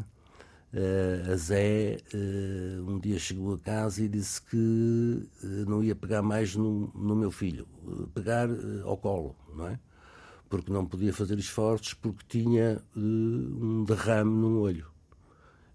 Uh, 0.74 1.32
a 1.32 1.36
Zé 1.36 1.98
uh, 2.12 2.90
um 2.90 2.98
dia 2.98 3.16
chegou 3.16 3.54
a 3.54 3.58
casa 3.60 4.02
e 4.02 4.08
disse 4.08 4.42
que 4.42 4.56
uh, 4.56 5.70
não 5.70 5.84
ia 5.84 5.94
pegar 5.94 6.20
mais 6.20 6.56
no, 6.56 6.90
no 6.92 7.14
meu 7.14 7.30
filho, 7.30 7.64
pegar 8.12 8.48
ao 8.84 8.96
colo, 8.96 9.36
não 9.54 9.68
é? 9.68 9.78
Porque 10.54 10.72
não 10.72 10.86
podia 10.86 11.12
fazer 11.12 11.36
esforços 11.36 11.94
porque 11.94 12.22
tinha 12.28 12.80
um 12.96 13.82
derrame 13.82 14.30
no 14.30 14.60
olho. 14.60 14.86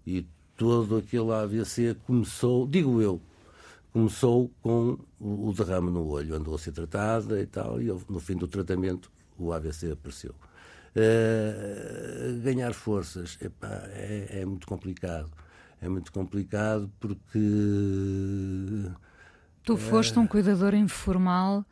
E 0.06 0.26
todo 0.56 0.96
aquele 0.96 1.30
AVC 1.30 1.98
começou, 2.06 2.66
digo 2.66 3.02
eu, 3.02 3.20
começou 3.92 4.50
com 4.62 4.98
o, 5.20 5.52
derrame 5.52 5.90
no 5.90 6.08
olho, 6.08 6.34
andou 6.34 6.54
a 6.54 6.58
ser 6.58 6.72
tratada 6.72 7.38
e 7.42 7.44
tal, 7.44 7.78
e 7.78 7.88
no 8.08 8.18
fim 8.20 8.36
do 8.36 8.48
tratamento 8.48 9.12
o 9.38 9.52
AVC 9.52 9.92
apareceu. 9.92 10.34
Uh, 10.96 12.40
ganhar 12.40 12.72
forças 12.72 13.36
epá, 13.42 13.82
é, 13.90 14.40
é, 14.40 14.46
muito 14.46 14.66
complicado. 14.66 15.30
é 15.78 15.90
muito 15.90 16.10
complicado 16.10 16.90
porque. 16.98 17.38
Tu 19.62 19.76
foste 19.76 20.18
um 20.18 20.26
cuidador 20.26 20.72
informal 20.72 21.66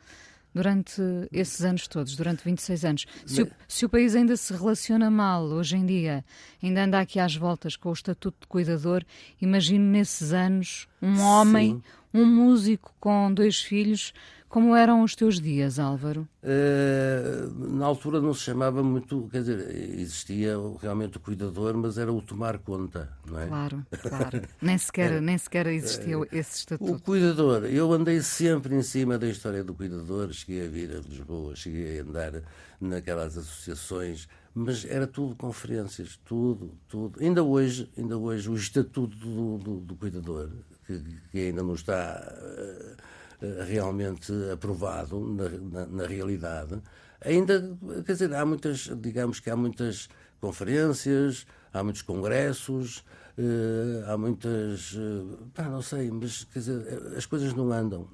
durante 0.53 1.01
esses 1.31 1.63
anos 1.63 1.87
todos, 1.87 2.15
durante 2.15 2.43
26 2.43 2.85
anos. 2.85 3.05
Se 3.25 3.41
o, 3.43 3.51
se 3.67 3.85
o, 3.85 3.89
país 3.89 4.15
ainda 4.15 4.35
se 4.35 4.53
relaciona 4.53 5.09
mal 5.09 5.43
hoje 5.43 5.77
em 5.77 5.85
dia, 5.85 6.25
ainda 6.61 6.83
anda 6.83 6.99
aqui 6.99 7.19
às 7.19 7.35
voltas 7.35 7.75
com 7.75 7.89
o 7.89 7.93
estatuto 7.93 8.37
de 8.41 8.47
cuidador, 8.47 9.03
imagino 9.41 9.85
nesses 9.85 10.33
anos 10.33 10.87
um 11.01 11.19
homem, 11.21 11.75
Sim. 11.75 11.83
um 12.21 12.25
músico 12.25 12.93
com 12.99 13.33
dois 13.33 13.61
filhos 13.61 14.13
como 14.49 14.75
eram 14.75 15.03
os 15.03 15.15
teus 15.15 15.39
dias, 15.39 15.77
Álvaro? 15.77 16.27
Uh, 16.41 17.75
na 17.75 17.85
altura 17.85 18.19
não 18.19 18.33
se 18.33 18.41
chamava 18.41 18.81
muito, 18.81 19.29
quer 19.31 19.41
dizer, 19.41 19.59
existia 19.99 20.55
realmente 20.81 21.17
o 21.17 21.19
cuidador, 21.19 21.77
mas 21.77 21.99
era 21.99 22.11
o 22.11 22.19
tomar 22.19 22.57
conta, 22.57 23.09
não 23.27 23.39
é? 23.39 23.45
Claro, 23.45 23.85
claro. 24.01 24.41
nem, 24.59 24.75
sequer, 24.75 25.21
nem 25.21 25.37
sequer 25.37 25.67
existia 25.67 26.15
esse 26.31 26.57
estatuto. 26.57 26.91
O 26.91 26.99
cuidador, 26.99 27.65
eu 27.65 27.93
andei 27.93 28.21
sempre 28.21 28.75
em 28.75 28.81
cima 28.81 29.19
da 29.19 29.27
história 29.27 29.63
do 29.63 29.75
cuidador, 29.75 30.33
cheguei 30.33 30.65
a 30.65 30.69
vir 30.69 30.95
a 30.95 30.99
Lisboa, 30.99 31.55
cheguei 31.55 31.99
a 31.99 32.01
andar 32.01 32.41
naquelas 32.81 33.37
associações, 33.37 34.27
mas 34.55 34.83
era 34.83 35.05
tudo 35.05 35.35
conferências, 35.35 36.19
tudo, 36.25 36.75
tudo. 36.87 37.19
Ainda 37.21 37.43
hoje, 37.43 37.87
ainda 37.95 38.17
hoje 38.17 38.49
o 38.49 38.55
estatuto 38.55 39.15
do, 39.15 39.57
do, 39.59 39.79
do 39.81 39.95
cuidador, 39.95 40.49
que, 40.87 41.03
que, 41.31 41.37
ainda 41.37 41.61
não 41.61 41.75
está. 41.75 42.19
Uh, 42.41 43.18
realmente 43.65 44.31
aprovado 44.51 45.19
na, 45.19 45.49
na, 45.49 45.85
na, 45.85 46.07
realidade. 46.07 46.81
Ainda, 47.21 47.77
quer 48.05 48.13
dizer, 48.13 48.33
há 48.33 48.45
muitas, 48.45 48.89
digamos 48.97 49.39
que 49.39 49.49
há 49.49 49.55
muitas 49.55 50.09
conferências, 50.39 51.45
há 51.73 51.83
muitos 51.83 52.01
congressos, 52.01 52.99
uh, 53.37 54.11
há 54.11 54.17
muitas, 54.17 54.93
uh, 54.93 55.37
pá, 55.53 55.63
não 55.63 55.81
sei, 55.81 56.09
mas 56.11 56.45
quer 56.45 56.59
dizer, 56.59 57.13
as 57.17 57.25
coisas 57.25 57.53
não 57.53 57.71
andam. 57.71 58.07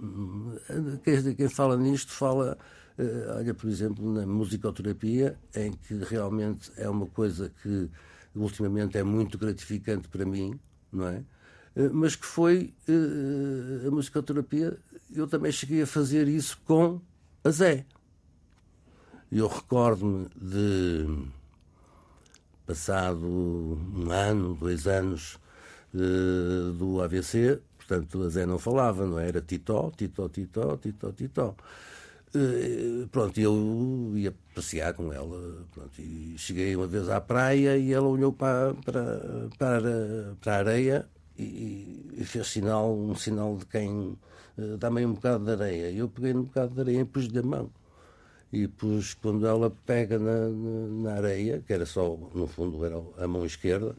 Quem, 1.03 1.35
quem 1.35 1.49
fala 1.49 1.77
nisto 1.77 2.11
fala, 2.11 2.57
olha, 3.35 3.53
por 3.53 3.69
exemplo, 3.69 4.11
na 4.11 4.25
musicoterapia, 4.25 5.37
em 5.55 5.71
que 5.71 5.95
realmente 5.95 6.71
é 6.77 6.89
uma 6.89 7.05
coisa 7.07 7.51
que 7.61 7.89
ultimamente 8.35 8.97
é 8.97 9.03
muito 9.03 9.37
gratificante 9.37 10.07
para 10.07 10.25
mim, 10.25 10.59
não 10.91 11.07
é? 11.07 11.23
Mas 11.91 12.15
que 12.15 12.25
foi 12.25 12.73
a 13.87 13.91
musicoterapia 13.91 14.77
eu 15.13 15.27
também 15.27 15.51
cheguei 15.51 15.81
a 15.81 15.87
fazer 15.87 16.27
isso 16.27 16.57
com 16.65 16.99
a 17.43 17.49
Zé. 17.49 17.85
Eu 19.31 19.47
recordo-me 19.47 20.27
de, 20.35 21.27
passado 22.65 23.25
um 23.25 24.11
ano, 24.11 24.55
dois 24.55 24.87
anos 24.87 25.39
uh, 25.93 26.71
do 26.73 27.01
AVC, 27.01 27.61
portanto 27.77 28.23
a 28.23 28.29
Zé 28.29 28.45
não 28.45 28.59
falava, 28.59 29.05
não 29.05 29.19
era 29.19 29.41
titó, 29.41 29.91
titó, 29.95 30.29
titó, 30.29 30.77
titó, 30.77 31.11
titó. 31.11 31.55
Pronto, 33.11 33.39
eu 33.39 34.11
ia 34.15 34.33
passear 34.53 34.93
com 34.93 35.13
ela 35.13 35.65
pronto, 35.73 36.01
e 36.01 36.35
cheguei 36.37 36.75
uma 36.75 36.85
vez 36.85 37.07
à 37.07 37.21
praia 37.21 37.77
e 37.77 37.93
ela 37.93 38.07
olhou 38.07 38.33
para, 38.33 38.73
para, 38.73 39.21
para, 39.57 40.35
para 40.41 40.53
a 40.53 40.57
areia 40.57 41.09
e, 41.37 42.23
fez 42.25 42.47
sinal, 42.47 42.95
um 42.95 43.15
sinal 43.15 43.57
de 43.57 43.65
quem 43.65 44.17
eh, 44.57 44.77
dá-me 44.77 45.05
um 45.05 45.13
bocado 45.13 45.45
de 45.45 45.51
areia. 45.51 45.91
Eu 45.91 46.09
peguei 46.09 46.33
um 46.33 46.43
bocado 46.43 46.73
de 46.73 46.81
areia 46.81 47.01
e 47.01 47.05
pus-lhe 47.05 47.39
a 47.39 47.43
mão. 47.43 47.69
E 48.51 48.67
pus, 48.67 49.13
quando 49.15 49.45
ela 49.45 49.69
pega 49.85 50.17
na, 50.17 50.47
na, 50.49 50.87
na, 51.03 51.13
areia, 51.15 51.61
que 51.65 51.73
era 51.73 51.85
só, 51.85 52.17
no 52.33 52.47
fundo, 52.47 52.85
era 52.85 52.95
a 53.17 53.27
mão 53.27 53.45
esquerda, 53.45 53.95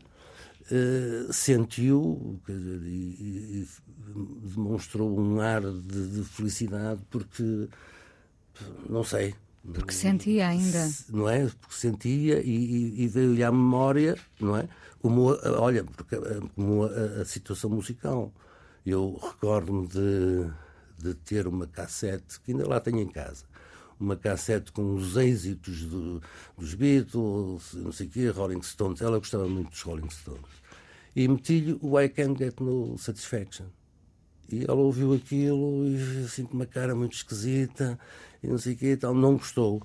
uh, 0.71 1.33
sentiu 1.33 2.41
dizer, 2.47 2.83
e, 2.87 3.63
e, 3.63 3.69
demonstrou 4.45 5.19
um 5.19 5.41
ar 5.41 5.61
de, 5.61 6.09
de 6.09 6.25
felicidade, 6.25 7.01
porque, 7.11 7.69
não 8.89 9.05
sei, 9.05 9.35
porque 9.73 9.93
sentia 9.93 10.49
ainda. 10.49 10.89
Não 11.09 11.29
é? 11.29 11.47
Porque 11.47 11.75
sentia 11.75 12.41
e, 12.41 13.03
e 13.03 13.09
veio-lhe 13.09 13.43
à 13.43 13.51
memória, 13.51 14.17
não 14.41 14.57
é? 14.57 14.69
Como, 15.01 15.37
olha, 15.59 15.85
porque, 15.85 16.17
como 16.55 16.85
a, 16.85 17.23
a 17.23 17.25
situação 17.25 17.71
musical. 17.71 18.33
Eu 18.85 19.19
recordo-me 19.21 19.89
de, 19.89 20.49
de 20.99 21.15
ter 21.15 21.49
uma 21.49 21.67
cassete, 21.67 22.41
que 22.41 22.53
ainda 22.53 22.69
lá 22.69 22.79
tenho 22.79 23.01
em 23.01 23.09
casa, 23.09 23.45
uma 23.99 24.15
cassete 24.15 24.71
com 24.71 24.95
os 24.95 25.17
êxitos 25.17 25.85
do, 25.85 26.23
dos 26.57 26.75
Beatles, 26.75 27.75
não 27.75 27.91
sei 27.91 28.07
o 28.07 28.11
quê, 28.11 28.29
Rolling 28.29 28.63
Stones. 28.63 29.01
Ela 29.01 29.19
gostava 29.19 29.49
muito 29.49 29.71
dos 29.71 29.83
Rolling 29.83 30.11
Stones. 30.11 30.67
E 31.17 31.27
meti-lhe 31.27 31.79
o 31.81 31.99
I 32.01 32.09
Can 32.09 32.37
Get 32.37 32.61
No 32.61 32.97
Satisfaction. 32.97 33.67
E 34.49 34.63
ela 34.63 34.77
ouviu 34.77 35.13
aquilo 35.15 35.85
e 35.89 36.25
assim 36.25 36.45
com 36.45 36.55
uma 36.55 36.67
cara 36.67 36.95
muito 36.95 37.15
esquisita 37.15 37.99
e 38.47 38.51
não 38.51 38.59
sei 38.59 38.75
o 38.75 38.77
quê 38.77 38.93
e 38.93 38.97
tal. 38.97 39.15
Não 39.15 39.35
gostou. 39.35 39.83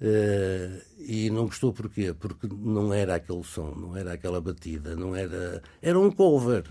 Uh, 0.00 0.80
e 0.98 1.28
não 1.30 1.46
gostou 1.46 1.72
porquê? 1.72 2.14
Porque 2.14 2.46
não 2.46 2.94
era 2.94 3.16
aquele 3.16 3.42
som, 3.42 3.74
não 3.74 3.96
era 3.96 4.12
aquela 4.12 4.40
batida, 4.40 4.94
não 4.94 5.16
era. 5.16 5.62
Era 5.82 5.98
um 5.98 6.10
cover 6.10 6.64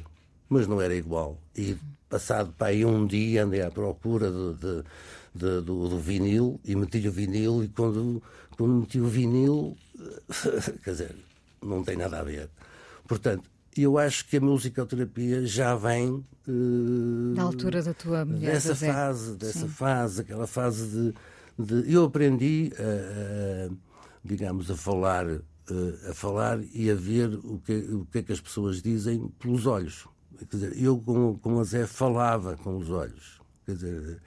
mas 0.50 0.68
não 0.68 0.82
era 0.82 0.96
igual. 0.96 1.38
E 1.56 1.78
passado 2.10 2.54
para 2.58 2.68
aí 2.68 2.86
um 2.86 3.06
dia 3.06 3.44
andei 3.44 3.62
à 3.62 3.70
procura 3.70 4.32
de, 4.32 4.54
de, 4.54 4.84
de, 5.36 5.62
do, 5.62 5.90
do, 5.90 6.00
vinil 6.00 6.60
e 6.64 6.76
meti 6.76 7.06
o 7.08 7.12
vinil 7.12 7.64
e 7.64 7.68
quando, 7.68 8.24
quando 8.56 8.74
meti 8.74 9.00
o 9.00 9.08
vinil, 9.08 9.78
quer 10.84 10.92
dizer, 10.92 11.16
não 11.62 11.84
tem 11.84 11.98
nada 11.98 12.20
a 12.20 12.24
ver. 12.24 12.50
Portanto, 13.08 13.50
eu 13.84 13.98
acho 13.98 14.28
que 14.28 14.38
a 14.38 14.42
musicoterapia 14.42 15.46
já 15.46 15.76
vem 15.76 16.26
uh, 16.48 17.34
da 17.36 17.44
altura 17.44 17.82
da 17.82 17.94
tua 17.94 18.26
mulher. 18.26 18.54
Dessa 18.54 18.76
fase, 18.76 19.36
dessa 19.36 19.60
Sim. 19.60 19.68
fase, 19.68 20.22
aquela 20.22 20.48
fase 20.48 21.14
de, 21.58 21.84
de 21.84 21.94
eu 21.94 22.06
aprendi 22.06 22.72
a, 22.78 23.72
a, 23.72 23.76
digamos, 24.24 24.70
a 24.72 24.76
falar, 24.76 25.26
a 26.10 26.14
falar 26.14 26.60
e 26.74 26.90
a 26.90 26.96
ver 26.96 27.34
o 27.44 27.60
que, 27.66 27.74
o 27.74 28.06
que 28.12 28.20
é 28.20 28.24
que 28.24 28.34
as 28.34 28.42
pessoas 28.42 28.82
dizem 28.82 29.28
pelos 29.40 29.66
olhos. 29.66 30.08
Quer 30.38 30.58
dizer, 30.58 30.82
eu 30.82 31.00
com, 31.00 31.38
com 31.38 31.60
a 31.60 31.64
Zé 31.64 31.88
falava 31.88 32.56
com 32.58 32.78
os 32.78 32.90
olhos. 32.90 33.42
Quer 33.66 33.76
dizer, 33.76 34.22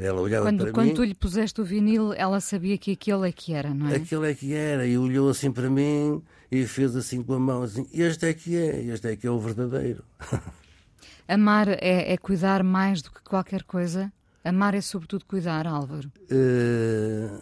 ela 0.00 0.20
olhava 0.20 0.46
quando, 0.46 0.62
para 0.64 0.72
quando 0.72 0.86
mim. 0.86 0.94
Quando 0.94 0.96
tu 0.96 1.04
lhe 1.04 1.14
puseste 1.14 1.60
o 1.60 1.64
vinil, 1.64 2.14
ela 2.14 2.40
sabia 2.40 2.78
que 2.78 2.92
aquele 2.92 3.28
é 3.28 3.32
que 3.32 3.52
era, 3.52 3.74
não 3.74 3.88
é? 3.88 3.96
Aquele 3.96 4.30
é 4.30 4.34
que 4.34 4.54
era. 4.54 4.86
E 4.86 4.96
olhou 4.96 5.28
assim 5.28 5.52
para 5.52 5.68
mim 5.68 6.22
e 6.50 6.66
fez 6.66 6.96
assim 6.96 7.22
com 7.22 7.34
a 7.34 7.38
mão 7.38 7.62
assim: 7.62 7.86
Este 7.92 8.26
é 8.26 8.32
que 8.32 8.56
é, 8.56 8.82
este 8.84 9.08
é 9.08 9.16
que 9.16 9.26
é 9.26 9.30
o 9.30 9.38
verdadeiro. 9.38 10.02
Amar 11.28 11.68
é, 11.68 12.12
é 12.12 12.16
cuidar 12.16 12.64
mais 12.64 13.02
do 13.02 13.10
que 13.12 13.22
qualquer 13.22 13.62
coisa? 13.62 14.12
Amar 14.42 14.74
é 14.74 14.80
sobretudo 14.80 15.24
cuidar, 15.26 15.66
Álvaro? 15.66 16.10
Uh, 16.32 17.40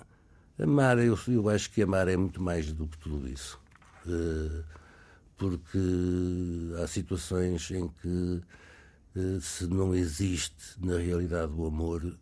amar, 0.63 0.99
eu, 0.99 1.19
eu 1.29 1.49
acho 1.49 1.71
que 1.71 1.81
amar 1.81 2.07
é 2.07 2.17
muito 2.17 2.43
mais 2.43 2.71
do 2.71 2.87
que 2.87 2.99
tudo 2.99 3.27
isso. 3.27 3.59
Uh, 4.05 4.63
porque 5.39 5.79
há 6.83 6.87
situações 6.87 7.71
em 7.71 7.89
que 7.89 8.43
eh, 9.19 9.39
se 9.41 9.67
não 9.67 9.95
existe 9.95 10.55
na 10.81 10.97
realidade 10.99 11.53
o 11.53 11.67
amor, 11.67 12.17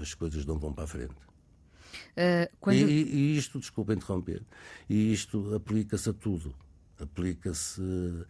as 0.00 0.14
coisas 0.14 0.44
não 0.44 0.58
vão 0.58 0.72
para 0.72 0.84
a 0.84 0.86
frente. 0.86 1.14
Uh, 2.10 2.48
quando... 2.60 2.76
e, 2.76 2.82
e, 2.82 3.36
isto, 3.36 3.58
desculpa 3.58 3.92
interromper, 3.92 4.42
e 4.88 5.12
isto 5.12 5.54
aplica-se 5.54 6.10
a 6.10 6.12
tudo. 6.12 6.54
Aplica-se 6.98 7.80
uh, 7.80 8.26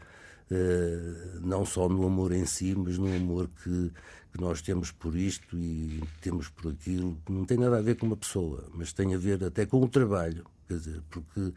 não 1.40 1.64
só 1.64 1.88
no 1.88 2.06
amor 2.06 2.32
em 2.32 2.46
si, 2.46 2.74
mas 2.74 2.98
no 2.98 3.14
amor 3.14 3.48
que, 3.62 3.92
que 4.32 4.40
nós 4.40 4.62
temos 4.62 4.90
por 4.90 5.16
isto 5.16 5.58
e 5.58 6.02
temos 6.20 6.48
por 6.48 6.72
aquilo, 6.72 7.18
que 7.24 7.32
não 7.32 7.44
tem 7.44 7.58
nada 7.58 7.78
a 7.78 7.82
ver 7.82 7.96
com 7.96 8.06
uma 8.06 8.16
pessoa, 8.16 8.68
mas 8.74 8.92
tem 8.92 9.14
a 9.14 9.18
ver 9.18 9.42
até 9.44 9.66
com 9.66 9.82
o 9.82 9.88
trabalho. 9.88 10.44
Quer 10.68 10.78
dizer, 10.78 11.02
porque 11.10 11.52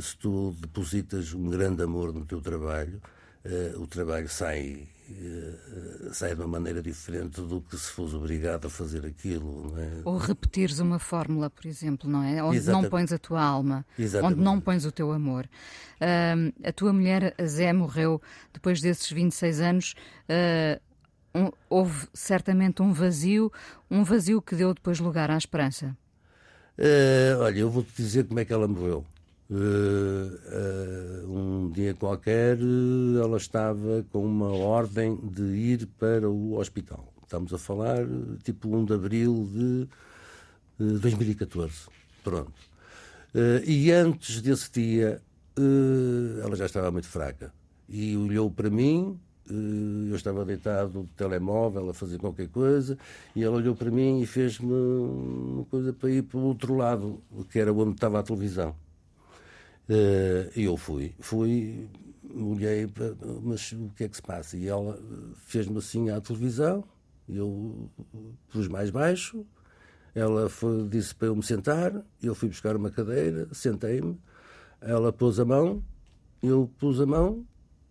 se 0.00 0.16
tu 0.16 0.52
depositas 0.60 1.32
um 1.32 1.48
grande 1.48 1.82
amor 1.82 2.12
no 2.12 2.26
teu 2.26 2.40
trabalho, 2.40 3.00
uh, 3.44 3.80
o 3.80 3.86
trabalho 3.86 4.28
sai, 4.28 4.88
sai 6.12 6.34
de 6.34 6.40
uma 6.40 6.48
maneira 6.48 6.82
diferente 6.82 7.40
do 7.40 7.60
que 7.60 7.76
se 7.76 7.90
fosse 7.90 8.14
obrigado 8.14 8.66
a 8.66 8.70
fazer 8.70 9.06
aquilo. 9.06 9.74
É? 9.78 10.02
Ou 10.04 10.16
repetires 10.16 10.78
uma 10.78 10.98
fórmula, 10.98 11.50
por 11.50 11.66
exemplo, 11.66 12.08
não 12.08 12.22
é? 12.22 12.42
Onde 12.42 12.56
Exatamente. 12.56 12.82
não 12.82 12.90
pões 12.90 13.12
a 13.12 13.18
tua 13.18 13.42
alma, 13.42 13.86
Exatamente. 13.98 14.34
onde 14.34 14.44
não 14.44 14.60
pões 14.60 14.84
o 14.84 14.92
teu 14.92 15.12
amor. 15.12 15.48
Uh, 16.00 16.52
a 16.62 16.72
tua 16.72 16.92
mulher, 16.92 17.34
a 17.38 17.46
Zé, 17.46 17.72
morreu 17.72 18.20
depois 18.52 18.80
desses 18.80 19.10
26 19.10 19.60
anos. 19.60 19.94
Um, 21.34 21.50
houve 21.68 22.08
certamente 22.12 22.82
um 22.82 22.92
vazio, 22.92 23.52
um 23.90 24.02
vazio 24.02 24.40
que 24.42 24.56
deu 24.56 24.74
depois 24.74 24.98
lugar 24.98 25.30
à 25.30 25.36
esperança. 25.36 25.96
Uh, 26.78 27.40
olha, 27.40 27.58
eu 27.58 27.70
vou-te 27.70 27.90
dizer 27.96 28.24
como 28.24 28.40
é 28.40 28.44
que 28.44 28.52
ela 28.52 28.68
morreu. 28.68 29.04
Uh, 29.50 31.24
uh, 31.24 31.32
um 31.32 31.70
dia 31.70 31.94
qualquer 31.94 32.58
ela 32.60 33.38
estava 33.38 34.04
com 34.12 34.22
uma 34.22 34.50
ordem 34.52 35.16
de 35.16 35.42
ir 35.42 35.86
para 35.98 36.28
o 36.28 36.58
hospital. 36.58 37.10
Estamos 37.22 37.54
a 37.54 37.58
falar 37.58 38.06
tipo 38.44 38.76
1 38.76 38.84
de 38.84 38.92
abril 38.92 39.48
de 40.78 40.98
2014. 40.98 41.72
Pronto. 42.22 42.52
e 43.66 43.90
antes 43.90 44.42
desse 44.42 44.70
dia 44.70 45.22
ela 46.42 46.54
já 46.54 46.66
estava 46.66 46.90
muito 46.90 47.08
fraca. 47.08 47.52
e 47.88 48.16
olhou 48.16 48.50
para 48.50 48.68
mim. 48.68 49.18
Eu 50.10 50.14
estava 50.14 50.44
deitado 50.44 50.92
no 50.92 51.06
telemóvel 51.16 51.88
a 51.88 51.94
fazer 51.94 52.18
qualquer 52.18 52.48
coisa 52.48 52.98
e 53.34 53.42
ela 53.42 53.56
olhou 53.56 53.74
para 53.74 53.90
mim 53.90 54.20
e 54.20 54.26
fez-me 54.26 54.70
uma 54.70 55.64
coisa 55.64 55.90
para 55.90 56.10
ir 56.10 56.22
para 56.22 56.38
o 56.38 56.42
outro 56.42 56.76
lado, 56.76 57.22
que 57.50 57.58
era 57.58 57.72
onde 57.72 57.92
estava 57.92 58.20
a 58.20 58.22
televisão. 58.22 58.74
Eh, 59.88 60.50
E 60.56 60.64
eu 60.64 60.76
fui, 60.76 61.14
fui, 61.20 61.88
olhei, 62.34 62.86
mas 63.42 63.72
o 63.72 63.88
que 63.96 64.04
é 64.04 64.08
que 64.08 64.16
se 64.16 64.22
passa? 64.22 64.56
E 64.56 64.68
ela 64.68 64.98
fez-me 65.46 65.78
assim 65.78 66.10
à 66.10 66.20
televisão, 66.20 66.84
eu 67.28 67.90
pus 68.50 68.68
mais 68.68 68.90
baixo, 68.90 69.46
ela 70.14 70.48
foi, 70.48 70.88
disse 70.88 71.14
para 71.14 71.28
eu 71.28 71.36
me 71.36 71.42
sentar, 71.42 72.04
eu 72.22 72.34
fui 72.34 72.48
buscar 72.48 72.76
uma 72.76 72.90
cadeira, 72.90 73.48
sentei-me, 73.52 74.18
ela 74.80 75.12
pôs 75.12 75.40
a 75.40 75.44
mão, 75.44 75.82
eu 76.42 76.70
pus 76.78 77.00
a 77.00 77.06
mão 77.06 77.46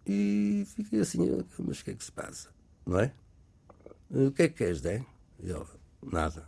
e 0.06 0.66
fiquei 0.76 1.00
assim, 1.02 1.20
mas 1.60 1.80
o 1.82 1.86
que 1.86 1.92
é 1.92 1.96
que 1.96 2.04
se 2.04 2.12
passa? 2.12 2.50
Não 2.86 3.00
é? 3.00 3.14
O 4.10 4.32
que 4.32 4.44
é 4.44 4.50
que 4.50 4.56
queres, 4.56 4.82
Dé? 4.82 5.06
E 5.44 5.52
ela, 5.52 5.68
nada. 6.04 6.46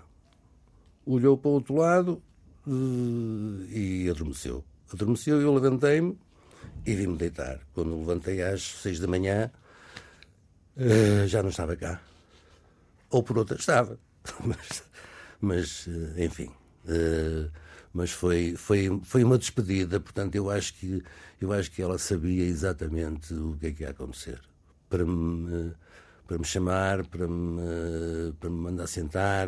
Olhou 1.06 1.38
para 1.38 1.50
o 1.50 1.54
outro 1.54 1.76
lado 1.76 2.22
eh, 2.68 3.78
e 4.06 4.10
adormeceu. 4.10 4.64
Adormeceu 4.94 5.40
e 5.42 5.44
eu 5.44 5.54
levantei-me 5.54 6.18
e 6.86 6.96
vim-me 6.96 7.18
deitar. 7.18 7.60
Quando 7.74 7.98
levantei 8.00 8.42
às 8.42 8.62
seis 8.64 9.00
da 9.00 9.08
manhã, 9.08 9.52
eh, 10.78 11.28
já 11.28 11.42
não 11.44 11.50
estava 11.50 11.76
cá. 11.76 12.02
Ou 13.10 13.24
por 13.24 13.38
outra, 13.38 13.58
estava. 13.58 13.98
Mas, 14.46 14.84
mas 15.42 15.88
eh, 15.88 16.26
enfim. 16.26 16.52
eh, 16.88 17.50
mas 17.94 18.12
foi, 18.12 18.56
foi, 18.56 19.00
foi 19.04 19.24
uma 19.24 19.38
despedida, 19.38 20.00
portanto, 20.00 20.36
eu 20.36 20.50
acho, 20.50 20.74
que, 20.76 21.02
eu 21.42 21.52
acho 21.54 21.72
que 21.72 21.82
ela 21.82 21.98
sabia 21.98 22.44
exatamente 22.46 23.34
o 23.34 23.58
que 23.60 23.68
é 23.68 23.72
que 23.72 23.84
ia 23.84 23.90
acontecer. 23.92 24.40
Para 24.90 25.06
me, 25.06 25.74
para 26.28 26.38
me 26.38 26.46
chamar, 26.46 27.06
para 27.08 27.28
me, 27.28 28.34
para 28.40 28.50
me 28.50 28.58
mandar 28.58 28.86
sentar, 28.88 29.48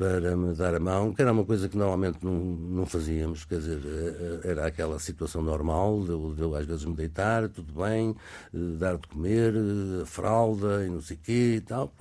para 0.00 0.34
me 0.34 0.54
dar 0.54 0.74
a 0.74 0.80
mão, 0.80 1.12
que 1.12 1.20
era 1.20 1.30
uma 1.30 1.44
coisa 1.44 1.68
que 1.68 1.76
normalmente 1.76 2.24
não, 2.24 2.32
não 2.32 2.86
fazíamos, 2.86 3.44
quer 3.44 3.58
dizer, 3.58 3.82
eh, 3.84 4.48
era 4.48 4.66
aquela 4.66 4.98
situação 4.98 5.42
normal, 5.42 6.02
de 6.04 6.08
eu, 6.08 6.34
de 6.34 6.40
eu 6.40 6.54
às 6.56 6.64
vezes 6.64 6.86
me 6.86 6.94
deitar, 6.94 7.50
tudo 7.50 7.70
bem, 7.74 8.16
eh, 8.54 8.58
dar 8.78 8.96
de 8.96 9.06
comer, 9.08 9.52
eh, 9.54 10.02
a 10.02 10.06
fralda 10.06 10.86
e 10.86 10.88
não 10.88 11.02
sei 11.02 11.18
o 11.18 11.20
quê 11.20 11.54
e 11.56 11.60
tal, 11.60 11.92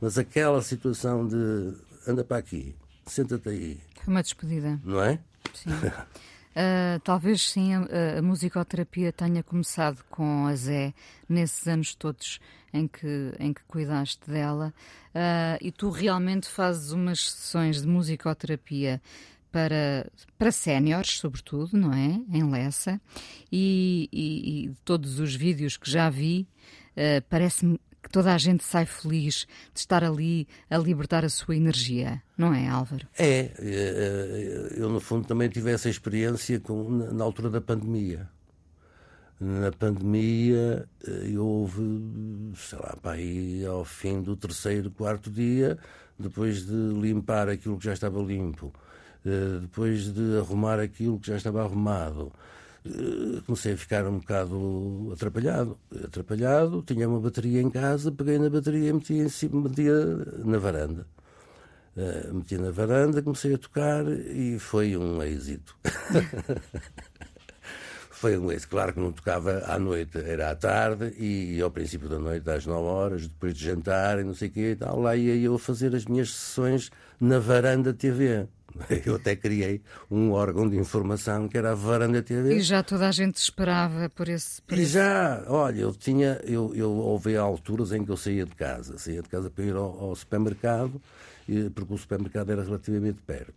mas 0.00 0.16
aquela 0.16 0.62
situação 0.62 1.28
de 1.28 1.74
anda 2.08 2.24
para 2.24 2.38
aqui, 2.38 2.74
senta-te 3.04 3.50
aí, 3.50 3.78
Foi 4.02 4.14
uma 4.14 4.22
despedida. 4.22 4.80
não 4.82 5.02
é? 5.02 5.18
Sim. 5.52 5.68
Ah, 6.54 7.00
talvez 7.04 7.50
sim 7.50 7.74
a, 7.74 8.18
a 8.18 8.22
musicoterapia 8.22 9.10
tenha 9.12 9.42
começado 9.42 10.02
com 10.10 10.46
a 10.46 10.54
Zé 10.54 10.92
nesses 11.28 11.66
anos 11.66 11.94
todos 11.94 12.40
em 12.72 12.88
que, 12.88 13.32
em 13.38 13.52
que 13.52 13.62
cuidaste 13.64 14.30
dela 14.30 14.72
Ah, 15.14 15.58
e 15.60 15.70
tu 15.70 15.90
realmente 15.90 16.48
fazes 16.48 16.92
umas 16.92 17.30
sessões 17.30 17.82
de 17.82 17.88
musicoterapia 17.88 19.00
para, 19.50 20.10
para 20.38 20.50
séniores, 20.50 21.18
sobretudo, 21.18 21.76
não 21.76 21.92
é? 21.92 22.18
Em 22.32 22.50
Lessa 22.50 23.00
e, 23.50 24.08
e, 24.10 24.64
e 24.64 24.74
todos 24.84 25.20
os 25.20 25.34
vídeos 25.34 25.76
que 25.76 25.90
já 25.90 26.08
vi, 26.08 26.48
ah, 26.96 27.22
parece-me 27.28 27.78
que 28.02 28.10
toda 28.10 28.34
a 28.34 28.38
gente 28.38 28.64
sai 28.64 28.84
feliz 28.84 29.46
de 29.72 29.78
estar 29.78 30.02
ali 30.02 30.48
a 30.68 30.76
libertar 30.76 31.24
a 31.24 31.28
sua 31.28 31.54
energia, 31.54 32.20
não 32.36 32.52
é, 32.52 32.66
Álvaro? 32.68 33.06
É, 33.16 33.52
eh, 33.56 34.74
eu 34.76 34.88
no 34.88 34.98
fundo 34.98 35.24
também 35.24 35.48
tive 35.48 35.70
essa 35.70 35.88
experiência 35.88 36.58
com, 36.58 36.90
na 36.90 37.22
altura 37.22 37.48
da 37.48 37.60
pandemia. 37.60 38.28
Na 39.44 39.72
pandemia, 39.72 40.86
eh, 41.04 41.36
houve, 41.36 41.82
sei 42.54 42.78
lá, 42.78 42.96
para 43.02 43.12
aí 43.16 43.66
ao 43.66 43.84
fim 43.84 44.22
do 44.22 44.36
terceiro, 44.36 44.88
quarto 44.92 45.28
dia, 45.28 45.76
depois 46.16 46.64
de 46.64 46.72
limpar 46.72 47.48
aquilo 47.48 47.76
que 47.76 47.86
já 47.86 47.92
estava 47.92 48.22
limpo, 48.22 48.72
eh, 49.26 49.58
depois 49.62 50.14
de 50.14 50.38
arrumar 50.38 50.78
aquilo 50.78 51.18
que 51.18 51.26
já 51.26 51.36
estava 51.36 51.60
arrumado, 51.64 52.32
eh, 52.86 53.40
comecei 53.44 53.72
a 53.72 53.76
ficar 53.76 54.06
um 54.06 54.20
bocado 54.20 55.10
atrapalhado. 55.12 55.76
Atrapalhado, 56.04 56.80
tinha 56.86 57.08
uma 57.08 57.18
bateria 57.18 57.60
em 57.60 57.70
casa, 57.70 58.12
peguei 58.12 58.38
na 58.38 58.48
bateria 58.48 58.90
e 58.90 58.92
meti 58.92 59.14
em 59.14 59.28
cima, 59.28 59.60
metia 59.62 59.92
na 60.44 60.58
varanda. 60.58 61.04
Meti 62.32 62.56
na 62.58 62.70
varanda, 62.70 63.20
comecei 63.22 63.54
a 63.54 63.58
tocar 63.58 64.06
e 64.08 64.56
foi 64.60 64.96
um 64.96 65.20
êxito. 65.22 65.76
foi 68.22 68.38
um. 68.38 68.46
Claro 68.70 68.92
que 68.94 69.00
não 69.00 69.10
tocava 69.10 69.64
à 69.66 69.78
noite, 69.80 70.16
era 70.16 70.50
à 70.50 70.54
tarde 70.54 71.12
e, 71.18 71.60
ao 71.60 71.70
princípio 71.72 72.08
da 72.08 72.20
noite, 72.20 72.48
às 72.48 72.64
9 72.64 72.80
horas, 72.86 73.22
depois 73.26 73.52
de 73.52 73.64
jantar 73.64 74.20
e 74.20 74.24
não 74.24 74.32
sei 74.32 74.46
o 74.48 74.50
quê 74.52 74.70
e 74.72 74.76
tal, 74.76 75.00
lá 75.00 75.16
ia 75.16 75.34
eu 75.34 75.58
fazer 75.58 75.92
as 75.94 76.04
minhas 76.04 76.30
sessões 76.32 76.88
na 77.20 77.38
varanda 77.40 77.92
TV. 77.92 78.46
Eu 79.04 79.16
até 79.16 79.36
criei 79.36 79.82
um 80.10 80.30
órgão 80.30 80.66
de 80.66 80.78
informação 80.78 81.46
que 81.46 81.58
era 81.58 81.72
a 81.72 81.74
Varanda 81.74 82.22
TV. 82.22 82.54
E 82.56 82.60
já 82.62 82.82
toda 82.82 83.06
a 83.06 83.12
gente 83.12 83.36
esperava 83.36 84.08
por 84.08 84.30
esse. 84.30 84.62
Por 84.62 84.78
E 84.78 84.80
esse... 84.80 84.92
já, 84.92 85.44
olha, 85.46 85.80
eu 85.82 85.92
tinha, 85.92 86.40
eu, 86.42 86.72
eu 86.74 86.90
houve 86.90 87.36
alturas 87.36 87.92
em 87.92 88.02
que 88.02 88.10
eu 88.10 88.16
saía 88.16 88.46
de 88.46 88.54
casa, 88.54 88.96
saía 88.96 89.20
de 89.20 89.28
casa 89.28 89.50
para 89.50 89.62
ir 89.64 89.74
ao, 89.76 90.00
ao 90.04 90.16
supermercado, 90.16 90.98
e- 91.46 91.68
porque 91.68 91.92
o 91.92 91.98
supermercado 91.98 92.50
era 92.50 92.64
relativamente 92.64 93.18
perto. 93.26 93.52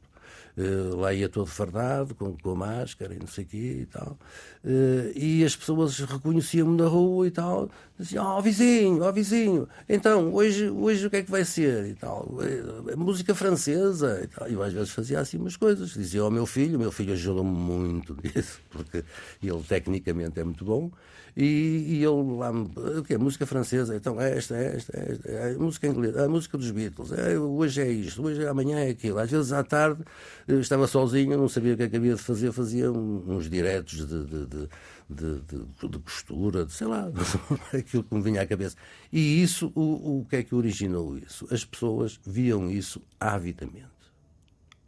Eh, 0.57 0.95
lá 0.95 1.13
ia 1.13 1.27
todo 1.27 1.47
fardado, 1.47 2.15
com, 2.15 2.35
com 2.37 2.55
máscara 2.55 3.13
e 3.13 3.19
não 3.19 3.27
sei 3.27 3.43
o 3.43 3.47
quê 3.47 3.77
e 3.81 3.85
tal. 3.85 4.17
Eh, 4.63 5.11
e 5.15 5.43
as 5.43 5.55
pessoas 5.55 5.99
reconheciam-me 5.99 6.77
na 6.77 6.87
rua 6.87 7.27
e 7.27 7.31
tal. 7.31 7.69
Diziam, 7.99 8.25
ó 8.25 8.41
vizinho, 8.41 9.03
ó 9.03 9.11
vizinho, 9.11 9.67
então, 9.87 10.33
hoje, 10.33 10.69
hoje 10.69 11.07
o 11.07 11.09
que 11.09 11.17
é 11.17 11.23
que 11.23 11.31
vai 11.31 11.43
ser? 11.43 11.85
E 11.87 11.93
tal. 11.95 12.37
Eh, 12.41 12.95
música 12.95 13.35
francesa 13.35 14.21
e 14.23 14.27
tal. 14.27 14.47
Eu 14.47 14.63
às 14.63 14.71
vezes 14.71 14.91
fazia 14.91 15.19
assim 15.19 15.37
umas 15.37 15.57
coisas. 15.57 15.91
Dizia 15.93 16.21
ao 16.21 16.31
meu 16.31 16.45
filho, 16.45 16.77
o 16.77 16.79
meu 16.79 16.91
filho 16.91 17.13
ajudou-me 17.13 17.51
muito 17.51 18.15
nisso, 18.23 18.61
porque 18.69 19.03
ele 19.43 19.63
tecnicamente 19.67 20.39
é 20.39 20.43
muito 20.43 20.63
bom. 20.63 20.89
E, 21.37 21.43
e 21.43 21.95
ele 22.03 22.37
lá, 22.37 22.49
o 22.51 23.03
que 23.03 23.13
é? 23.13 23.17
Música 23.17 23.45
francesa, 23.45 23.93
então 23.95 24.19
é 24.21 24.37
esta, 24.37 24.55
é 24.55 24.75
esta, 24.77 24.97
é 24.97 25.11
esta, 25.11 25.29
é 25.29 25.55
a 25.55 25.59
música 25.59 25.85
inglesa, 25.87 26.25
a 26.25 26.29
música 26.29 26.57
dos 26.57 26.71
Beatles, 26.71 27.11
é, 27.11 27.37
hoje 27.37 27.81
é 27.81 27.91
isto, 27.91 28.23
hoje 28.23 28.47
amanhã 28.47 28.79
é 28.79 28.89
aquilo. 28.91 29.19
Às 29.19 29.29
vezes 29.29 29.51
à 29.51 29.61
tarde 29.63 30.01
eu 30.47 30.61
estava 30.61 30.87
sozinho, 30.87 31.37
não 31.37 31.49
sabia 31.49 31.73
o 31.73 31.77
que 31.77 31.83
é 31.83 31.89
que 31.89 31.97
havia 31.97 32.15
de 32.15 32.21
fazer, 32.21 32.51
fazia 32.53 32.89
uns 32.89 33.49
diretos 33.49 34.07
de, 34.07 34.25
de, 34.25 34.45
de, 34.45 34.69
de, 35.09 35.41
de- 35.41 35.89
de 35.89 35.99
costura, 35.99 36.65
de, 36.65 36.71
sei 36.71 36.87
lá, 36.87 37.11
aquilo 37.77 38.03
que 38.03 38.15
me 38.15 38.21
vinha 38.21 38.41
à 38.41 38.47
cabeça. 38.47 38.77
E 39.11 39.41
isso, 39.43 39.71
o, 39.75 40.21
o 40.21 40.25
que 40.29 40.37
é 40.37 40.43
que 40.43 40.55
originou 40.55 41.17
isso? 41.17 41.45
As 41.51 41.65
pessoas 41.65 42.17
viam 42.25 42.69
isso 42.71 43.01
avidamente 43.19 43.93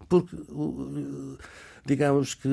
porque 0.10 0.36
o- 0.50 1.38
digamos 1.88 2.36
que, 2.36 2.50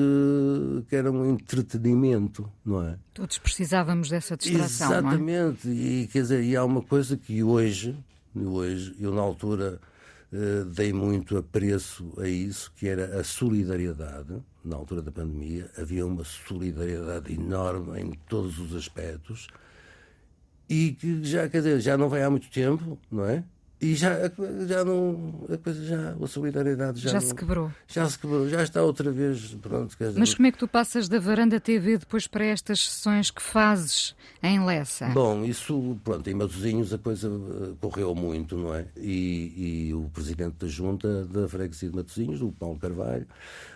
que 0.89 0.95
era 0.95 1.11
um 1.11 1.29
entretenimento, 1.29 2.49
não 2.65 2.81
é? 2.81 2.97
Todos 3.13 3.37
precisávamos 3.37 4.09
dessa 4.09 4.35
distração, 4.35 4.87
é? 4.87 4.99
Exatamente, 4.99 5.67
e 5.69 6.07
quer 6.11 6.21
dizer, 6.21 6.43
e 6.43 6.55
há 6.55 6.63
uma 6.63 6.81
coisa 6.81 7.17
que 7.17 7.43
hoje, 7.43 7.95
hoje 8.35 8.95
eu 8.99 9.13
na 9.13 9.21
altura 9.21 9.79
eh, 10.31 10.63
dei 10.65 10.91
muito 10.91 11.37
apreço 11.37 12.11
a 12.17 12.27
isso, 12.27 12.71
que 12.75 12.87
era 12.87 13.19
a 13.19 13.23
solidariedade. 13.23 14.41
Na 14.63 14.75
altura 14.75 15.01
da 15.01 15.11
pandemia 15.11 15.69
havia 15.77 16.05
uma 16.05 16.23
solidariedade 16.23 17.33
enorme 17.33 17.99
em 18.01 18.11
todos 18.27 18.57
os 18.59 18.75
aspectos 18.75 19.47
e 20.67 20.93
que 20.93 21.23
já, 21.23 21.47
quer 21.47 21.59
dizer, 21.59 21.79
já 21.79 21.97
não 21.97 22.09
vai 22.09 22.23
há 22.23 22.29
muito 22.29 22.49
tempo, 22.49 22.97
não 23.11 23.25
é? 23.25 23.43
E 23.85 23.93
já, 23.95 24.17
já 24.67 24.83
não. 24.83 25.45
A 25.51 25.57
coisa 25.57 25.85
já. 25.85 26.15
A 26.19 26.27
solidariedade 26.27 26.99
já. 26.99 27.09
Já 27.09 27.19
não- 27.19 27.27
se 27.27 27.35
quebrou. 27.35 27.71
Já 27.87 28.09
se 28.09 28.17
quebrou, 28.17 28.49
já 28.49 28.63
está 28.63 28.81
outra 28.83 29.11
vez. 29.11 29.53
Pronto, 29.61 29.95
dizer, 29.97 30.17
Mas 30.17 30.33
como 30.33 30.47
é 30.47 30.51
que 30.51 30.57
tu 30.57 30.67
passas 30.67 31.07
da 31.07 31.19
varanda 31.19 31.59
TV 31.59 31.97
depois 31.97 32.25
para 32.27 32.43
estas 32.45 32.79
sessões 32.83 33.29
que 33.29 33.41
fazes 33.41 34.15
em 34.41 34.63
Lessa? 34.65 35.07
Bom, 35.09 35.45
isso, 35.45 35.97
pronto, 36.03 36.27
em 36.29 36.33
Matosinhos 36.33 36.93
a 36.93 36.97
coisa 36.97 37.27
eh, 37.27 37.73
correu 37.79 38.15
muito, 38.15 38.57
não 38.57 38.73
é? 38.73 38.87
E, 38.97 39.87
e 39.89 39.93
o 39.93 40.09
presidente 40.13 40.55
da 40.59 40.67
junta 40.67 41.25
da 41.25 41.47
freguesia 41.47 41.89
de 41.89 41.95
Matosinhos, 41.95 42.41
o 42.41 42.51
Paulo 42.51 42.79
Carvalho, 42.79 43.27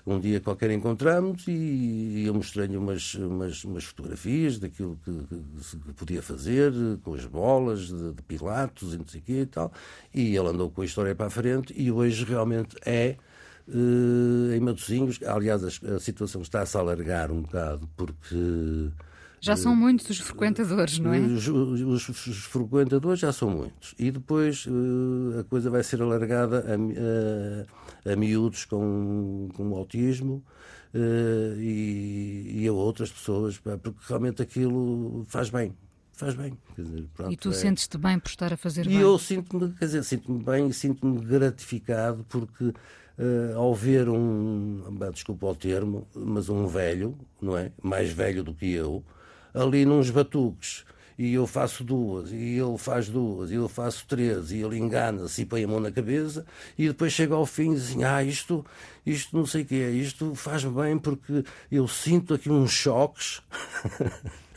um 0.05 0.19
dia 0.19 0.39
qualquer 0.39 0.71
encontramos 0.71 1.45
e 1.47 2.23
eu 2.25 2.33
mostrei-lhe 2.33 2.77
umas, 2.77 3.13
umas, 3.15 3.63
umas 3.63 3.83
fotografias 3.83 4.57
daquilo 4.57 4.99
que, 5.05 5.11
que 5.11 5.63
se 5.63 5.77
podia 5.95 6.21
fazer, 6.21 6.73
com 7.03 7.13
as 7.13 7.25
bolas 7.25 7.87
de, 7.87 8.13
de 8.13 8.21
Pilatos 8.23 8.93
e 8.93 8.97
não 8.97 9.07
sei 9.07 9.19
o 9.19 9.23
quê 9.23 9.41
e 9.41 9.45
tal, 9.45 9.71
e 10.13 10.35
ele 10.35 10.47
andou 10.47 10.69
com 10.69 10.81
a 10.81 10.85
história 10.85 11.13
para 11.15 11.27
a 11.27 11.29
frente 11.29 11.73
e 11.75 11.91
hoje 11.91 12.23
realmente 12.25 12.75
é 12.85 13.15
eh, 13.67 14.55
em 14.55 14.59
Matosinhos, 14.59 15.19
aliás 15.25 15.63
a, 15.63 15.99
situação 15.99 16.41
está-se 16.41 16.75
a 16.77 16.79
alargar 16.79 17.31
um 17.31 17.41
bocado 17.41 17.87
porque 17.95 18.89
Já 19.41 19.55
são 19.55 19.75
muitos 19.75 20.09
os 20.09 20.19
frequentadores, 20.19 20.99
não 20.99 21.13
é? 21.13 21.19
os, 21.19 21.47
os- 21.47 22.27
os 22.27 22.37
frequentadores 22.45 23.19
já 23.19 23.31
são 23.31 23.49
muitos. 23.49 23.93
E 23.97 24.11
depois 24.11 24.65
eh, 24.67 25.39
a 25.39 25.43
coisa 25.43 25.69
vai 25.69 25.83
ser 25.83 26.01
alargada 26.01 26.65
a, 26.67 28.09
a, 28.09 28.13
a 28.13 28.15
miúdos 28.15 28.65
com, 28.65 29.47
com 29.55 29.73
autismo 29.75 30.43
eh, 30.93 31.55
e, 31.59 32.61
e 32.63 32.67
a 32.67 32.73
outras 32.73 33.11
pessoas, 33.11 33.57
porque 33.57 33.99
realmente 34.07 34.41
aquilo 34.41 35.23
faz 35.29 35.49
bem. 35.49 35.73
Faz 36.19 36.35
bem. 36.35 36.57
Dizer, 36.77 37.07
pronto, 37.15 37.31
e 37.31 37.37
tu 37.37 37.49
é... 37.49 37.53
sentes-te 37.53 37.97
bem 37.97 38.19
por 38.19 38.29
estar 38.29 38.51
a 38.51 38.57
fazer 38.57 38.85
e 38.85 38.89
bem? 38.89 38.97
E 38.97 39.01
eu 39.01 39.17
sinto-me, 39.17 39.71
quer 39.71 39.85
dizer, 39.85 40.03
sinto-me 40.03 40.43
bem 40.43 40.67
e 40.67 40.73
sinto-me 40.73 41.21
gratificado 41.21 42.25
porque 42.27 42.65
uh, 42.65 42.73
ao 43.57 43.73
ver 43.73 44.09
um, 44.09 44.83
desculpa 45.13 45.47
o 45.47 45.55
termo, 45.55 46.05
mas 46.13 46.49
um 46.49 46.67
velho, 46.67 47.17
não 47.41 47.57
é? 47.57 47.71
Mais 47.81 48.11
velho 48.11 48.43
do 48.43 48.53
que 48.53 48.69
eu, 48.69 49.03
ali 49.53 49.85
nos 49.85 50.09
batuques 50.09 50.83
e 51.17 51.33
eu 51.33 51.45
faço 51.45 51.83
duas, 51.83 52.31
e 52.31 52.57
ele 52.57 52.77
faz 52.77 53.09
duas, 53.09 53.51
e 53.51 53.55
eu 53.55 53.67
faço 53.67 54.05
três, 54.07 54.51
e 54.51 54.59
ele 54.59 54.77
engana-se 54.77 55.41
e 55.41 55.45
põe 55.45 55.65
a 55.65 55.67
mão 55.67 55.77
na 55.77 55.91
cabeça, 55.91 56.45
e 56.77 56.87
depois 56.87 57.11
chega 57.11 57.35
ao 57.35 57.45
fim 57.45 57.71
e 57.71 57.75
diz 57.75 57.89
assim, 57.89 58.05
ah, 58.05 58.23
isto, 58.23 58.65
isto 59.05 59.35
não 59.35 59.45
sei 59.45 59.63
o 59.63 59.65
que 59.65 59.75
é, 59.81 59.89
isto 59.89 60.33
faz-me 60.33 60.73
bem 60.81 60.97
porque 60.97 61.43
eu 61.69 61.89
sinto 61.89 62.33
aqui 62.33 62.49
uns 62.49 62.71
choques. 62.71 63.41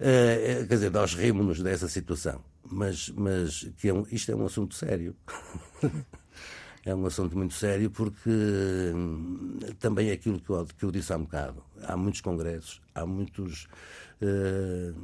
é, 0.00 0.66
quer 0.66 0.74
dizer, 0.74 0.90
nós 0.90 1.14
rimos-nos 1.14 1.62
dessa 1.62 1.88
situação, 1.88 2.42
mas, 2.64 3.10
mas 3.10 3.68
que 3.78 3.88
é 3.88 3.94
um, 3.94 4.04
isto 4.10 4.32
é 4.32 4.34
um 4.34 4.46
assunto 4.46 4.74
sério. 4.74 5.14
é 6.86 6.94
um 6.94 7.04
assunto 7.04 7.36
muito 7.36 7.52
sério 7.52 7.90
porque 7.90 8.30
hum, 8.30 9.58
também 9.78 10.08
é 10.08 10.12
aquilo 10.12 10.40
que 10.40 10.48
eu, 10.48 10.66
que 10.78 10.84
eu 10.84 10.90
disse 10.90 11.12
há 11.12 11.16
um 11.16 11.24
bocado. 11.24 11.62
Há 11.82 11.96
muitos 11.96 12.20
congressos, 12.20 12.80
há 12.94 13.04
muitos 13.04 13.66
Uh, 13.66 14.09
eu, 14.20 14.94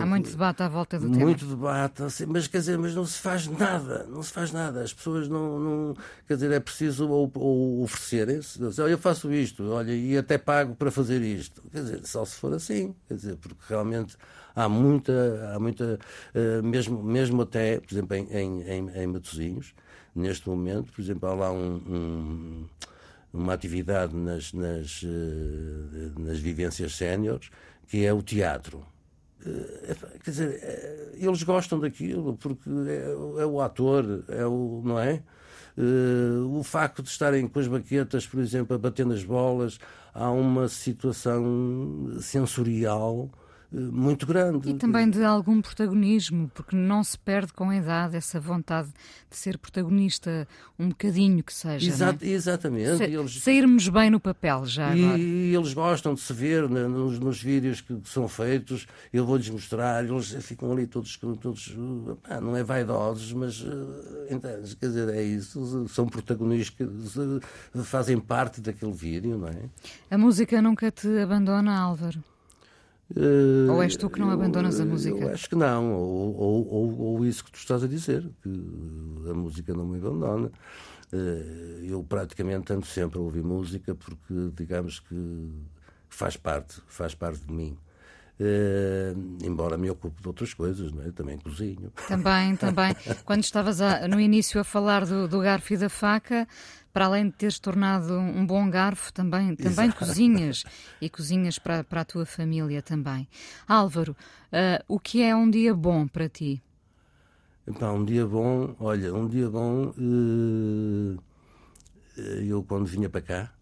Há 0.00 0.06
muito 0.06 0.30
debate 0.30 0.62
à 0.62 0.68
volta 0.68 0.98
do 0.98 1.06
muito 1.06 1.14
tema. 1.14 1.26
Muito 1.26 1.46
debate, 1.46 2.02
assim, 2.02 2.26
mas 2.26 2.46
quer 2.46 2.58
dizer, 2.58 2.78
mas 2.78 2.94
não 2.94 3.04
se 3.04 3.18
faz 3.18 3.46
nada, 3.46 4.06
não 4.08 4.22
se 4.22 4.32
faz 4.32 4.52
nada. 4.52 4.82
As 4.82 4.92
pessoas 4.92 5.28
não, 5.28 5.58
não 5.58 5.96
quer 6.26 6.34
dizer, 6.34 6.52
é 6.52 6.60
preciso 6.60 7.08
ou, 7.08 7.30
ou 7.34 7.82
oferecerem-se, 7.82 8.60
eu 8.60 8.98
faço 8.98 9.32
isto, 9.32 9.70
olha, 9.70 9.92
e 9.92 10.16
até 10.16 10.38
pago 10.38 10.74
para 10.74 10.90
fazer 10.90 11.22
isto. 11.22 11.62
Quer 11.70 11.82
dizer, 11.82 12.06
só 12.06 12.24
se 12.24 12.36
for 12.36 12.52
assim, 12.52 12.94
quer 13.08 13.14
dizer, 13.14 13.36
porque 13.36 13.62
realmente 13.68 14.16
há 14.54 14.68
muita, 14.68 15.52
há 15.54 15.58
muita, 15.58 15.98
uh, 16.34 16.62
mesmo, 16.62 17.02
mesmo 17.02 17.42
até, 17.42 17.80
por 17.80 17.92
exemplo, 17.92 18.16
em, 18.16 18.26
em, 18.30 18.62
em, 18.62 18.90
em 18.90 19.06
Matosinhos, 19.06 19.74
neste 20.14 20.48
momento, 20.48 20.92
por 20.92 21.00
exemplo, 21.00 21.28
há 21.28 21.34
lá 21.34 21.52
um, 21.52 21.74
um 21.74 22.64
uma 23.32 23.54
atividade 23.54 24.14
nas, 24.14 24.52
nas, 24.52 25.02
eh, 25.04 26.20
nas 26.20 26.38
vivências 26.38 26.94
séniores, 26.94 27.50
que 27.88 28.04
é 28.04 28.12
o 28.12 28.22
teatro. 28.22 28.84
Eh, 29.44 29.96
quer 30.22 30.30
dizer, 30.30 30.60
eh, 30.62 31.12
eles 31.14 31.42
gostam 31.42 31.80
daquilo 31.80 32.36
porque 32.36 32.68
é, 32.68 33.42
é 33.42 33.46
o 33.46 33.60
ator, 33.60 34.24
é 34.28 34.46
o, 34.46 34.82
não 34.84 34.98
é? 34.98 35.22
o 36.50 36.62
facto 36.62 37.02
de 37.02 37.08
estarem 37.08 37.48
com 37.48 37.58
as 37.58 37.66
baquetas, 37.66 38.26
por 38.26 38.40
exemplo, 38.40 38.76
a 38.76 38.78
bater 38.78 39.06
nas 39.06 39.24
bolas, 39.24 39.78
há 40.12 40.30
uma 40.30 40.68
situação 40.68 42.18
sensorial 42.20 43.30
muito 43.72 44.26
grande. 44.26 44.70
E 44.70 44.74
também 44.74 45.08
de 45.08 45.24
algum 45.24 45.62
protagonismo, 45.62 46.50
porque 46.54 46.76
não 46.76 47.02
se 47.02 47.18
perde 47.18 47.52
com 47.52 47.70
a 47.70 47.76
idade 47.76 48.16
essa 48.16 48.38
vontade 48.38 48.88
de 49.30 49.36
ser 49.36 49.56
protagonista, 49.56 50.46
um 50.78 50.90
bocadinho 50.90 51.42
que 51.42 51.52
seja. 51.52 51.88
Exato, 51.88 52.24
é? 52.24 52.28
Exatamente. 52.28 52.98
Sa 52.98 53.04
eles... 53.04 53.42
Sairmos 53.42 53.88
bem 53.88 54.10
no 54.10 54.20
papel 54.20 54.66
já. 54.66 54.94
E, 54.94 55.04
agora. 55.04 55.18
e 55.18 55.54
eles 55.54 55.72
gostam 55.72 56.14
de 56.14 56.20
se 56.20 56.32
ver 56.32 56.68
né, 56.68 56.86
nos, 56.86 57.18
nos, 57.18 57.42
vídeos 57.42 57.80
que, 57.80 57.94
que, 57.96 58.08
são 58.08 58.28
feitos, 58.28 58.86
eu 59.12 59.24
vou-lhes 59.24 59.48
mostrar, 59.48 60.04
eles 60.04 60.32
ficam 60.44 60.70
ali 60.72 60.86
todos, 60.86 61.16
todos 61.16 61.74
ah, 62.24 62.40
não 62.40 62.56
é 62.56 62.62
vaidosos, 62.62 63.32
mas 63.32 63.64
então, 64.28 64.50
quer 64.78 64.86
dizer, 64.86 65.08
é 65.08 65.22
isso, 65.22 65.88
são 65.88 66.06
protagonistas, 66.06 66.88
fazem 67.84 68.18
parte 68.18 68.60
daquele 68.60 68.92
vídeo, 68.92 69.38
não 69.38 69.48
é? 69.48 69.62
A 70.10 70.18
música 70.18 70.60
nunca 70.60 70.90
te 70.90 71.08
abandona, 71.18 71.78
Álvaro? 71.78 72.22
Uh, 73.14 73.70
ou 73.70 73.82
és 73.82 73.94
tu 73.96 74.08
que 74.08 74.18
não 74.18 74.30
abandonas 74.30 74.78
eu, 74.78 74.84
a 74.84 74.88
música? 74.88 75.18
Eu 75.18 75.32
acho 75.32 75.48
que 75.48 75.54
não, 75.54 75.92
ou, 75.92 76.36
ou, 76.36 76.68
ou, 76.68 77.00
ou, 77.00 77.26
isso 77.26 77.44
que 77.44 77.50
tu 77.50 77.58
estás 77.58 77.84
a 77.84 77.86
dizer, 77.86 78.28
que 78.42 78.50
a 79.28 79.34
música 79.34 79.74
não 79.74 79.86
me 79.86 79.98
abandona. 79.98 80.50
Uh, 81.12 81.84
eu 81.84 82.02
praticamente 82.02 82.72
ando 82.72 82.86
sempre 82.86 83.18
a 83.18 83.20
ouvir 83.20 83.42
música 83.42 83.94
porque, 83.94 84.50
digamos 84.56 85.00
que 85.00 85.50
faz 86.08 86.36
parte, 86.36 86.80
faz 86.86 87.14
parte 87.14 87.44
de 87.44 87.52
mim. 87.52 87.76
Uh, 88.40 89.44
embora 89.44 89.76
me 89.76 89.90
ocupe 89.90 90.20
de 90.20 90.26
outras 90.26 90.54
coisas, 90.54 90.90
não 90.90 91.04
é? 91.04 91.12
também 91.12 91.38
cozinho. 91.38 91.92
Também, 92.08 92.56
também. 92.56 92.96
Quando 93.24 93.44
estavas 93.44 93.80
a, 93.80 94.08
no 94.08 94.18
início 94.18 94.58
a 94.58 94.64
falar 94.64 95.04
do, 95.04 95.28
do 95.28 95.40
garfo 95.40 95.74
e 95.74 95.76
da 95.76 95.88
faca, 95.88 96.48
para 96.92 97.06
além 97.06 97.26
de 97.26 97.32
teres 97.32 97.58
tornado 97.58 98.14
um 98.14 98.44
bom 98.44 98.68
garfo, 98.68 99.12
também, 99.12 99.56
também 99.56 99.90
cozinhas 99.90 100.64
e 101.00 101.08
cozinhas 101.08 101.58
para, 101.58 101.82
para 101.82 102.02
a 102.02 102.04
tua 102.04 102.26
família 102.26 102.82
também. 102.82 103.26
Álvaro, 103.66 104.12
uh, 104.12 104.84
o 104.86 105.00
que 105.00 105.22
é 105.22 105.34
um 105.34 105.48
dia 105.48 105.74
bom 105.74 106.06
para 106.06 106.28
ti? 106.28 106.62
Então, 107.66 107.96
um 107.96 108.04
dia 108.04 108.26
bom, 108.26 108.74
olha, 108.78 109.14
um 109.14 109.26
dia 109.26 109.48
bom, 109.48 109.94
uh, 109.96 111.22
eu 112.16 112.62
quando 112.62 112.86
vinha 112.86 113.08
para 113.08 113.22
cá, 113.22 113.52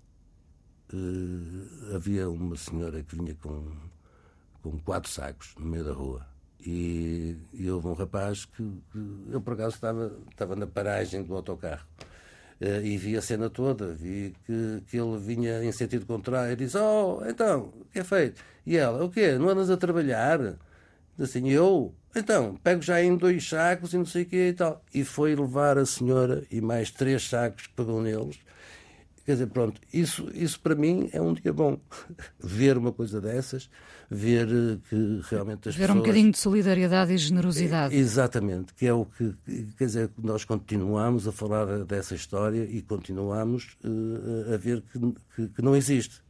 uh, 0.92 1.94
havia 1.94 2.28
uma 2.28 2.56
senhora 2.56 3.02
que 3.02 3.14
vinha 3.14 3.34
com, 3.36 3.70
com 4.62 4.78
quatro 4.80 5.10
sacos 5.10 5.54
no 5.58 5.66
meio 5.66 5.84
da 5.84 5.92
rua. 5.92 6.26
E, 6.62 7.38
e 7.54 7.70
houve 7.70 7.86
um 7.86 7.94
rapaz 7.94 8.44
que, 8.44 8.62
que 8.92 8.98
eu 9.30 9.40
por 9.40 9.54
acaso 9.54 9.76
estava, 9.76 10.12
estava 10.30 10.54
na 10.54 10.66
paragem 10.66 11.22
do 11.22 11.34
autocarro 11.34 11.86
e 12.60 12.96
vi 12.98 13.16
a 13.16 13.22
cena 13.22 13.48
toda, 13.48 13.94
vi 13.94 14.34
que, 14.44 14.82
que 14.88 14.98
ele 14.98 15.18
vinha 15.18 15.64
em 15.64 15.72
sentido 15.72 16.04
contrário 16.06 16.52
e 16.52 16.56
disse: 16.56 16.76
Oh, 16.76 17.22
então, 17.26 17.72
o 17.80 17.86
que 17.92 18.00
é 18.00 18.04
feito? 18.04 18.42
E 18.66 18.76
ela: 18.76 19.04
O 19.04 19.10
quê? 19.10 19.32
Não 19.38 19.48
andas 19.48 19.70
a 19.70 19.76
trabalhar? 19.76 20.56
Assim, 21.18 21.48
eu? 21.50 21.94
Então, 22.14 22.56
pego 22.62 22.82
já 22.82 23.02
em 23.02 23.16
dois 23.16 23.48
sacos 23.48 23.92
e 23.94 23.98
não 23.98 24.06
sei 24.06 24.22
o 24.22 24.26
quê 24.26 24.48
e 24.48 24.52
tal. 24.52 24.82
E 24.92 25.04
foi 25.04 25.34
levar 25.34 25.78
a 25.78 25.86
senhora 25.86 26.44
e 26.50 26.60
mais 26.60 26.90
três 26.90 27.28
sacos 27.28 27.66
que 27.66 27.74
pagou 27.74 28.02
neles 28.02 28.38
Quer 29.30 29.34
dizer, 29.34 29.46
pronto, 29.46 29.80
isso, 29.94 30.28
isso 30.34 30.58
para 30.58 30.74
mim 30.74 31.08
é 31.12 31.22
um 31.22 31.32
dia 31.32 31.52
bom. 31.52 31.78
ver 32.42 32.76
uma 32.76 32.90
coisa 32.90 33.20
dessas, 33.20 33.70
ver 34.10 34.48
eh, 34.48 34.78
que 34.88 35.20
realmente 35.30 35.68
as 35.68 35.76
ver 35.76 35.82
pessoas... 35.82 35.86
Ver 35.86 35.92
um 35.92 35.96
bocadinho 35.98 36.32
de 36.32 36.38
solidariedade 36.38 37.12
e 37.12 37.16
generosidade. 37.16 37.94
É, 37.94 37.98
exatamente, 37.98 38.74
que 38.74 38.88
é 38.88 38.92
o 38.92 39.04
que, 39.04 39.32
quer 39.78 39.84
dizer, 39.84 40.10
nós 40.20 40.44
continuamos 40.44 41.28
a 41.28 41.32
falar 41.32 41.84
dessa 41.84 42.16
história 42.16 42.64
e 42.64 42.82
continuamos 42.82 43.76
uh, 43.84 44.52
a 44.52 44.56
ver 44.56 44.82
que, 44.82 44.98
que, 45.36 45.48
que, 45.54 45.62
não 45.62 45.76
existe. 45.76 46.20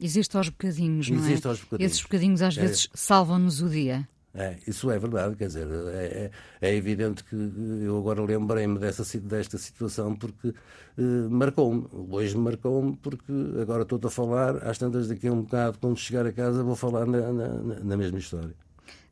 Existe 0.00 0.36
aos 0.36 0.48
bocadinhos, 0.48 1.10
não 1.10 1.18
existe 1.18 1.44
é? 1.44 1.50
Aos 1.50 1.60
bocadinhos. 1.60 1.90
Esses 1.90 2.02
bocadinhos 2.04 2.40
às 2.40 2.56
é. 2.56 2.60
vezes 2.60 2.88
salvam-nos 2.94 3.60
o 3.60 3.68
dia. 3.68 4.08
É, 4.34 4.56
isso 4.66 4.90
é 4.90 4.98
verdade, 4.98 5.36
quer 5.36 5.46
dizer, 5.46 5.68
é, 5.92 6.30
é, 6.60 6.70
é 6.70 6.74
evidente 6.74 7.22
que 7.22 7.36
eu 7.84 7.98
agora 7.98 8.22
lembrei-me 8.22 8.78
dessa, 8.78 9.18
desta 9.20 9.58
situação 9.58 10.16
porque 10.16 10.48
uh, 10.48 11.30
marcou-me, 11.30 11.86
hoje 11.92 12.38
marcou-me 12.38 12.96
porque 12.96 13.30
agora 13.60 13.82
estou 13.82 14.00
a 14.02 14.10
falar, 14.10 14.56
às 14.66 14.78
tantas 14.78 15.08
daqui 15.08 15.28
a 15.28 15.32
um 15.32 15.42
bocado, 15.42 15.78
quando 15.78 15.98
chegar 15.98 16.26
a 16.26 16.32
casa, 16.32 16.62
vou 16.62 16.74
falar 16.74 17.04
na, 17.04 17.30
na, 17.30 17.48
na 17.84 17.96
mesma 17.96 18.18
história. 18.18 18.54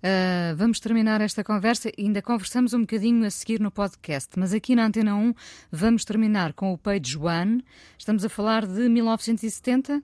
Uh, 0.02 0.56
vamos 0.56 0.80
terminar 0.80 1.20
esta 1.20 1.44
conversa. 1.44 1.90
Ainda 1.98 2.22
conversamos 2.22 2.72
um 2.72 2.80
bocadinho 2.80 3.26
a 3.26 3.30
seguir 3.30 3.60
no 3.60 3.70
podcast, 3.70 4.30
mas 4.38 4.54
aqui 4.54 4.74
na 4.74 4.86
Antena 4.86 5.14
1 5.14 5.34
vamos 5.70 6.06
terminar 6.06 6.54
com 6.54 6.72
o 6.72 6.78
Page 6.78 7.18
One. 7.18 7.62
Estamos 7.98 8.24
a 8.24 8.30
falar 8.30 8.66
de 8.66 8.88
1970? 8.88 10.02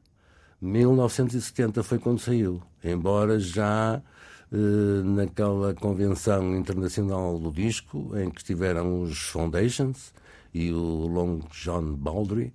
1970 0.61 1.83
foi 1.83 1.99
quando 1.99 2.19
saiu, 2.19 2.62
embora 2.85 3.39
já 3.39 4.03
eh, 4.03 4.16
naquela 4.51 5.75
convenção 5.75 6.57
internacional 6.57 7.39
do 7.39 7.51
disco, 7.51 8.13
em 8.17 8.31
que 8.31 8.39
estiveram 8.39 9.03
os 9.03 9.19
Foundations 9.19 10.13
e 10.55 10.73
o 10.73 11.07
Long 11.07 11.41
John 11.51 11.95
Baldry. 11.95 12.53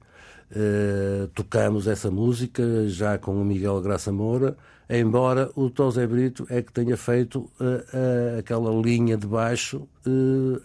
Uh, 0.52 1.28
tocamos 1.30 1.88
essa 1.88 2.12
música 2.12 2.88
já 2.88 3.18
com 3.18 3.42
o 3.42 3.46
Miguel 3.46 3.80
Graça 3.82 4.12
Moura, 4.12 4.58
embora 4.90 5.50
o 5.56 5.70
Tosé 5.70 6.06
Brito 6.06 6.46
é 6.50 6.62
que 6.62 6.74
tenha 6.74 6.98
feito 6.98 7.40
uh, 7.40 7.64
uh, 7.64 8.40
aquela 8.40 8.70
linha 8.82 9.16
de 9.16 9.26
baixo, 9.26 9.88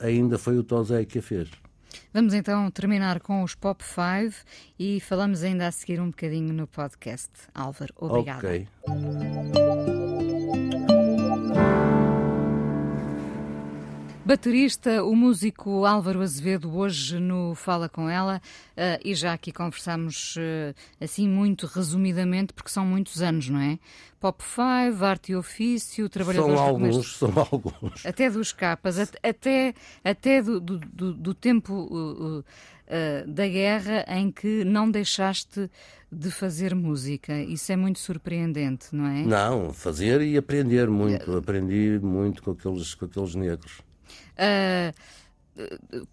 ainda 0.01 0.39
foi 0.39 0.59
o 0.59 0.65
Tosé 0.65 1.05
que 1.05 1.21
a 1.21 1.23
fez. 1.23 1.49
Vamos 2.13 2.35
então 2.35 2.69
terminar 2.71 3.21
com 3.21 3.43
os 3.43 3.55
Pop 3.55 3.83
5 3.85 4.35
e 4.79 5.01
falamos 5.01 5.43
ainda 5.43 5.69
a 5.69 5.71
seguir 5.71 6.01
um 6.01 6.09
bocadinho 6.09 6.53
no 6.53 6.67
podcast. 6.67 7.31
Álvaro, 7.55 7.93
obrigado. 7.97 8.39
Ok. 8.39 8.67
Baterista, 14.27 15.05
o 15.05 15.15
músico 15.15 15.87
Álvaro 15.87 16.21
Azevedo, 16.21 16.77
hoje 16.77 17.21
no 17.21 17.55
Fala 17.55 17.89
Com 17.89 18.11
Ela, 18.11 18.43
uh, 18.73 19.01
e 19.05 19.15
já 19.15 19.33
aqui 19.33 19.53
conversamos 19.53 20.35
uh, 20.35 20.75
assim 21.01 21.29
muito 21.29 21.65
resumidamente, 21.67 22.53
porque 22.53 22.69
são 22.69 22.85
muitos 22.85 23.23
anos, 23.23 23.49
não 23.49 23.61
é? 23.61 23.79
Pop 24.19 24.43
5, 24.43 25.05
arte 25.05 25.31
e 25.31 25.37
ofício, 25.37 26.09
trabalhadores 26.09 26.59
São 26.59 26.67
alguns, 26.67 27.17
são 27.17 27.33
alguns. 27.53 28.05
Até 28.05 28.29
dos 28.29 28.53
capas, 28.53 28.99
até, 28.99 29.73
até 30.03 30.43
do, 30.43 30.59
do, 30.59 30.79
do, 30.81 31.15
do 31.15 31.33
tempo 31.33 31.73
uh, 31.73 32.45
da 33.29 33.47
guerra 33.47 34.05
em 34.09 34.33
que 34.33 34.65
não 34.65 34.91
deixaste 34.91 35.71
de 36.11 36.31
fazer 36.33 36.75
música. 36.75 37.41
Isso 37.43 37.71
é 37.71 37.77
muito 37.77 38.01
surpreendente, 38.01 38.89
não 38.93 39.07
é? 39.07 39.23
Não, 39.23 39.73
fazer 39.73 40.21
e 40.21 40.37
aprender 40.37 40.89
muito. 40.89 41.37
Aprendi 41.37 42.01
muito 42.03 42.43
com 42.43 42.51
aqueles, 42.51 42.93
com 42.93 43.05
aqueles 43.05 43.37
negros. 43.37 43.86
Uh, 44.39 44.95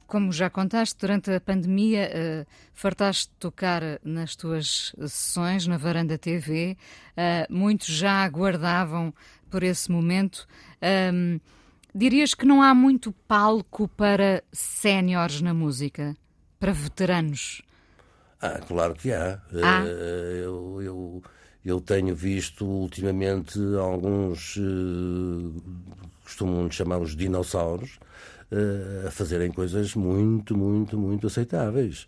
como 0.07 0.31
já 0.31 0.49
contaste, 0.49 0.97
durante 0.99 1.31
a 1.31 1.41
pandemia 1.41 2.09
uh, 2.09 2.51
fartaste 2.73 3.29
de 3.29 3.37
tocar 3.39 3.81
nas 4.03 4.35
tuas 4.35 4.93
sessões 4.97 5.67
na 5.67 5.77
Varanda 5.77 6.17
TV. 6.17 6.77
Uh, 7.11 7.53
muitos 7.53 7.87
já 7.87 8.23
aguardavam 8.23 9.13
por 9.49 9.63
esse 9.63 9.91
momento. 9.91 10.47
Um, 11.13 11.39
dirias 11.93 12.33
que 12.33 12.45
não 12.45 12.61
há 12.61 12.73
muito 12.73 13.11
palco 13.27 13.87
para 13.87 14.43
séniores 14.51 15.41
na 15.41 15.53
música, 15.53 16.15
para 16.59 16.71
veteranos? 16.71 17.61
Ah, 18.41 18.59
claro 18.67 18.93
que 18.93 19.11
há. 19.11 19.39
Ah. 19.61 19.83
Eu, 19.85 20.81
eu, 20.81 21.23
eu, 21.63 21.79
tenho 21.79 22.15
visto 22.15 22.65
ultimamente 22.65 23.59
alguns, 23.79 24.57
costumam 26.23 26.69
chamar 26.71 26.99
os 26.99 27.15
dinossauros, 27.15 27.99
a 29.07 29.09
fazerem 29.11 29.51
coisas 29.51 29.95
muito, 29.95 30.55
muito, 30.55 30.97
muito 30.97 31.27
aceitáveis. 31.27 32.07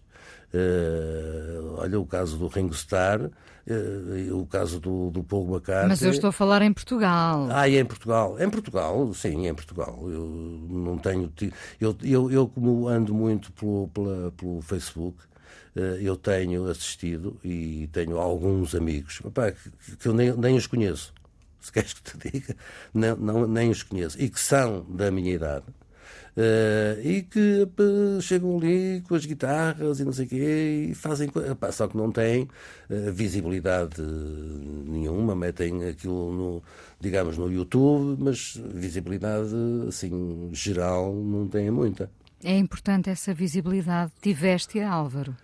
Uh, 0.56 1.76
olha 1.80 2.00
o 2.00 2.06
caso 2.06 2.38
do 2.38 2.48
Ringo 2.48 2.74
Starr, 2.74 3.24
uh, 3.26 4.40
o 4.40 4.46
caso 4.46 4.80
do, 4.80 5.12
do 5.12 5.22
Paul 5.22 5.50
McCartney. 5.50 5.90
Mas 5.90 6.02
eu 6.02 6.12
estou 6.12 6.30
a 6.30 6.32
falar 6.32 6.62
em 6.62 6.72
Portugal. 6.72 7.50
Ah, 7.52 7.68
e 7.68 7.78
em 7.78 7.84
Portugal. 7.84 8.38
Em 8.40 8.50
Portugal, 8.50 9.14
sim, 9.14 9.48
em 9.48 9.54
Portugal. 9.54 10.00
Eu 10.10 10.26
não 10.70 10.98
tenho. 10.98 11.32
Eu, 11.80 11.96
eu, 12.02 12.32
eu 12.32 12.48
como 12.48 12.88
ando 12.88 13.14
muito 13.14 13.52
pelo, 13.52 13.90
pela, 13.90 14.32
pelo 14.32 14.62
Facebook, 14.62 15.18
uh, 15.76 15.80
eu 16.00 16.16
tenho 16.16 16.68
assistido 16.68 17.38
e 17.44 17.90
tenho 17.92 18.18
alguns 18.18 18.74
amigos 18.74 19.20
opa, 19.26 19.52
que, 19.52 19.98
que, 19.98 20.08
eu 20.08 20.14
nem, 20.14 20.32
nem 20.38 20.56
os 20.56 20.68
conheço. 20.68 21.14
Se 21.66 21.72
queres 21.72 21.94
que 21.94 22.04
te 22.04 22.32
diga, 22.32 22.56
não, 22.94 23.16
não, 23.16 23.48
nem 23.48 23.70
os 23.70 23.84
conheço. 23.84 24.22
E 24.22 24.30
que 24.30 24.40
são 24.40 24.86
da 24.90 25.10
minha 25.10 25.34
idade 25.34 25.66
Uh, 26.36 27.00
e 27.02 27.22
que 27.22 27.66
chegam 28.22 28.58
ali 28.58 29.02
com 29.08 29.16
as 29.16 29.26
guitarras 29.26 30.02
e 30.02 30.04
não 30.04 30.12
sei 30.12 30.26
o 30.26 30.28
quê 30.28 30.88
e 30.90 30.94
fazem 30.94 31.30
Epá, 31.50 31.72
só 31.72 31.88
que 31.88 31.96
não 31.96 32.12
têm 32.12 32.44
uh, 32.90 33.12
visibilidade 33.14 34.02
nenhuma, 34.02 35.34
metem 35.34 35.86
aquilo 35.88 36.34
no, 36.34 36.64
digamos, 37.00 37.38
no 37.38 37.50
YouTube, 37.50 38.22
mas 38.22 38.60
visibilidade 38.74 39.56
assim 39.88 40.50
geral 40.52 41.16
não 41.16 41.48
têm 41.48 41.72
muita. 41.72 42.12
É 42.44 42.58
importante 42.58 43.10
essa 43.10 43.34
visibilidade. 43.34 44.12
Tiveste-a, 44.22 44.90
Álvaro? 44.90 45.38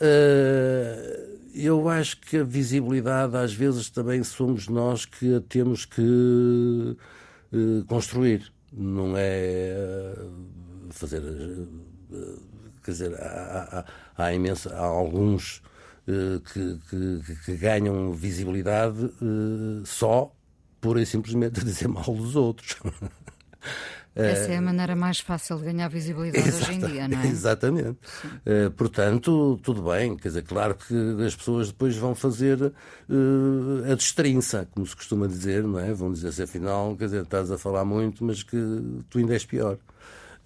Uh, 0.00 1.36
eu 1.54 1.88
acho 1.88 2.20
que 2.20 2.36
a 2.36 2.44
visibilidade 2.44 3.34
às 3.36 3.54
vezes 3.54 3.88
também 3.88 4.22
somos 4.22 4.68
nós 4.68 5.06
que 5.06 5.36
a 5.36 5.40
temos 5.40 5.86
que 5.86 6.02
uh, 6.02 7.84
construir 7.86 8.52
não 8.72 9.16
é 9.16 9.72
eh, 9.74 10.26
fazer. 10.90 11.22
Eh, 11.22 12.36
quer 12.84 12.90
dizer, 12.90 13.14
há, 13.14 13.86
há, 14.18 14.24
há, 14.24 14.34
imensa, 14.34 14.74
há 14.74 14.84
alguns 14.84 15.62
que, 16.04 16.78
que, 16.90 17.36
que, 17.44 17.56
ganham 17.56 18.12
visibilidade 18.12 19.10
só 19.84 20.32
e 21.00 21.06
simplesmente 21.06 21.64
dizer 21.64 21.88
mal 21.88 22.04
dos 22.04 22.36
outros. 22.36 22.76
Essa 24.16 24.52
é 24.52 24.56
a 24.56 24.62
maneira 24.62 24.96
mais 24.96 25.20
fácil 25.20 25.58
de 25.58 25.64
ganhar 25.64 25.88
visibilidade 25.88 26.48
hoje 26.48 26.72
em 26.72 26.78
dia, 26.78 27.06
não 27.06 27.20
é? 27.20 27.26
Exatamente. 27.28 27.98
Uh, 28.46 28.70
portanto, 28.74 29.60
tudo 29.62 29.82
bem. 29.82 30.16
Quer 30.16 30.28
dizer, 30.28 30.42
claro 30.42 30.74
que 30.74 30.94
as 31.24 31.36
pessoas 31.36 31.68
depois 31.68 31.96
vão 31.96 32.14
fazer 32.14 32.60
uh, 32.62 33.92
a 33.92 33.94
destrinça, 33.94 34.66
como 34.72 34.86
se 34.86 34.96
costuma 34.96 35.26
dizer, 35.26 35.64
não 35.64 35.78
é? 35.78 35.92
Vão 35.92 36.10
dizer-se, 36.10 36.42
afinal, 36.42 36.96
quer 36.96 37.04
dizer, 37.06 37.22
estás 37.22 37.50
a 37.50 37.58
falar 37.58 37.84
muito, 37.84 38.24
mas 38.24 38.42
que 38.42 38.56
tu 39.10 39.18
ainda 39.18 39.34
és 39.34 39.44
pior. 39.44 39.76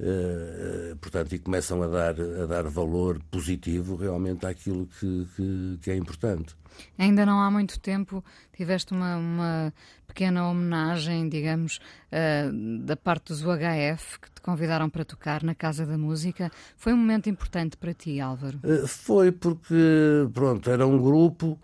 Uh, 0.01 0.97
portanto, 0.97 1.35
e 1.35 1.39
começam 1.39 1.83
a 1.83 1.87
dar, 1.87 2.15
a 2.19 2.47
dar 2.47 2.65
valor 2.65 3.21
positivo 3.31 3.97
realmente 3.97 4.47
àquilo 4.47 4.89
que, 4.99 5.29
que, 5.37 5.79
que, 5.83 5.91
é 5.91 5.97
importante. 5.97 6.57
Ainda 6.99 7.25
não 7.25 7.41
há 7.41 7.51
muito 7.51 7.79
tempo 7.79 8.25
tiveste 8.55 8.93
uma, 8.93 9.17
uma 9.17 9.75
pequena 10.07 10.49
homenagem, 10.49 11.29
digamos, 11.29 11.81
uh, 12.13 12.85
da 12.85 12.97
parte 12.97 13.29
dos 13.29 13.43
UHF 13.43 14.21
que 14.21 14.31
te 14.31 14.41
convidaram 14.43 14.91
para 14.91 15.05
tocar 15.05 15.43
na 15.43 15.55
Casa 15.55 15.87
da 15.87 15.97
Música. 15.97 16.51
Foi 16.77 16.93
um 16.93 16.97
momento 16.97 17.29
importante 17.31 17.77
para 17.77 17.95
ti, 17.95 18.21
Álvaro? 18.21 18.61
Uh, 18.63 18.87
foi 18.87 19.33
porque, 19.33 20.29
pronto, 20.35 20.69
era 20.69 20.87
um 20.87 21.01
grupo 21.01 21.59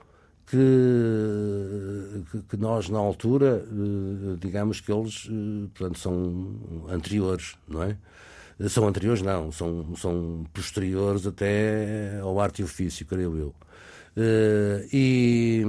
que, 0.46 0.56
que, 2.48 2.56
nós 2.56 2.88
na 2.88 2.98
altura, 2.98 3.66
digamos 4.38 4.80
que 4.80 4.92
eles, 4.92 5.28
portanto, 5.74 5.98
são 5.98 6.86
anteriores, 6.88 7.56
não 7.66 7.82
é? 7.82 7.96
São 8.68 8.86
anteriores, 8.88 9.20
não, 9.20 9.52
são, 9.52 9.94
são 9.96 10.46
posteriores 10.54 11.26
até 11.26 12.18
ao 12.22 12.40
arte 12.40 12.62
e 12.62 12.64
ofício, 12.64 13.04
creio 13.04 13.36
eu. 13.36 13.54
Uh, 14.16 14.88
e, 14.90 15.62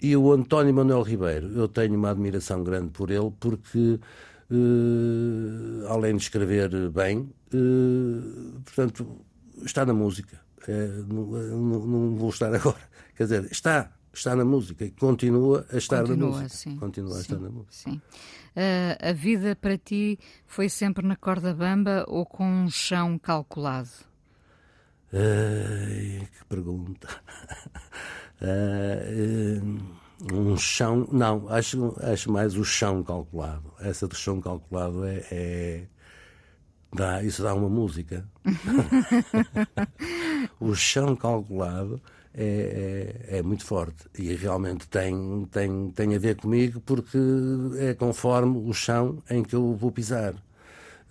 e 0.00 0.16
o 0.16 0.32
António 0.32 0.72
Manuel 0.72 1.02
Ribeiro, 1.02 1.48
eu 1.52 1.68
tenho 1.68 1.94
uma 1.94 2.10
admiração 2.10 2.64
grande 2.64 2.88
por 2.88 3.10
ele, 3.10 3.30
porque, 3.38 4.00
uh, 4.50 5.86
além 5.88 6.16
de 6.16 6.22
escrever 6.22 6.90
bem, 6.90 7.30
uh, 7.52 8.60
portanto, 8.64 9.20
está 9.64 9.84
na 9.84 9.92
música. 9.92 10.42
Não, 11.08 11.26
não, 11.26 11.86
não, 11.86 12.16
vou 12.16 12.30
estar 12.30 12.54
agora. 12.54 12.80
Quer 13.14 13.24
dizer, 13.24 13.48
está, 13.52 13.92
está 14.14 14.34
na 14.34 14.46
música 14.46 14.86
e 14.86 14.90
continua 14.90 15.66
a 15.70 15.76
estar 15.76 16.00
continua, 16.00 16.30
na 16.30 16.36
música. 16.38 16.48
Sim, 16.48 16.76
continua 16.76 17.10
sim, 17.10 17.18
a 17.18 17.20
estar 17.20 17.38
na 17.38 17.50
música. 17.50 17.72
Sim. 17.72 18.00
Uh, 18.56 19.10
a 19.10 19.12
vida 19.12 19.54
para 19.54 19.76
ti 19.76 20.18
foi 20.46 20.70
sempre 20.70 21.06
na 21.06 21.16
corda 21.16 21.52
bamba 21.52 22.06
ou 22.08 22.24
com 22.24 22.46
um 22.46 22.70
chão 22.70 23.18
calculado? 23.18 23.90
Que 25.14 26.44
pergunta. 26.48 27.08
Uh, 28.42 29.94
um 30.32 30.56
chão, 30.56 31.06
não, 31.12 31.48
acho, 31.48 31.94
acho 32.00 32.32
mais 32.32 32.56
o 32.56 32.64
chão 32.64 33.02
calculado. 33.02 33.72
Essa 33.80 34.08
do 34.08 34.14
chão 34.14 34.40
calculado 34.40 35.04
é, 35.04 35.24
é 35.30 35.84
dá, 36.92 37.22
isso 37.22 37.42
dá 37.42 37.54
uma 37.54 37.68
música. 37.68 38.26
o 40.60 40.74
chão 40.74 41.14
calculado 41.16 42.00
é, 42.32 43.26
é, 43.28 43.38
é, 43.38 43.42
muito 43.42 43.64
forte 43.64 44.08
e 44.18 44.34
realmente 44.34 44.88
tem, 44.88 45.46
tem, 45.50 45.90
tem 45.90 46.14
a 46.14 46.18
ver 46.18 46.36
comigo 46.36 46.80
porque 46.80 47.18
é 47.78 47.94
conforme 47.94 48.68
o 48.68 48.72
chão 48.72 49.22
em 49.30 49.42
que 49.42 49.54
eu 49.54 49.76
vou 49.76 49.92
pisar. 49.92 50.34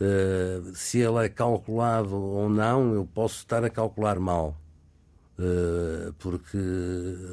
Uh, 0.03 0.75
se 0.75 0.99
ele 0.99 1.25
é 1.25 1.29
calculado 1.29 2.13
ou 2.13 2.49
não, 2.49 2.93
eu 2.93 3.05
posso 3.05 3.37
estar 3.37 3.63
a 3.63 3.69
calcular 3.69 4.19
mal. 4.19 4.57
Uh, 5.39 6.11
porque 6.19 6.57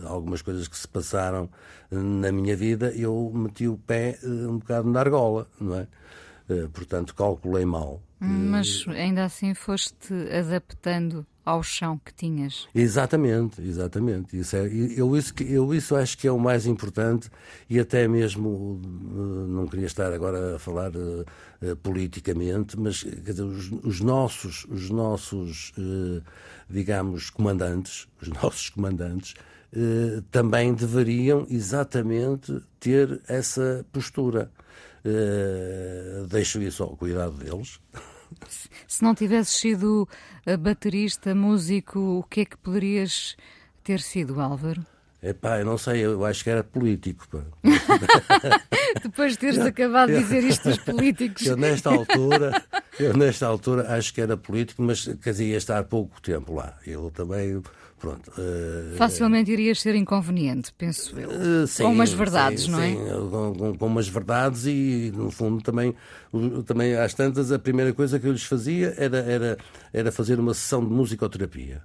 algumas 0.04 0.40
coisas 0.40 0.68
que 0.68 0.78
se 0.78 0.86
passaram 0.86 1.50
na 1.90 2.32
minha 2.32 2.56
vida 2.56 2.94
eu 2.96 3.30
meti 3.34 3.68
o 3.68 3.76
pé 3.76 4.18
uh, 4.22 4.50
um 4.50 4.58
bocado 4.58 4.88
na 4.88 5.00
argola, 5.00 5.46
não 5.60 5.76
é? 5.76 5.86
portanto, 6.72 7.14
calculei 7.14 7.64
mal. 7.64 8.02
Mas 8.18 8.84
ainda 8.88 9.24
assim 9.24 9.54
foste 9.54 10.12
adaptando 10.36 11.24
ao 11.45 11.62
chão 11.62 12.01
que 12.05 12.12
tinhas. 12.12 12.68
Exatamente, 12.74 13.61
exatamente. 13.62 14.38
Isso 14.38 14.57
é, 14.57 14.66
eu, 14.97 15.16
isso, 15.16 15.32
eu 15.41 15.74
isso 15.74 15.97
acho 15.97 16.16
que 16.18 16.26
é 16.26 16.32
o 16.32 16.38
mais 16.38 16.66
importante 16.66 17.30
e 17.68 17.78
até 17.78 18.07
mesmo 18.07 18.80
eh, 18.84 19.49
não 19.49 19.66
queria 19.66 19.86
estar 19.86 20.12
agora 20.12 20.57
a 20.57 20.59
falar 20.59 20.95
uh, 20.95 21.24
uh, 21.62 21.76
politicamente, 21.76 22.78
mas 22.78 22.97
dizer, 22.97 23.43
os, 23.43 23.70
os 23.82 24.01
nossos, 24.01 24.66
os 24.68 24.91
nossos 24.91 25.72
uh, 25.78 26.22
digamos, 26.68 27.30
comandantes, 27.30 28.07
os 28.20 28.28
nossos 28.43 28.70
comandantes, 28.70 29.34
também 30.32 30.74
deveriam 30.74 31.47
exatamente 31.49 32.61
ter 32.80 33.20
essa 33.28 33.86
postura. 33.93 34.51
deixo 36.28 36.61
isso 36.61 36.82
ao 36.82 36.97
cuidado 36.97 37.34
deles. 37.34 37.78
Se 38.87 39.03
não 39.03 39.14
tivesses 39.14 39.55
sido 39.57 40.09
baterista, 40.59 41.35
músico, 41.35 41.99
o 41.99 42.22
que 42.22 42.41
é 42.43 42.45
que 42.45 42.57
poderias 42.57 43.37
ter 43.83 44.01
sido, 44.01 44.41
Álvaro? 44.41 44.85
Epá, 45.22 45.59
eu 45.59 45.66
não 45.66 45.76
sei, 45.76 46.01
eu 46.01 46.24
acho 46.24 46.43
que 46.43 46.49
era 46.49 46.64
político. 46.64 47.26
Depois 49.03 49.33
de 49.33 49.39
teres 49.39 49.59
acabado 49.59 50.09
de 50.09 50.18
dizer 50.18 50.43
isto 50.45 50.70
dos 50.70 50.78
políticos. 50.83 51.45
Eu, 51.45 51.59
nesta 51.59 51.91
altura, 51.91 52.62
eu, 52.99 53.14
nesta 53.14 53.47
altura, 53.47 53.95
acho 53.95 54.14
que 54.14 54.20
era 54.22 54.37
político, 54.37 54.83
mas 54.83 55.05
quer 55.22 55.33
dizer, 55.33 55.45
ia 55.45 55.59
estar 55.59 55.85
pouco 55.85 56.20
tempo 56.22 56.55
lá. 56.55 56.74
Eu 56.87 57.11
também. 57.11 57.62
Pronto. 58.01 58.30
Uh, 58.30 58.96
Facilmente 58.96 59.53
irias 59.53 59.78
ser 59.78 59.94
inconveniente, 59.94 60.72
penso 60.76 61.20
eu. 61.20 61.28
Uh, 61.28 61.66
sim, 61.66 61.82
com 61.82 61.92
umas 61.92 62.11
verdades, 62.11 62.62
sim, 62.62 62.70
não 62.70 62.80
é? 62.80 62.88
Sim, 62.88 62.96
com, 63.30 63.55
com, 63.55 63.74
com, 63.76 63.86
umas 63.86 64.09
verdades 64.09 64.64
e, 64.64 65.12
no 65.14 65.30
fundo, 65.30 65.62
também, 65.62 65.94
também 66.64 66.94
às 66.96 67.12
tantas, 67.12 67.53
a 67.53 67.59
primeira 67.59 67.92
coisa 67.92 68.18
que 68.18 68.26
eu 68.26 68.32
lhes 68.32 68.44
fazia 68.44 68.94
era, 68.96 69.18
era, 69.18 69.59
era 69.92 70.11
fazer 70.11 70.40
uma 70.40 70.55
sessão 70.55 70.82
de 70.82 70.90
musicoterapia. 70.90 71.82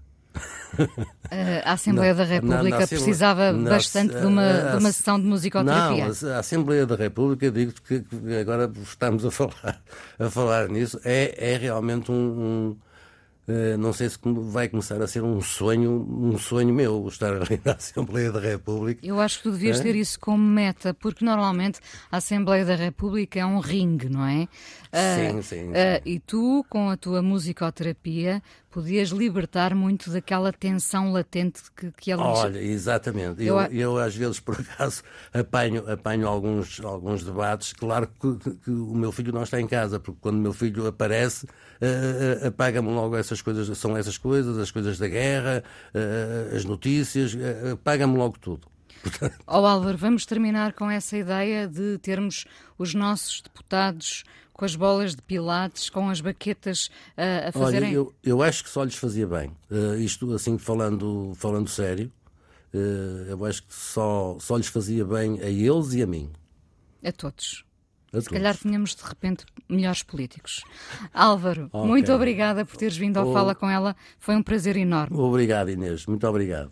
A 1.63 1.74
Assembleia 1.74 2.16
da 2.16 2.24
República 2.24 2.80
na, 2.80 2.88
precisava 2.88 3.51
bastante 3.51 4.16
de, 4.16 4.26
uma, 4.26 4.53
de 4.72 4.78
uma 4.78 4.91
sessão 4.93 5.20
de 5.20 5.26
musicoterapia. 5.26 6.07
Não, 6.22 6.32
a 6.32 6.39
Assembleia 6.39 6.86
da 6.86 6.95
República, 6.95 7.51
digo 7.51 7.74
que, 7.86 8.01
que 8.01 8.36
agora 8.36 8.72
estamos 8.84 9.26
a 9.26 9.32
falar, 9.32 9.82
a 10.18 10.30
falar 10.30 10.70
nisso, 10.70 10.97
é, 11.03 11.53
é 11.53 11.57
realmente 11.57 12.09
um, 12.09 12.16
um 12.16 12.78
não 13.78 13.93
sei 13.93 14.10
se 14.10 14.18
vai 14.24 14.68
começar 14.68 15.02
a 15.02 15.08
ser 15.08 15.24
um 15.24 15.39
sonho, 15.41 16.06
um 16.10 16.38
sonho 16.38 16.74
meu, 16.74 17.08
estar 17.08 17.34
ali 17.34 17.62
na 17.64 17.74
Assembleia 17.74 18.32
da 18.32 18.39
República. 18.39 19.06
Eu 19.06 19.20
acho 19.20 19.38
que 19.38 19.43
tu 19.43 19.52
devias 19.52 19.80
é? 19.80 19.84
ter 19.84 19.96
isso 19.96 20.20
como 20.20 20.43
meta, 20.43 20.93
porque 20.93 21.24
normalmente 21.24 21.80
a 22.12 22.18
Assembleia 22.18 22.66
da 22.66 22.76
República 22.76 23.39
é 23.39 23.46
um 23.46 23.60
ringue, 23.60 24.10
não 24.10 24.26
é? 24.26 24.43
Uh, 24.43 25.32
sim, 25.34 25.41
sim. 25.41 25.41
sim. 25.41 25.70
Uh, 25.70 26.02
e 26.06 26.20
tu, 26.20 26.66
com 26.70 26.89
a 26.89 26.98
tua 26.98 27.22
musicoterapia, 27.22 28.41
podias 28.76 29.07
libertar 29.07 29.73
muito 29.73 30.11
daquela 30.11 30.51
tensão 30.51 31.13
latente 31.13 31.61
que, 31.73 31.93
que 31.93 32.11
ali... 32.11 32.21
Olha, 32.21 32.59
exatamente. 32.59 33.41
Eu, 33.41 33.57
eu, 33.57 33.71
eu, 33.71 33.97
às 33.97 34.13
vezes, 34.13 34.41
por 34.41 34.59
acaso, 34.59 35.01
apanho, 35.34 35.89
apanho 35.89 36.28
alguns, 36.28 36.82
alguns 36.82 37.23
debates. 37.23 37.71
Claro 37.71 38.05
que, 38.19 38.36
que, 38.36 38.51
que 38.51 38.69
o 38.69 38.93
meu 38.93 39.13
filho 39.13 39.32
não 39.32 39.43
está 39.43 39.61
em 39.61 39.67
casa, 39.67 39.97
porque 39.97 40.19
quando 40.19 40.36
o 40.36 40.41
meu 40.41 40.51
filho 40.51 40.86
aparece, 40.88 41.45
uh, 41.45 42.47
apaga-me 42.47 42.89
logo 42.89 43.15
essas 43.15 43.41
coisas. 43.41 43.78
São 43.78 43.95
essas 43.95 44.17
coisas, 44.17 44.57
as 44.57 44.71
coisas 44.71 44.99
da 44.99 45.07
guerra, 45.07 45.63
uh, 45.93 46.53
as 46.53 46.65
notícias, 46.65 47.34
uh, 47.34 47.76
apaga-me 47.76 48.17
logo 48.17 48.38
tudo. 48.39 48.67
Ó 49.47 49.61
oh, 49.61 49.65
Álvaro, 49.65 49.97
vamos 49.97 50.26
terminar 50.26 50.73
com 50.73 50.91
essa 50.91 51.15
ideia 51.15 51.65
de 51.65 51.97
termos 51.99 52.43
os 52.78 52.93
nossos 52.93 53.39
deputados 53.39 54.26
com 54.56 54.64
as 54.64 54.76
bolas 54.76 55.16
de 55.16 55.22
pilates, 55.22 55.89
com 55.89 56.10
as 56.10 56.22
baquetas 56.22 56.88
uh, 57.18 57.49
a 57.49 57.51
fazerem... 57.51 57.89
Olha, 57.89 57.95
eu, 57.95 58.14
eu 58.24 58.41
acho 58.41 58.64
que 58.64 58.70
só 58.70 58.84
lhes 58.84 58.95
fazia 58.95 59.28
bem. 59.28 59.51
Uh, 59.70 59.95
isto, 59.95 60.34
assim, 60.34 60.58
falando, 60.58 61.34
falando 61.36 61.70
sério, 61.70 62.10
uh, 62.74 62.78
eu 63.28 63.45
acho 63.45 63.64
que 63.64 63.74
só, 63.74 64.38
só 64.39 64.56
lhes 64.56 64.68
fazia 64.68 65.03
bem 65.03 65.41
a 65.41 65.49
eles 65.49 65.93
e 65.93 66.01
a 66.01 66.08
mim. 66.08 66.32
A 67.03 67.12
todos. 67.12 67.66
A 68.14 68.22
Se 68.22 68.28
todos. 68.28 68.28
calhar 68.30 68.56
tínhamos 68.56 68.95
de 68.95 69.03
repente 69.03 69.45
melhores 69.68 70.03
políticos. 70.03 70.64
Álvaro, 71.14 71.70
okay. 71.74 71.89
muito 71.89 72.14
obrigada 72.14 72.64
por 72.64 72.78
teres 72.78 72.95
vindo 72.95 73.18
ao 73.18 73.34
Fala 73.34 73.53
com 73.53 73.70
ela. 73.70 73.93
Foi 74.18 74.38
um 74.38 74.41
prazer 74.41 74.78
enorme. 74.78 75.18
Obrigado, 75.18 75.70
Inês. 75.70 76.06
Muito 76.06 76.26
obrigado 76.26 76.72